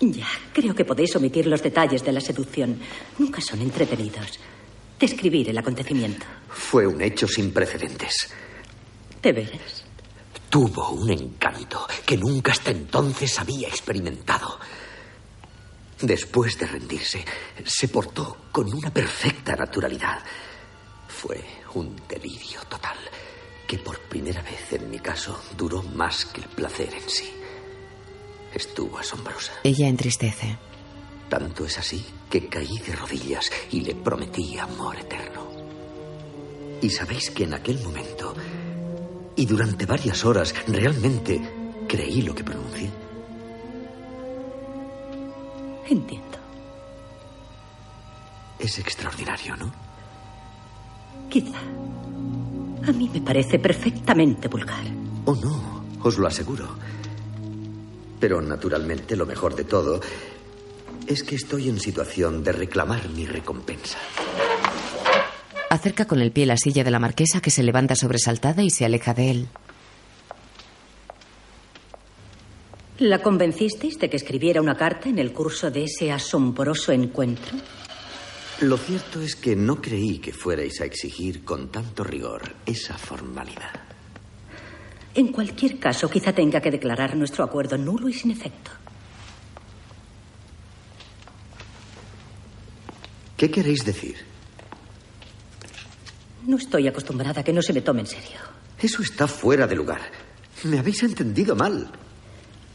[0.00, 2.78] Ya, creo que podéis omitir los detalles de la seducción.
[3.18, 4.38] Nunca son entretenidos.
[4.98, 6.24] Describir el acontecimiento.
[6.48, 8.30] Fue un hecho sin precedentes.
[9.22, 9.84] ¿De veras?
[10.48, 14.58] Tuvo un encanto que nunca hasta entonces había experimentado.
[16.00, 17.24] Después de rendirse,
[17.64, 20.18] se portó con una perfecta naturalidad.
[21.08, 21.42] Fue
[21.74, 22.96] un delirio total
[23.66, 27.32] que por primera vez en mi caso duró más que el placer en sí.
[28.54, 29.52] Estuvo asombrosa.
[29.64, 30.58] Ella entristece.
[31.28, 35.46] Tanto es así que caí de rodillas y le prometí amor eterno.
[36.80, 38.34] Y sabéis que en aquel momento,
[39.34, 41.40] y durante varias horas, realmente
[41.88, 42.90] creí lo que pronuncié.
[45.88, 46.38] Entiendo.
[48.58, 49.72] Es extraordinario, ¿no?
[51.28, 51.58] Quizá.
[52.86, 54.84] A mí me parece perfectamente vulgar.
[55.24, 56.68] Oh, no, os lo aseguro.
[58.20, 60.00] Pero naturalmente lo mejor de todo
[61.06, 63.98] es que estoy en situación de reclamar mi recompensa.
[65.70, 68.84] Acerca con el pie la silla de la marquesa que se levanta sobresaltada y se
[68.84, 69.48] aleja de él.
[72.98, 77.58] ¿La convencisteis de que escribiera una carta en el curso de ese asombroso encuentro?
[78.60, 83.82] Lo cierto es que no creí que fuerais a exigir con tanto rigor esa formalidad.
[85.14, 88.70] En cualquier caso, quizá tenga que declarar nuestro acuerdo nulo y sin efecto.
[93.36, 94.16] ¿Qué queréis decir?
[96.46, 98.38] No estoy acostumbrada a que no se me tome en serio.
[98.80, 100.00] Eso está fuera de lugar.
[100.64, 101.90] Me habéis entendido mal.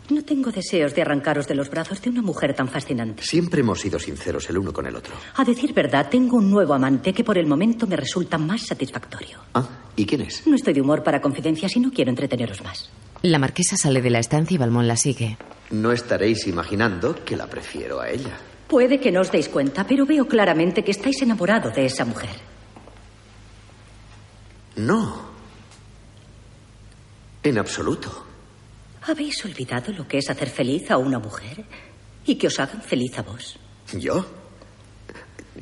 [0.09, 3.23] No tengo deseos de arrancaros de los brazos de una mujer tan fascinante.
[3.23, 5.13] Siempre hemos sido sinceros el uno con el otro.
[5.35, 9.39] A decir verdad, tengo un nuevo amante que por el momento me resulta más satisfactorio.
[9.53, 10.45] Ah, ¿y quién es?
[10.45, 12.89] No estoy de humor para confidencias y no quiero entreteneros más.
[13.21, 15.37] La marquesa sale de la estancia y Balmón la sigue.
[15.69, 18.37] No estaréis imaginando que la prefiero a ella.
[18.71, 22.39] Puede que no os deis cuenta, pero veo claramente que estáis enamorado de esa mujer.
[24.77, 25.27] No.
[27.43, 28.07] En absoluto.
[29.01, 31.65] ¿Habéis olvidado lo que es hacer feliz a una mujer?
[32.25, 33.57] y que os hagan feliz a vos.
[33.93, 34.25] ¿Yo?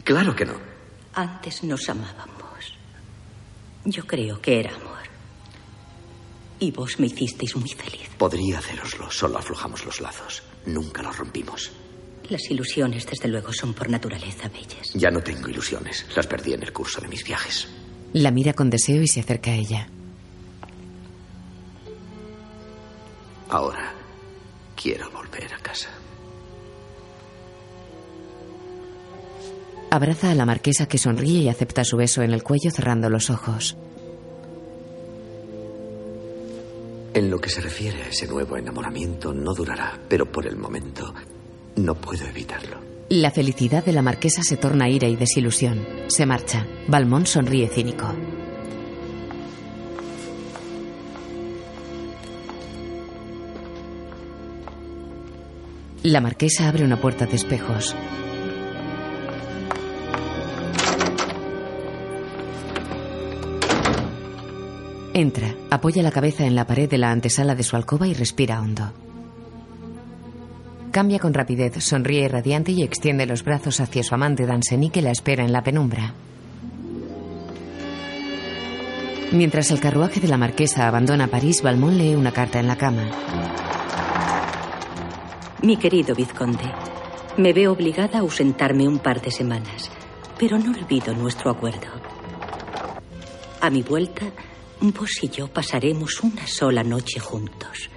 [0.04, 0.54] Claro que no.
[1.14, 2.78] Antes nos amábamos.
[3.86, 5.00] Yo creo que era amor.
[6.60, 8.10] Y vos me hicisteis muy feliz.
[8.18, 10.44] Podría haceroslo, solo aflojamos los lazos.
[10.66, 11.72] Nunca los rompimos.
[12.30, 14.94] Las ilusiones, desde luego, son por naturaleza bellas.
[14.94, 16.06] Ya no tengo ilusiones.
[16.16, 17.68] Las perdí en el curso de mis viajes.
[18.14, 19.88] La mira con deseo y se acerca a ella.
[23.50, 23.94] Ahora
[24.76, 25.90] quiero volver a casa.
[29.90, 33.32] Abraza a la marquesa que sonríe y acepta su beso en el cuello cerrando los
[33.32, 33.76] ojos.
[37.16, 41.12] En lo que se refiere a ese nuevo enamoramiento no durará, pero por el momento
[41.86, 42.78] no puedo evitarlo.
[43.10, 45.84] La felicidad de la marquesa se torna ira y desilusión.
[46.08, 46.68] Se marcha.
[46.88, 48.14] Balmón sonríe cínico.
[56.04, 57.96] La marquesa abre una puerta de espejos.
[65.14, 68.62] Entra, apoya la cabeza en la pared de la antesala de su alcoba y respira
[68.62, 68.94] hondo.
[70.92, 75.12] Cambia con rapidez, sonríe radiante y extiende los brazos hacia su amante Danceny que la
[75.12, 76.14] espera en la penumbra.
[79.32, 83.08] Mientras el carruaje de la marquesa abandona París, Balmón lee una carta en la cama.
[85.62, 86.64] Mi querido vizconde,
[87.38, 89.92] me veo obligada a ausentarme un par de semanas,
[90.40, 91.88] pero no olvido nuestro acuerdo.
[93.62, 94.26] A mi vuelta,
[94.82, 97.92] vos y yo pasaremos una sola noche juntos.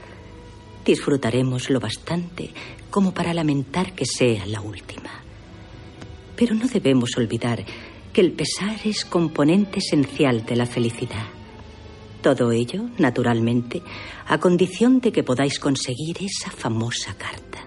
[0.84, 2.50] Disfrutaremos lo bastante
[2.92, 5.10] como para lamentar que sea la última.
[6.36, 7.64] Pero no debemos olvidar
[8.12, 11.24] que el pesar es componente esencial de la felicidad.
[12.20, 13.82] Todo ello, naturalmente,
[14.28, 17.64] a condición de que podáis conseguir esa famosa carta.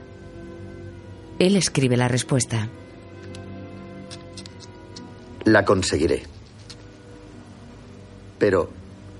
[1.39, 2.69] Él escribe la respuesta.
[5.43, 6.23] La conseguiré.
[8.37, 8.69] Pero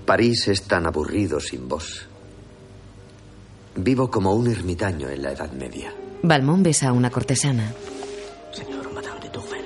[0.06, 2.06] París es tan aburrido sin vos.
[3.76, 5.92] Vivo como un ermitaño en la Edad Media.
[6.22, 7.72] Balmón besa a una cortesana.
[8.52, 9.64] Señor Madame de Tourvel.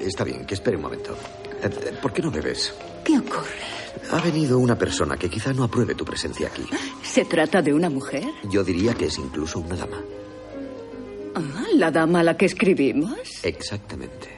[0.00, 1.16] Está bien, que espere un momento.
[1.62, 2.74] Eh, ¿Por qué no bebes?
[3.04, 3.68] ¿Qué ocurre?
[4.10, 6.64] Ha venido una persona que quizá no apruebe tu presencia aquí.
[7.02, 8.24] ¿Se trata de una mujer?
[8.50, 10.02] Yo diría que es incluso una dama.
[11.34, 13.12] Ah, ¿La dama a la que escribimos?
[13.42, 14.36] Exactamente.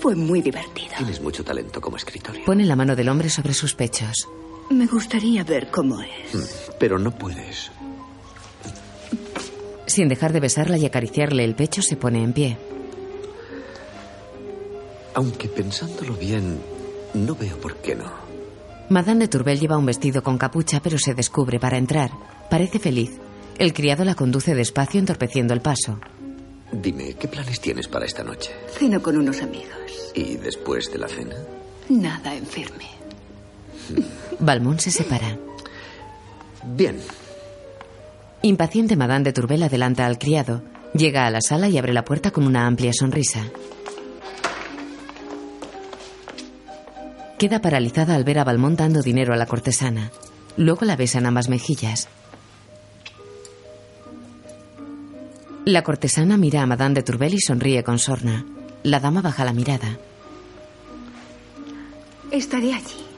[0.00, 0.94] Fue muy divertido.
[0.96, 2.44] Tienes mucho talento como escritorio.
[2.44, 4.28] Pone la mano del hombre sobre sus pechos.
[4.70, 6.34] Me gustaría ver cómo es.
[6.34, 7.70] Mm, Pero no puedes.
[9.86, 12.56] Sin dejar de besarla y acariciarle el pecho, se pone en pie.
[15.14, 16.60] Aunque pensándolo bien,
[17.14, 18.10] no veo por qué no.
[18.88, 22.10] Madame de Tourbel lleva un vestido con capucha, pero se descubre para entrar.
[22.48, 23.10] Parece feliz.
[23.58, 25.98] El criado la conduce despacio, entorpeciendo el paso.
[26.72, 28.52] Dime, ¿qué planes tienes para esta noche?
[28.78, 30.12] Ceno con unos amigos.
[30.14, 31.34] ¿Y después de la cena?
[31.88, 32.86] Nada en firme.
[34.40, 35.36] Balmón se separa.
[36.64, 36.96] Bien.
[38.42, 40.62] Impaciente, Madame de Tourbel adelanta al criado.
[40.94, 43.44] Llega a la sala y abre la puerta con una amplia sonrisa.
[47.38, 50.10] Queda paralizada al ver a Balmón dando dinero a la cortesana.
[50.56, 52.08] Luego la besa en ambas mejillas.
[55.64, 58.44] La cortesana mira a Madame de Tourbel y sonríe con sorna.
[58.82, 59.98] La dama baja la mirada.
[62.30, 63.09] Estaré allí.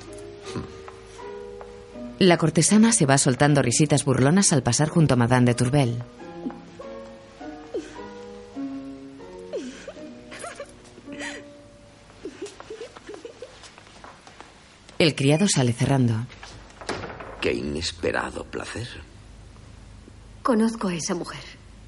[2.22, 6.04] La cortesana se va soltando risitas burlonas al pasar junto a Madame de Tourbel.
[15.00, 16.14] El criado sale cerrando.
[17.40, 18.86] Qué inesperado placer.
[20.44, 21.42] Conozco a esa mujer.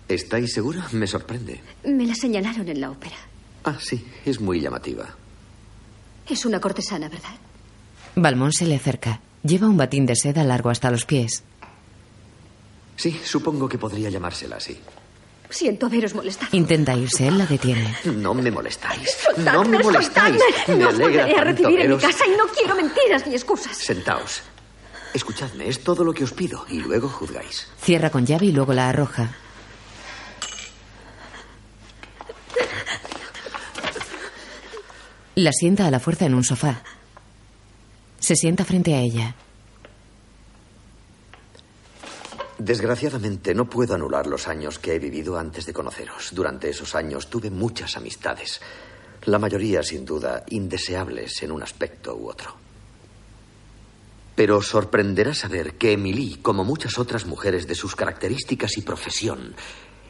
[0.09, 0.89] ¿Estáis segura?
[0.91, 1.61] Me sorprende.
[1.85, 3.15] Me la señalaron en la ópera.
[3.63, 5.15] Ah, sí, es muy llamativa.
[6.29, 7.37] Es una cortesana, ¿verdad?
[8.17, 9.21] Balmón se le acerca.
[9.45, 11.45] Lleva un batín de seda largo hasta los pies.
[12.97, 14.81] Sí, supongo que podría llamársela así.
[15.51, 16.57] Siento haberos molestado.
[16.57, 17.95] Intenta irse, él la detiene.
[18.07, 19.11] No me molestáis.
[19.23, 20.37] Soltadme, no me molestáis.
[20.41, 20.75] soltadme.
[20.79, 23.27] Me No os alegra volveré a tanto recibir en mi casa y no quiero mentiras
[23.27, 23.77] ni excusas.
[23.77, 24.43] Sentaos.
[25.13, 27.69] Escuchadme, es todo lo que os pido y luego juzgáis.
[27.81, 29.31] Cierra con llave y luego la arroja.
[35.37, 36.83] La sienta a la fuerza en un sofá.
[38.25, 39.35] Se sienta frente a ella.
[42.57, 46.31] Desgraciadamente no puedo anular los años que he vivido antes de conoceros.
[46.33, 48.63] Durante esos años tuve muchas amistades.
[49.27, 52.57] La mayoría, sin duda, indeseables en un aspecto u otro.
[54.35, 59.55] Pero sorprenderá saber que Emily, como muchas otras mujeres de sus características y profesión,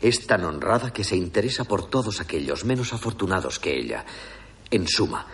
[0.01, 4.07] es tan honrada que se interesa por todos aquellos menos afortunados que ella.
[4.71, 5.27] En suma,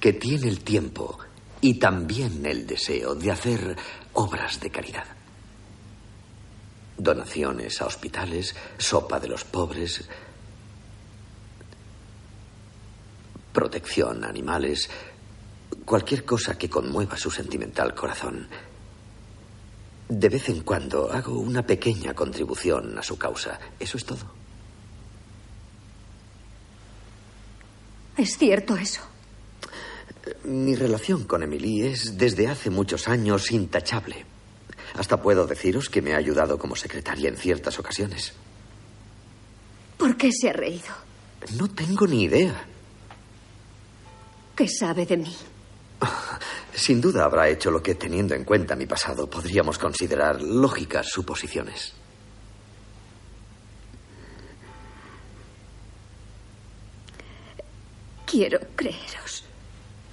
[0.00, 1.18] que tiene el tiempo
[1.60, 3.76] y también el deseo de hacer
[4.14, 5.04] obras de caridad.
[6.96, 10.08] Donaciones a hospitales, sopa de los pobres,
[13.52, 14.88] protección a animales,
[15.84, 18.48] cualquier cosa que conmueva su sentimental corazón.
[20.08, 23.58] De vez en cuando hago una pequeña contribución a su causa.
[23.78, 24.40] Eso es todo.
[28.16, 29.09] ¿Es cierto eso?
[30.44, 34.26] Mi relación con Emily es desde hace muchos años intachable.
[34.94, 38.32] Hasta puedo deciros que me ha ayudado como secretaria en ciertas ocasiones.
[39.96, 40.94] ¿Por qué se ha reído?
[41.56, 42.66] No tengo ni idea.
[44.56, 45.36] ¿Qué sabe de mí?
[46.74, 51.92] Sin duda habrá hecho lo que, teniendo en cuenta mi pasado, podríamos considerar lógicas suposiciones.
[58.26, 59.29] Quiero creeros.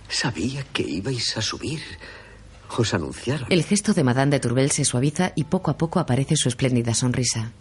[0.10, 1.82] Sabía que ibais a subir.
[2.78, 3.48] Os anunciaron.
[3.50, 6.94] El gesto de Madame de Tourbel se suaviza y poco a poco aparece su espléndida
[6.94, 7.52] sonrisa.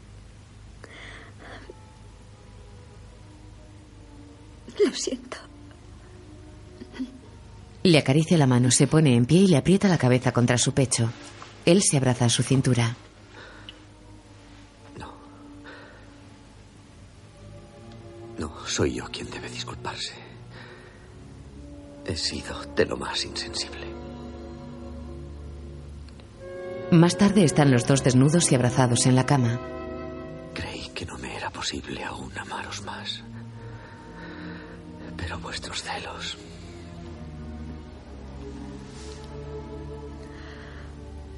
[4.85, 5.39] Lo siento.
[7.85, 10.75] Le acaricia la mano, se pone en pie y le aprieta la cabeza contra su
[10.75, 11.11] pecho.
[11.65, 12.97] Él se abraza a su cintura.
[18.39, 20.26] No, soy yo quien debe disculparse.
[22.07, 23.87] He sido de lo más insensible.
[26.93, 29.59] Más tarde están los dos desnudos y abrazados en la cama.
[30.55, 33.23] Creí que no me era posible aún amaros más.
[35.17, 36.39] Pero vuestros celos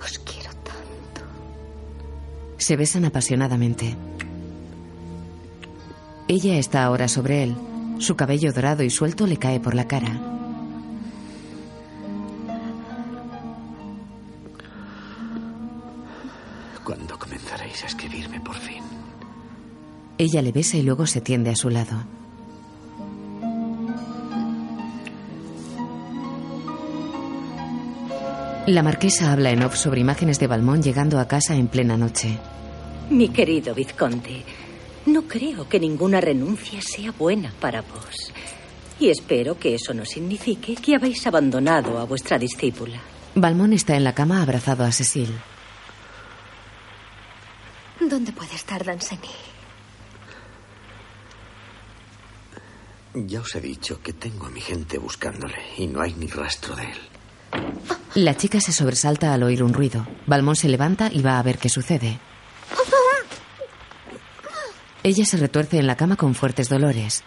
[0.00, 1.22] Os quiero tanto.
[2.58, 3.96] Se besan apasionadamente.
[6.28, 7.56] Ella está ahora sobre él.
[7.98, 10.38] Su cabello dorado y suelto le cae por la cara.
[20.18, 22.04] Ella le besa y luego se tiende a su lado.
[28.66, 32.36] La marquesa habla en off sobre imágenes de Balmón llegando a casa en plena noche.
[33.08, 34.44] Mi querido vizconde,
[35.06, 38.32] no creo que ninguna renuncia sea buena para vos.
[39.00, 43.00] Y espero que eso no signifique que habéis abandonado a vuestra discípula.
[43.34, 45.32] Balmón está en la cama abrazado a Cecil.
[48.00, 49.57] ¿Dónde puede estar Danceny?
[53.14, 56.76] Ya os he dicho que tengo a mi gente buscándole y no hay ni rastro
[56.76, 56.98] de él.
[58.14, 60.06] La chica se sobresalta al oír un ruido.
[60.26, 62.18] Balmón se levanta y va a ver qué sucede.
[65.02, 67.24] Ella se retuerce en la cama con fuertes dolores.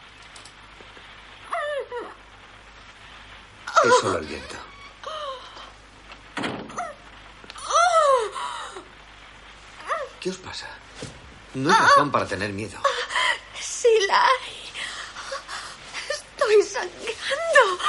[3.83, 4.55] Es solo el viento.
[10.19, 10.67] ¿Qué os pasa?
[11.55, 12.77] No hay razón para tener miedo.
[13.59, 14.61] Sí la hay.
[16.09, 17.83] Estoy sangrando.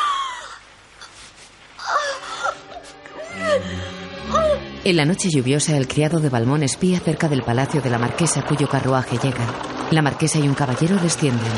[4.84, 8.42] En la noche lluviosa, el criado de Balmón espía cerca del palacio de la marquesa
[8.42, 9.46] cuyo carruaje llega.
[9.92, 11.52] La marquesa y un caballero descienden.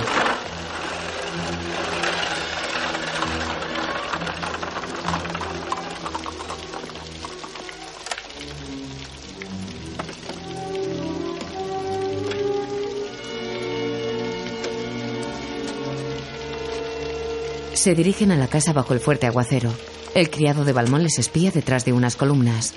[17.72, 19.70] Se dirigen a la casa bajo el fuerte aguacero.
[20.14, 22.72] El criado de Balmón les espía detrás de unas columnas.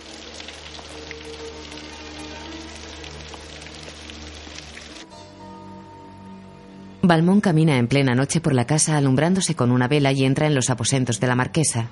[7.03, 10.55] Balmón camina en plena noche por la casa alumbrándose con una vela y entra en
[10.55, 11.89] los aposentos de la marquesa.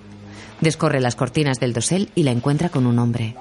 [0.62, 3.36] Descorre las cortinas del dosel y la encuentra con un hombre.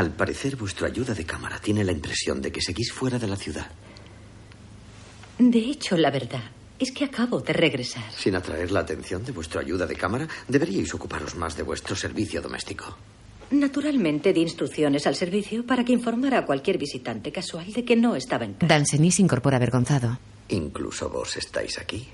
[0.00, 3.36] Al parecer, vuestro ayuda de cámara tiene la impresión de que seguís fuera de la
[3.36, 3.70] ciudad.
[5.38, 6.40] De hecho, la verdad
[6.78, 8.10] es que acabo de regresar.
[8.16, 12.40] Sin atraer la atención de vuestro ayuda de cámara, deberíais ocuparos más de vuestro servicio
[12.40, 12.96] doméstico.
[13.50, 18.16] Naturalmente di instrucciones al servicio para que informara a cualquier visitante casual de que no
[18.16, 18.72] estaba en casa.
[18.72, 20.18] Danceny se incorpora avergonzado.
[20.48, 22.08] Incluso vos estáis aquí,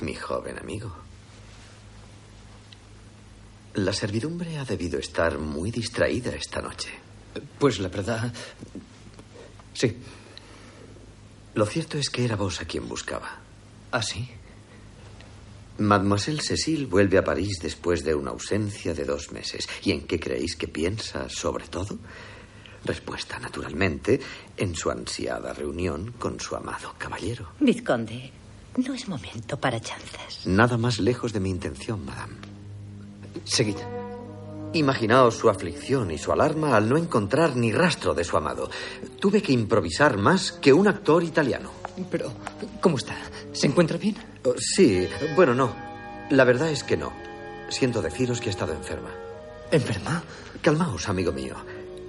[0.00, 1.05] mi joven amigo.
[3.76, 6.88] La servidumbre ha debido estar muy distraída esta noche.
[7.58, 8.32] Pues la verdad...
[9.74, 9.94] Sí.
[11.54, 13.38] Lo cierto es que era vos a quien buscaba.
[13.90, 14.26] ¿Ah, sí?
[15.76, 19.68] Mademoiselle Cecile vuelve a París después de una ausencia de dos meses.
[19.82, 21.98] ¿Y en qué creéis que piensa sobre todo?
[22.82, 24.18] Respuesta, naturalmente,
[24.56, 27.52] en su ansiada reunión con su amado caballero.
[27.60, 28.32] Vizconde,
[28.78, 30.46] no es momento para chanzas.
[30.46, 32.55] Nada más lejos de mi intención, madame.
[33.46, 33.76] Seguid.
[34.72, 38.68] Imaginaos su aflicción y su alarma al no encontrar ni rastro de su amado.
[39.20, 41.70] Tuve que improvisar más que un actor italiano.
[42.10, 42.32] Pero,
[42.80, 43.16] ¿cómo está?
[43.52, 44.16] ¿Se encuentra bien?
[44.44, 45.74] Oh, sí, bueno, no.
[46.30, 47.12] La verdad es que no.
[47.70, 49.10] Siento deciros que ha estado enferma.
[49.70, 50.22] ¿Enferma?
[50.60, 51.54] Calmaos, amigo mío.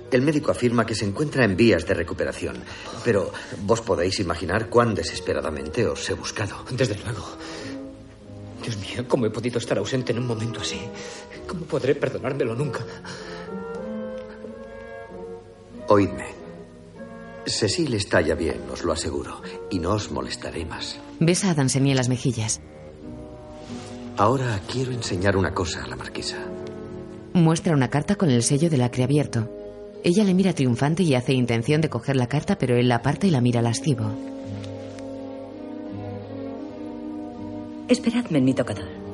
[0.10, 2.64] El médico afirma que se encuentra en vías de recuperación,
[3.04, 3.32] pero
[3.64, 6.66] vos podéis imaginar cuán desesperadamente os he buscado.
[6.72, 7.26] Desde luego.
[8.64, 10.82] Dios mío, ¿cómo he podido estar ausente en un momento así?
[11.48, 12.82] ¿Cómo podré perdonármelo nunca?
[15.88, 16.26] Oídme.
[17.46, 21.00] Cecil está ya bien, os lo aseguro, y no os molestaré más.
[21.20, 22.60] Besa a Danceny en las mejillas.
[24.18, 26.38] Ahora quiero enseñar una cosa a la marquesa.
[27.34, 29.48] Muestra una carta con el sello del acre abierto.
[30.04, 33.28] Ella le mira triunfante y hace intención de coger la carta, pero él la aparta
[33.28, 34.12] y la mira lascivo.
[37.88, 39.07] Esperadme en mi tocador.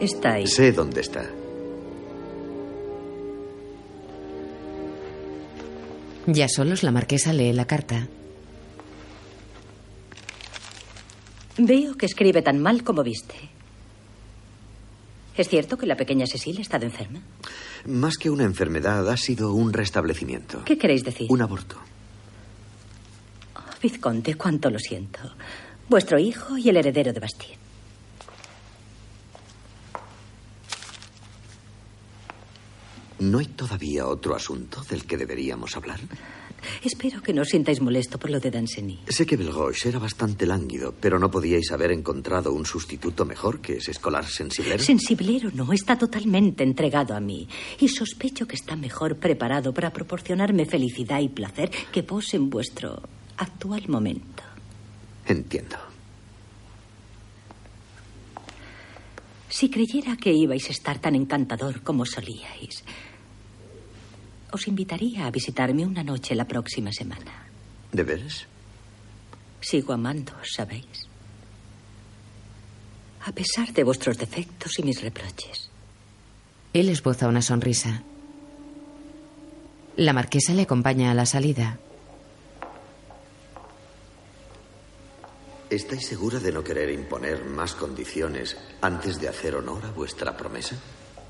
[0.00, 0.46] Está ahí.
[0.46, 1.28] Sé dónde está.
[6.26, 8.08] Ya solos, la marquesa lee la carta.
[11.58, 13.34] Veo que escribe tan mal como viste.
[15.36, 17.20] ¿Es cierto que la pequeña Cecilia ha estado enferma?
[17.86, 20.64] Más que una enfermedad, ha sido un restablecimiento.
[20.64, 21.26] ¿Qué queréis decir?
[21.30, 21.76] Un aborto.
[23.56, 25.20] Oh, Vizconde, cuánto lo siento.
[25.88, 27.69] Vuestro hijo y el heredero de Bastien.
[33.20, 36.00] ¿No hay todavía otro asunto del que deberíamos hablar?
[36.82, 39.00] Espero que no os sintáis molesto por lo de Danceny.
[39.08, 43.76] Sé que Belgoche era bastante lánguido, pero ¿no podíais haber encontrado un sustituto mejor que
[43.76, 44.82] ese escolar sensiblero?
[44.82, 47.48] Sensiblero no, está totalmente entregado a mí.
[47.78, 53.02] Y sospecho que está mejor preparado para proporcionarme felicidad y placer que vos en vuestro
[53.36, 54.42] actual momento.
[55.26, 55.76] Entiendo.
[59.48, 62.84] Si creyera que ibais a estar tan encantador como solíais,
[64.52, 67.46] os invitaría a visitarme una noche la próxima semana.
[67.92, 68.46] ¿De veras?
[69.60, 71.08] Sigo amando, ¿sabéis?
[73.24, 75.70] A pesar de vuestros defectos y mis reproches.
[76.72, 78.02] Él esboza una sonrisa.
[79.96, 81.78] La marquesa le acompaña a la salida.
[85.68, 90.76] ¿Estáis segura de no querer imponer más condiciones antes de hacer honor a vuestra promesa?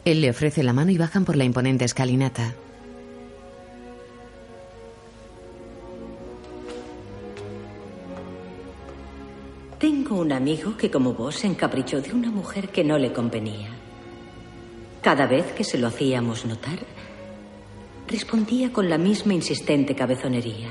[0.05, 2.55] Él le ofrece la mano y bajan por la imponente escalinata.
[9.81, 13.71] Tengo un amigo que, como vos, se encaprichó de una mujer que no le convenía.
[15.01, 16.81] Cada vez que se lo hacíamos notar,
[18.07, 20.69] respondía con la misma insistente cabezonería.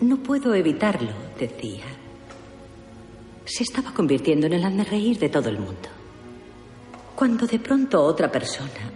[0.00, 1.82] No puedo evitarlo, decía.
[3.44, 5.88] Se estaba convirtiendo en el reír de todo el mundo.
[7.16, 8.92] Cuando de pronto otra persona,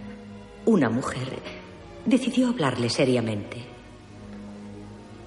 [0.63, 1.27] una mujer,
[2.05, 3.72] decidió hablarle seriamente.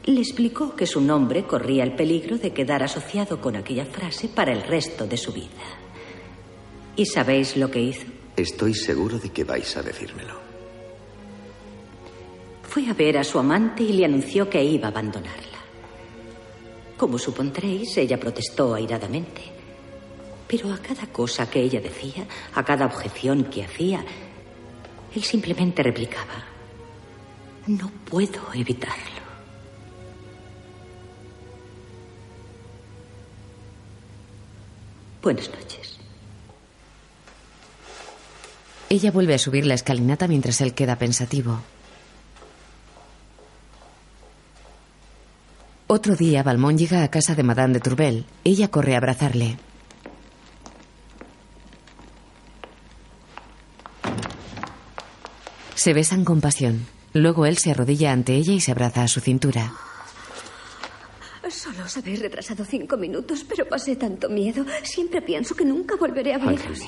[0.06, 4.52] Le explicó que su nombre corría el peligro de quedar asociado con aquella frase para
[4.52, 5.48] el resto de su vida.
[6.94, 8.06] ¿Y sabéis lo que hizo?
[8.36, 10.34] Estoy seguro de que vais a decírmelo.
[12.62, 15.58] Fue a ver a su amante y le anunció que iba a abandonarla.
[16.96, 19.42] Como supondréis, ella protestó airadamente.
[20.46, 24.04] Pero a cada cosa que ella decía, a cada objeción que hacía,
[25.14, 26.44] él simplemente replicaba,
[27.66, 29.15] no puedo evitarlo.
[35.27, 35.98] Buenas noches.
[38.89, 41.62] Ella vuelve a subir la escalinata mientras él queda pensativo.
[45.89, 48.24] Otro día, Balmón llega a casa de Madame de Tourbel.
[48.44, 49.57] Ella corre a abrazarle.
[55.74, 56.86] Se besan con pasión.
[57.12, 59.73] Luego él se arrodilla ante ella y se abraza a su cintura.
[61.51, 64.66] Solo os habéis retrasado cinco minutos, pero pasé tanto miedo.
[64.82, 66.82] Siempre pienso que nunca volveré a veros.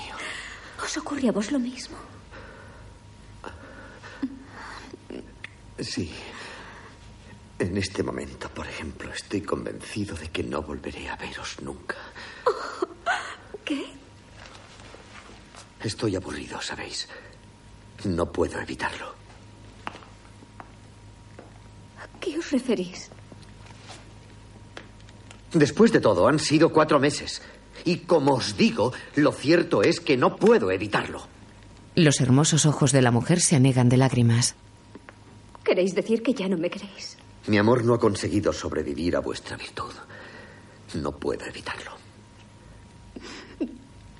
[0.83, 1.97] ¿Os ocurre a vos lo mismo?
[5.79, 6.11] Sí.
[7.59, 11.97] En este momento, por ejemplo, estoy convencido de que no volveré a veros nunca.
[13.65, 13.85] ¿Qué?
[15.83, 17.09] Estoy aburrido, ¿sabéis?
[18.05, 19.15] No puedo evitarlo.
[21.99, 23.11] ¿A qué os referís?
[25.53, 27.43] Después de todo, han sido cuatro meses.
[27.85, 31.27] Y como os digo, lo cierto es que no puedo evitarlo.
[31.95, 34.55] Los hermosos ojos de la mujer se anegan de lágrimas.
[35.65, 37.17] ¿Queréis decir que ya no me queréis?
[37.47, 39.93] Mi amor no ha conseguido sobrevivir a vuestra virtud.
[40.95, 41.93] No puedo evitarlo.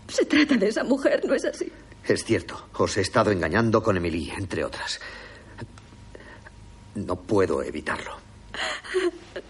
[0.09, 1.71] Se trata de esa mujer, ¿no es así?
[2.05, 4.99] Es cierto, os he estado engañando con Emily, entre otras.
[6.95, 8.13] No puedo evitarlo.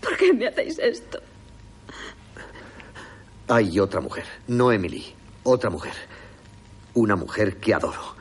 [0.00, 1.20] ¿Por qué me hacéis esto?
[3.48, 5.94] Hay otra mujer, no Emily, otra mujer.
[6.94, 8.16] Una mujer que adoro.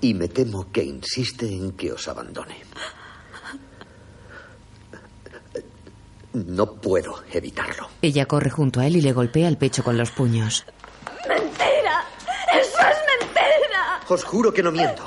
[0.00, 2.56] Y me temo que insiste en que os abandone.
[6.32, 7.88] No puedo evitarlo.
[8.00, 10.64] Ella corre junto a él y le golpea el pecho con los puños.
[11.28, 12.04] ¡Mentira!
[12.58, 14.00] ¡Eso es mentira!
[14.08, 15.04] Os juro que no miento.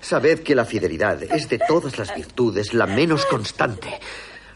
[0.00, 4.00] Sabed que la fidelidad es de todas las virtudes la menos constante.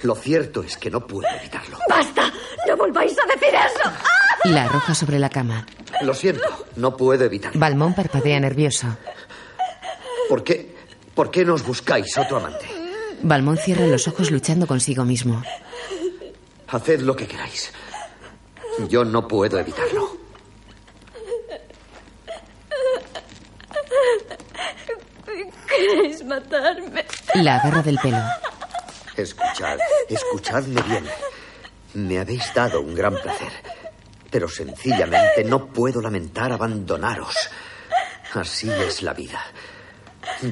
[0.03, 1.79] Lo cierto es que no puedo evitarlo.
[1.89, 2.33] ¡Basta!
[2.66, 3.91] ¡No volváis a decir eso!
[4.45, 5.65] La arroja sobre la cama.
[6.03, 7.61] Lo siento, no puedo evitarlo.
[7.61, 8.89] Balmón parpadea nervioso.
[10.29, 10.74] ¿Por qué?
[11.15, 12.66] ¿Por qué no os buscáis otro amante?
[13.23, 15.43] Balmón cierra los ojos luchando consigo mismo.
[16.69, 17.73] Haced lo que queráis.
[18.89, 20.16] Yo no puedo evitarlo.
[25.69, 27.05] ¿Queréis matarme?
[27.35, 28.19] La agarra del pelo.
[29.16, 29.78] Escuchad,
[30.09, 31.05] escuchadme bien.
[31.94, 33.52] Me habéis dado un gran placer,
[34.30, 37.34] pero sencillamente no puedo lamentar abandonaros.
[38.32, 39.40] Así es la vida.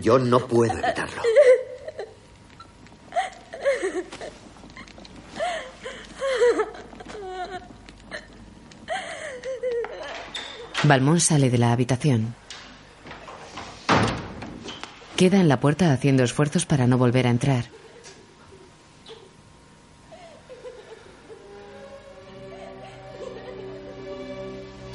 [0.03, 1.23] Yo no puedo evitarlo.
[10.83, 12.35] Balmón sale de la habitación.
[15.17, 17.80] Queda en la puerta haciendo esfuerzos para no volver a entrar.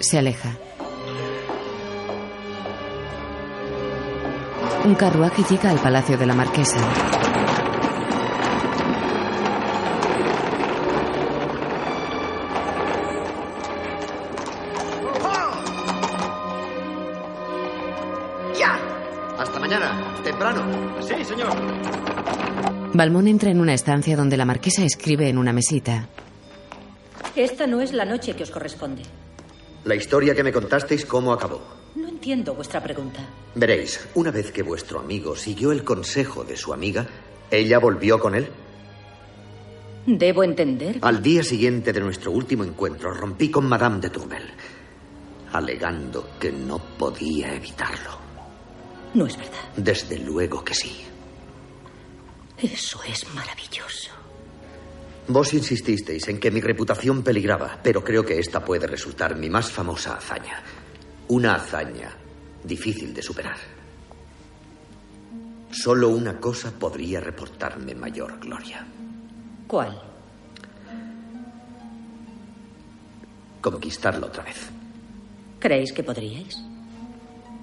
[0.07, 0.55] Se aleja.
[4.85, 6.77] Un carruaje llega al palacio de la marquesa.
[18.59, 18.77] ¡Ya!
[19.39, 21.01] Hasta mañana, temprano.
[21.01, 21.49] Sí, señor.
[22.93, 26.07] Balmón entra en una estancia donde la marquesa escribe en una mesita.
[27.35, 29.01] Esta no es la noche que os corresponde.
[29.85, 31.61] La historia que me contasteis, ¿cómo acabó?
[31.95, 33.21] No entiendo vuestra pregunta.
[33.53, 37.07] Veréis, una vez que vuestro amigo siguió el consejo de su amiga,
[37.51, 38.49] ¿ella volvió con él?
[40.07, 40.97] ¿Debo entender?
[41.01, 44.51] Al día siguiente de nuestro último encuentro, rompí con Madame de Tourvel,
[45.53, 48.17] alegando que no podía evitarlo.
[49.13, 49.69] No es verdad.
[49.77, 51.05] Desde luego que sí.
[52.57, 54.14] Eso es maravilloso.
[55.27, 59.71] Vos insististeis en que mi reputación peligraba, pero creo que esta puede resultar mi más
[59.71, 60.61] famosa hazaña.
[61.27, 62.15] Una hazaña
[62.63, 63.57] difícil de superar.
[65.71, 68.85] Solo una cosa podría reportarme mayor gloria.
[69.67, 69.99] ¿Cuál?
[73.61, 74.69] Conquistarla otra vez.
[75.59, 76.61] ¿Creéis que podríais?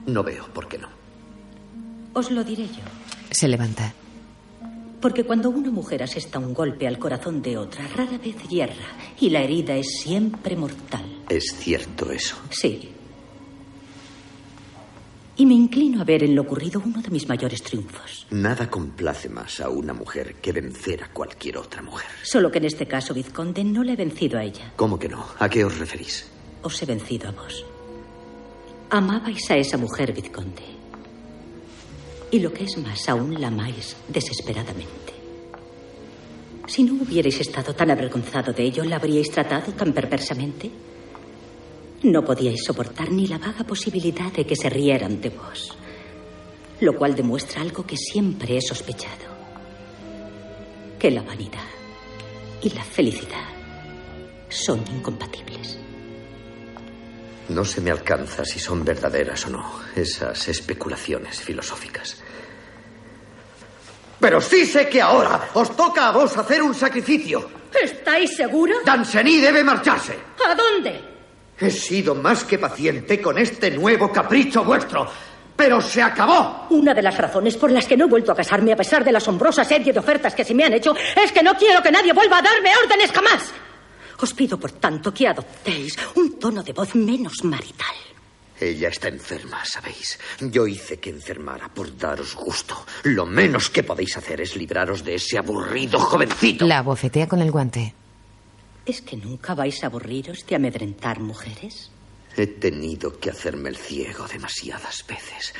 [0.06, 0.88] No veo por qué no.
[2.14, 2.82] Os lo diré yo.
[3.30, 3.94] Se levanta.
[5.02, 8.86] Porque cuando una mujer asesta un golpe al corazón de otra, rara vez hierra.
[9.18, 11.24] Y la herida es siempre mortal.
[11.28, 12.36] ¿Es cierto eso?
[12.50, 12.88] Sí.
[15.36, 18.28] Y me inclino a ver en lo ocurrido uno de mis mayores triunfos.
[18.30, 22.08] Nada complace más a una mujer que vencer a cualquier otra mujer.
[22.22, 24.72] Solo que en este caso, Vizconde, no le he vencido a ella.
[24.76, 25.26] ¿Cómo que no?
[25.40, 26.30] ¿A qué os referís?
[26.62, 27.64] Os he vencido a vos.
[28.90, 30.71] Amabais a esa mujer, Vizconde.
[32.32, 35.12] Y lo que es más, aún la amáis desesperadamente.
[36.66, 40.70] Si no hubierais estado tan avergonzado de ello, ¿la habríais tratado tan perversamente?
[42.04, 45.76] No podíais soportar ni la vaga posibilidad de que se rieran de vos.
[46.80, 49.28] Lo cual demuestra algo que siempre he sospechado.
[50.98, 51.68] Que la vanidad
[52.62, 53.44] y la felicidad
[54.48, 55.78] son incompatibles.
[57.50, 62.21] No se me alcanza si son verdaderas o no esas especulaciones filosóficas.
[64.22, 67.50] Pero sí sé que ahora os toca a vos hacer un sacrificio.
[67.74, 68.78] ¿Estáis seguros?
[68.84, 70.16] Dansení debe marcharse.
[70.48, 71.00] ¿A dónde?
[71.58, 75.10] He sido más que paciente con este nuevo capricho vuestro.
[75.56, 76.68] Pero se acabó.
[76.70, 79.10] Una de las razones por las que no he vuelto a casarme a pesar de
[79.10, 81.90] la asombrosa serie de ofertas que se me han hecho es que no quiero que
[81.90, 83.50] nadie vuelva a darme órdenes jamás.
[84.20, 88.11] Os pido, por tanto, que adoptéis un tono de voz menos marital.
[88.62, 90.20] Ella está enferma, ¿sabéis?
[90.40, 92.86] Yo hice que enfermara por daros gusto.
[93.02, 96.64] Lo menos que podéis hacer es libraros de ese aburrido jovencito.
[96.64, 97.92] La abofetea con el guante.
[98.86, 101.90] ¿Es que nunca vais a aburriros de amedrentar mujeres?
[102.36, 105.54] He tenido que hacerme el ciego demasiadas veces.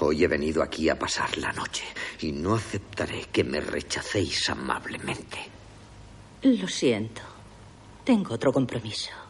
[0.00, 1.84] Hoy he venido aquí a pasar la noche
[2.20, 5.38] y no aceptaré que me rechacéis amablemente.
[6.42, 7.20] Lo siento.
[8.02, 9.25] Tengo otro compromiso.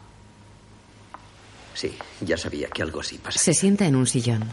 [1.76, 3.38] Sí, ya sabía que algo así pasaría.
[3.38, 4.44] Se sienta en un sillón.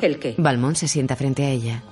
[0.00, 0.34] ¿El qué?
[0.36, 1.84] Balmón se sienta frente a ella.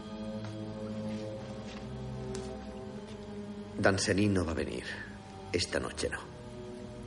[3.79, 4.83] Dansení no va a venir.
[5.53, 6.19] Esta noche no.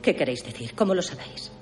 [0.00, 0.74] ¿Qué queréis decir?
[0.74, 1.52] ¿Cómo lo sabéis?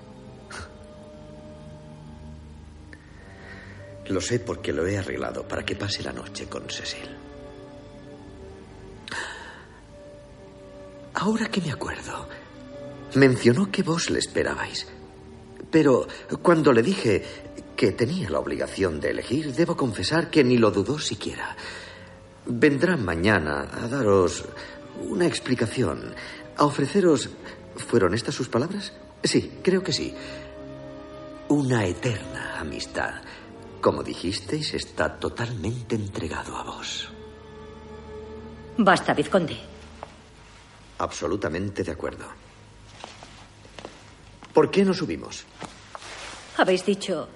[4.06, 7.10] Lo sé porque lo he arreglado para que pase la noche con Cecil.
[11.14, 12.28] Ahora que me acuerdo,
[13.16, 14.86] mencionó que vos le esperabais.
[15.70, 16.06] Pero
[16.42, 17.22] cuando le dije
[17.76, 21.56] que tenía la obligación de elegir, debo confesar que ni lo dudó siquiera.
[22.46, 24.44] Vendrá mañana a daros
[25.08, 26.14] una explicación,
[26.56, 27.30] a ofreceros...
[27.76, 28.92] ¿Fueron estas sus palabras?
[29.22, 30.12] Sí, creo que sí.
[31.48, 33.22] Una eterna amistad.
[33.80, 37.08] Como dijisteis, está totalmente entregado a vos.
[38.78, 39.56] Basta, vizconde.
[40.98, 42.24] Absolutamente de acuerdo.
[44.52, 45.44] ¿Por qué no subimos?
[46.56, 47.28] ¿Habéis dicho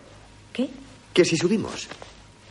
[0.53, 0.69] qué?
[1.13, 1.89] Que si subimos.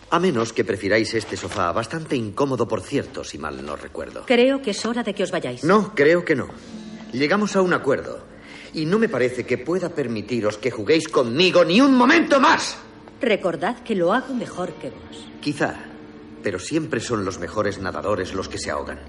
[0.10, 4.26] A menos que prefiráis este sofá, bastante incómodo, por cierto, si mal no recuerdo.
[4.26, 5.64] Creo que es hora de que os vayáis.
[5.64, 6.48] No, creo que no.
[7.14, 8.20] Llegamos a un acuerdo.
[8.74, 12.78] Y no me parece que pueda permitiros que juguéis conmigo ni un momento más.
[13.22, 15.28] Recordad que lo hago mejor que vos.
[15.42, 15.76] Quizá,
[16.42, 19.00] pero siempre son los mejores nadadores los que se ahogan.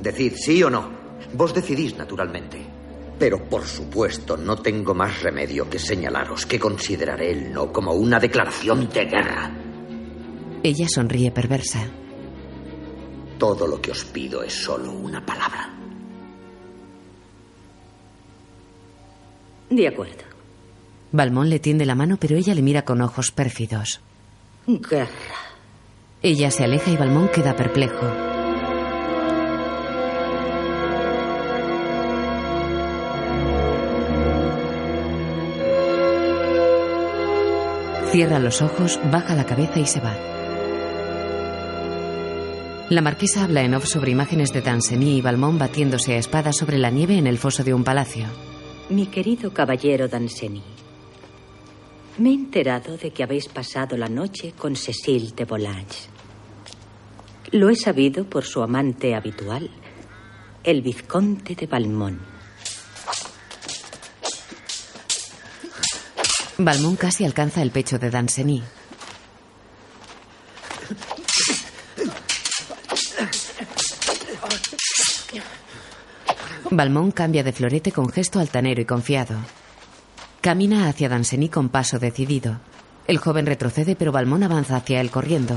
[0.00, 0.90] Decid sí o no.
[1.34, 2.64] Vos decidís, naturalmente.
[3.20, 8.18] Pero por supuesto no tengo más remedio que señalaros que consideraré el no como una
[8.18, 9.50] declaración de guerra.
[10.62, 11.86] Ella sonríe perversa.
[13.38, 15.70] Todo lo que os pido es solo una palabra.
[19.68, 20.24] De acuerdo.
[21.12, 24.00] Balmón le tiende la mano, pero ella le mira con ojos pérfidos.
[24.66, 25.10] Guerra.
[26.22, 28.29] Ella se aleja y Balmón queda perplejo.
[38.10, 40.12] Cierra los ojos, baja la cabeza y se va.
[42.88, 46.76] La marquesa habla en off sobre imágenes de Danceny y Balmón batiéndose a espada sobre
[46.76, 48.26] la nieve en el foso de un palacio.
[48.88, 50.60] Mi querido caballero Danceny,
[52.18, 56.08] me he enterado de que habéis pasado la noche con Cecil de Volanges.
[57.52, 59.70] Lo he sabido por su amante habitual,
[60.64, 62.29] el vizconde de Balmón.
[66.62, 68.62] Balmón casi alcanza el pecho de Danceny.
[76.70, 79.38] Balmón cambia de florete con gesto altanero y confiado.
[80.42, 82.60] Camina hacia Danceny con paso decidido.
[83.06, 85.56] El joven retrocede, pero Balmón avanza hacia él corriendo.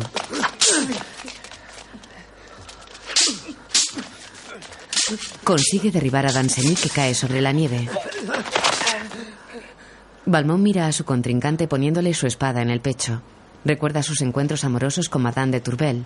[5.43, 7.89] Consigue derribar a Danceny que cae sobre la nieve.
[10.25, 13.21] Balmón mira a su contrincante poniéndole su espada en el pecho.
[13.65, 16.05] Recuerda sus encuentros amorosos con Madame de Tourbel.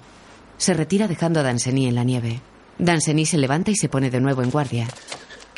[0.58, 2.42] Se retira dejando a Danceny en la nieve.
[2.80, 4.88] Danceny se levanta y se pone de nuevo en guardia.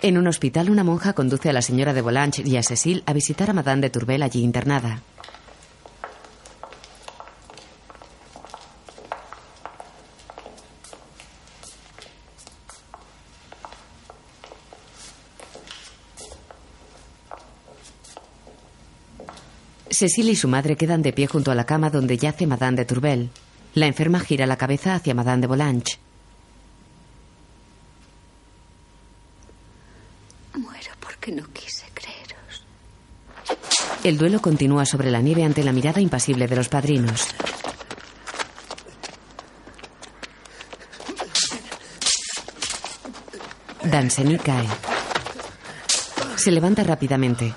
[0.01, 3.13] En un hospital, una monja conduce a la señora de Volanges y a Cecil a
[3.13, 5.01] visitar a Madame de Tourbel allí internada.
[19.91, 22.85] Cecil y su madre quedan de pie junto a la cama donde yace Madame de
[22.85, 23.29] Tourbel.
[23.73, 25.99] La enferma gira la cabeza hacia Madame de Volanges.
[30.53, 32.63] Muero porque no quise creeros.
[34.03, 37.27] El duelo continúa sobre la nieve ante la mirada impasible de los padrinos.
[43.83, 44.67] Danceny cae.
[46.37, 47.53] Se levanta rápidamente.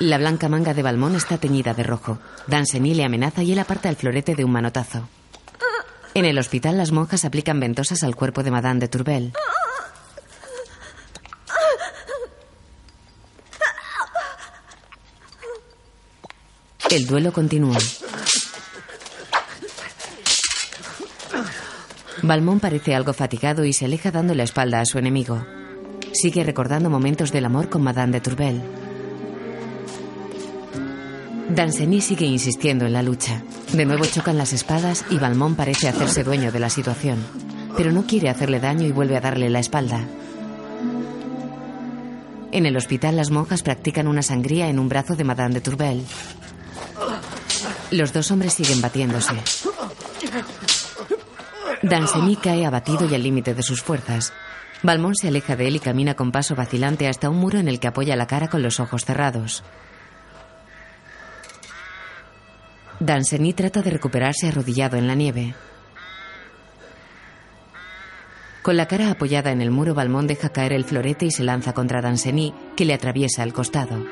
[0.00, 2.18] La blanca manga de Balmón está teñida de rojo.
[2.46, 5.08] Danceny le amenaza y él aparta el florete de un manotazo.
[6.14, 9.32] En el hospital, las monjas aplican ventosas al cuerpo de Madame de Tourbel.
[16.90, 17.76] El duelo continúa.
[22.22, 25.44] Balmón parece algo fatigado y se aleja dando la espalda a su enemigo.
[26.12, 28.87] Sigue recordando momentos del amor con Madame de Tourbel.
[31.48, 33.42] Danceny sigue insistiendo en la lucha.
[33.72, 37.24] De nuevo chocan las espadas y Balmón parece hacerse dueño de la situación.
[37.76, 40.06] Pero no quiere hacerle daño y vuelve a darle la espalda.
[42.52, 46.04] En el hospital las monjas practican una sangría en un brazo de Madame de Tourbel.
[47.90, 49.34] Los dos hombres siguen batiéndose.
[51.82, 54.32] Danceny cae abatido y al límite de sus fuerzas.
[54.82, 57.80] Balmón se aleja de él y camina con paso vacilante hasta un muro en el
[57.80, 59.64] que apoya la cara con los ojos cerrados.
[63.00, 65.54] Danceny trata de recuperarse arrodillado en la nieve.
[68.62, 71.72] Con la cara apoyada en el muro, Balmón deja caer el florete y se lanza
[71.72, 74.04] contra Danceny, que le atraviesa el costado.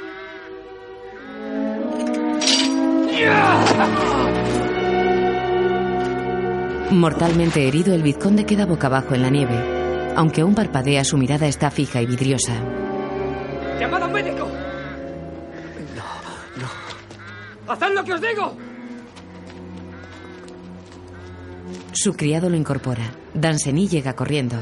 [6.91, 10.15] Mortalmente herido, el vizconde queda boca abajo en la nieve.
[10.15, 12.55] Aunque aún parpadea, su mirada está fija y vidriosa.
[13.81, 14.49] ¡Llamad a un médico!
[15.97, 17.73] No, no.
[17.73, 18.66] ¡Haced lo que os digo!
[21.99, 23.11] Su criado lo incorpora.
[23.33, 24.57] Danceny llega corriendo.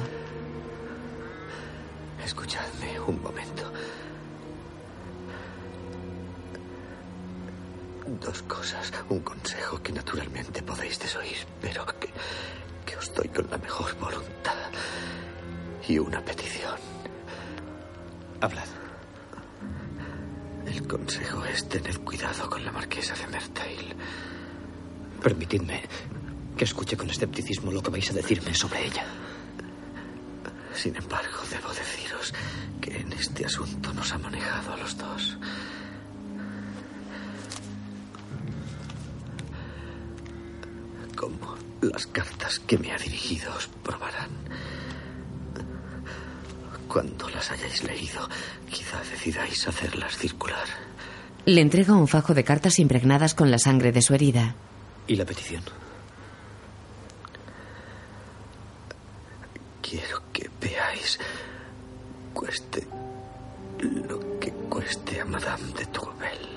[2.25, 3.73] Escuchadme un momento.
[8.21, 8.93] Dos cosas.
[9.09, 12.11] Un consejo que naturalmente podéis desoír, pero que,
[12.87, 14.71] que os doy con la mejor voluntad.
[15.89, 16.77] Y una petición.
[18.43, 18.69] Hablad.
[20.67, 23.97] El consejo es tener cuidado con la marquesa de Mertale.
[25.21, 25.83] Permitidme
[26.57, 29.05] que escuche con escepticismo lo que vais a decirme sobre ella.
[30.75, 32.33] Sin embargo, debo deciros
[32.81, 35.39] que en este asunto nos ha manejado a los dos.
[41.17, 44.31] Como las cartas que me ha dirigido os probarán.
[46.89, 48.29] Cuando las hayáis leído,
[48.71, 50.67] quizá decidáis hacerlas circular.
[51.47, 54.55] Le entrega un fajo de cartas impregnadas con la sangre de su herida.
[55.07, 55.63] ¿Y la petición?
[59.89, 61.19] Quiero que veáis,
[62.33, 62.87] cueste
[64.09, 66.49] lo que cueste a Madame de Tourbel.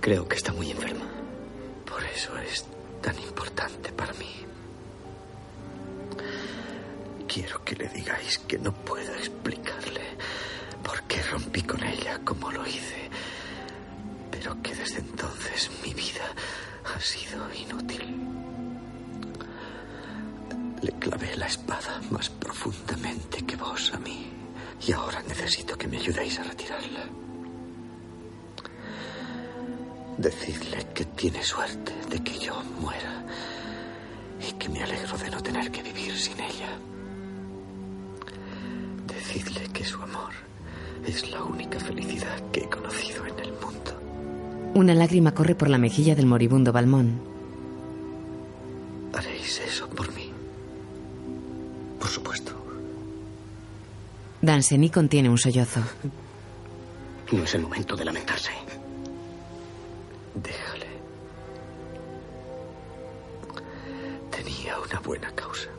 [0.00, 1.04] Creo que está muy enferma.
[1.84, 2.64] Por eso es
[3.02, 4.34] tan importante para mí.
[7.28, 10.16] Quiero que le digáis que no puedo explicarle
[10.82, 13.10] por qué rompí con ella como lo hice,
[14.30, 16.26] pero que desde entonces mi vida
[16.94, 18.24] ha sido inútil.
[20.84, 24.26] Le clavé la espada más profundamente que vos a mí
[24.86, 27.04] y ahora necesito que me ayudéis a retirarla.
[30.18, 33.24] Decidle que tiene suerte de que yo muera
[34.46, 36.76] y que me alegro de no tener que vivir sin ella.
[39.06, 40.34] Decidle que su amor
[41.06, 43.90] es la única felicidad que he conocido en el mundo.
[44.74, 47.22] Una lágrima corre por la mejilla del moribundo Balmón.
[49.14, 50.23] ¿Haréis eso por mí?
[52.04, 52.52] Por supuesto.
[54.42, 55.80] Danceny contiene un sollozo.
[57.32, 58.50] No es el momento de lamentarse.
[60.34, 60.86] Déjale.
[64.30, 65.70] Tenía una buena causa.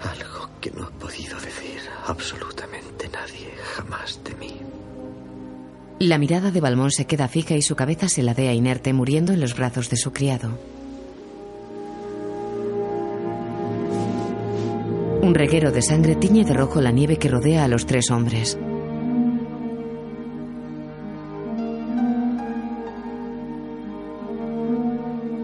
[0.00, 4.56] Algo que no ha podido decir absolutamente nadie jamás de mí.
[5.98, 9.42] La mirada de Balmón se queda fija y su cabeza se ladea inerte, muriendo en
[9.42, 10.58] los brazos de su criado.
[15.32, 18.58] Un reguero de sangre tiñe de rojo la nieve que rodea a los tres hombres.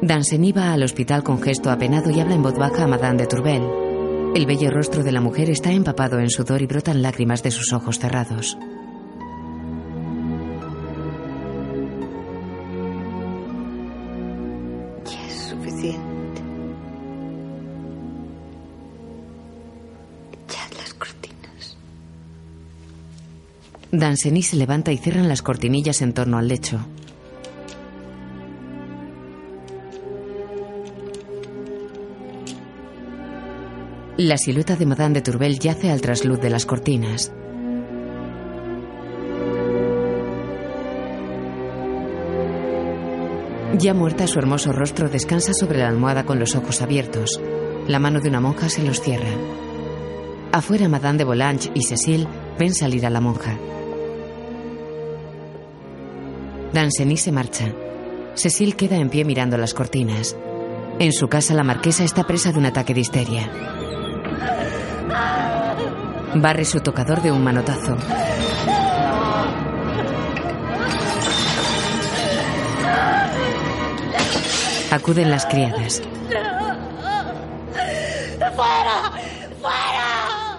[0.02, 3.28] Danceny va al hospital con gesto apenado y habla en voz baja a Madame de
[3.28, 3.62] Tourbel.
[4.35, 7.73] El bello rostro de la mujer está empapado en sudor y brotan lágrimas de sus
[7.73, 8.59] ojos cerrados.
[23.99, 26.81] Danceny se levanta y cierran las cortinillas en torno al lecho.
[34.16, 37.33] La silueta de Madame de Tourbel yace al trasluz de las cortinas.
[43.79, 47.41] Ya muerta, su hermoso rostro descansa sobre la almohada con los ojos abiertos.
[47.87, 49.31] La mano de una monja se los cierra.
[50.51, 52.27] Afuera, Madame de Volanges y Cecile
[52.59, 53.57] ven salir a la monja.
[56.73, 57.73] Danceny se marcha.
[58.35, 60.36] Cecile queda en pie mirando las cortinas.
[60.99, 63.51] En su casa, la marquesa está presa de un ataque de histeria.
[66.35, 67.97] Barre su tocador de un manotazo.
[74.90, 76.03] Acuden las criadas.
[78.57, 79.12] ¡Fuera!
[79.61, 80.59] ¡Fuera!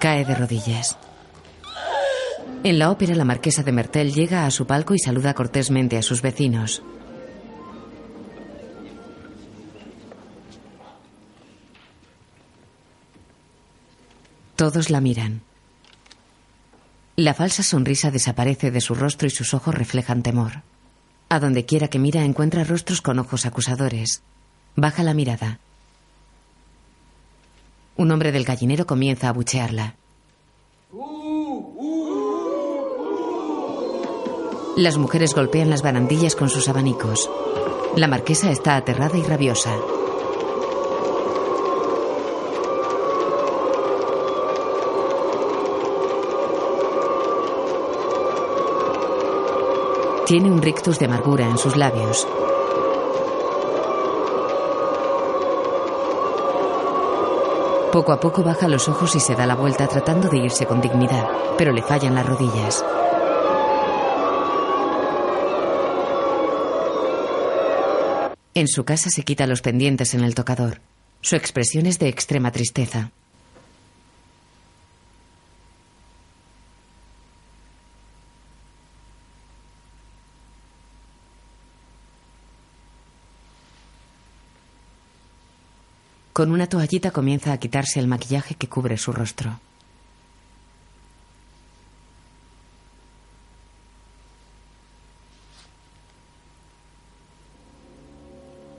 [0.00, 0.97] Cae de rodillas.
[2.64, 6.02] En la ópera, la marquesa de Mertel llega a su palco y saluda cortésmente a
[6.02, 6.82] sus vecinos.
[14.56, 15.40] Todos la miran.
[17.14, 20.62] La falsa sonrisa desaparece de su rostro y sus ojos reflejan temor.
[21.28, 24.22] A donde quiera que mira encuentra rostros con ojos acusadores.
[24.74, 25.60] Baja la mirada.
[27.96, 29.94] Un hombre del gallinero comienza a buchearla.
[34.78, 37.28] Las mujeres golpean las barandillas con sus abanicos.
[37.96, 39.74] La marquesa está aterrada y rabiosa.
[50.26, 52.24] Tiene un rictus de amargura en sus labios.
[57.90, 60.80] Poco a poco baja los ojos y se da la vuelta tratando de irse con
[60.80, 61.26] dignidad,
[61.56, 62.84] pero le fallan las rodillas.
[68.58, 70.80] En su casa se quita los pendientes en el tocador.
[71.20, 73.12] Su expresión es de extrema tristeza.
[86.32, 89.60] Con una toallita comienza a quitarse el maquillaje que cubre su rostro.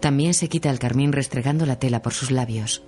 [0.10, 2.81] También se quita el carmín restregando la tela por sus labios.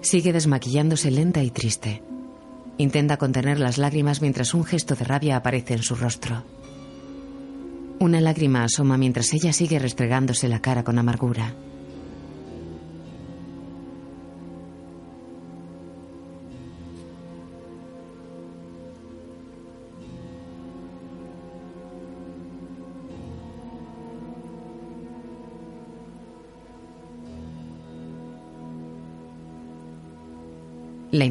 [0.00, 2.04] Sigue desmaquillándose lenta y triste.
[2.78, 6.44] Intenta contener las lágrimas mientras un gesto de rabia aparece en su rostro.
[7.98, 11.56] Una lágrima asoma mientras ella sigue restregándose la cara con amargura.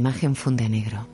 [0.10, 1.06] Imagen funde negro.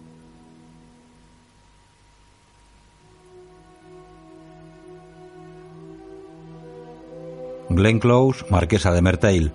[7.69, 9.51] Glenn Close, marquesa de Merteil.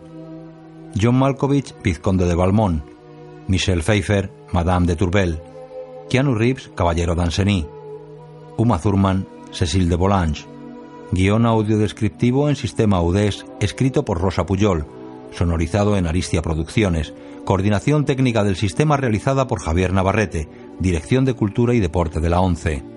[0.95, 2.83] John Malkovich, vizconde de Valmont.
[3.49, 5.41] Michelle Pfeiffer, madame de Tourbel.
[6.11, 7.67] Keanu Reeves, caballero d'Anceny.
[8.59, 10.45] Uma Thurman, Cecil de Volange.
[11.13, 14.85] Guión audiodescriptivo en sistema UDES, escrito por Rosa Puyol.
[15.33, 17.15] Sonorizado en Aristia Producciones.
[17.45, 20.49] Coordinación técnica del sistema realizada por Javier Navarrete.
[20.79, 22.90] Dirección de Cultura y Deporte de la ONCE.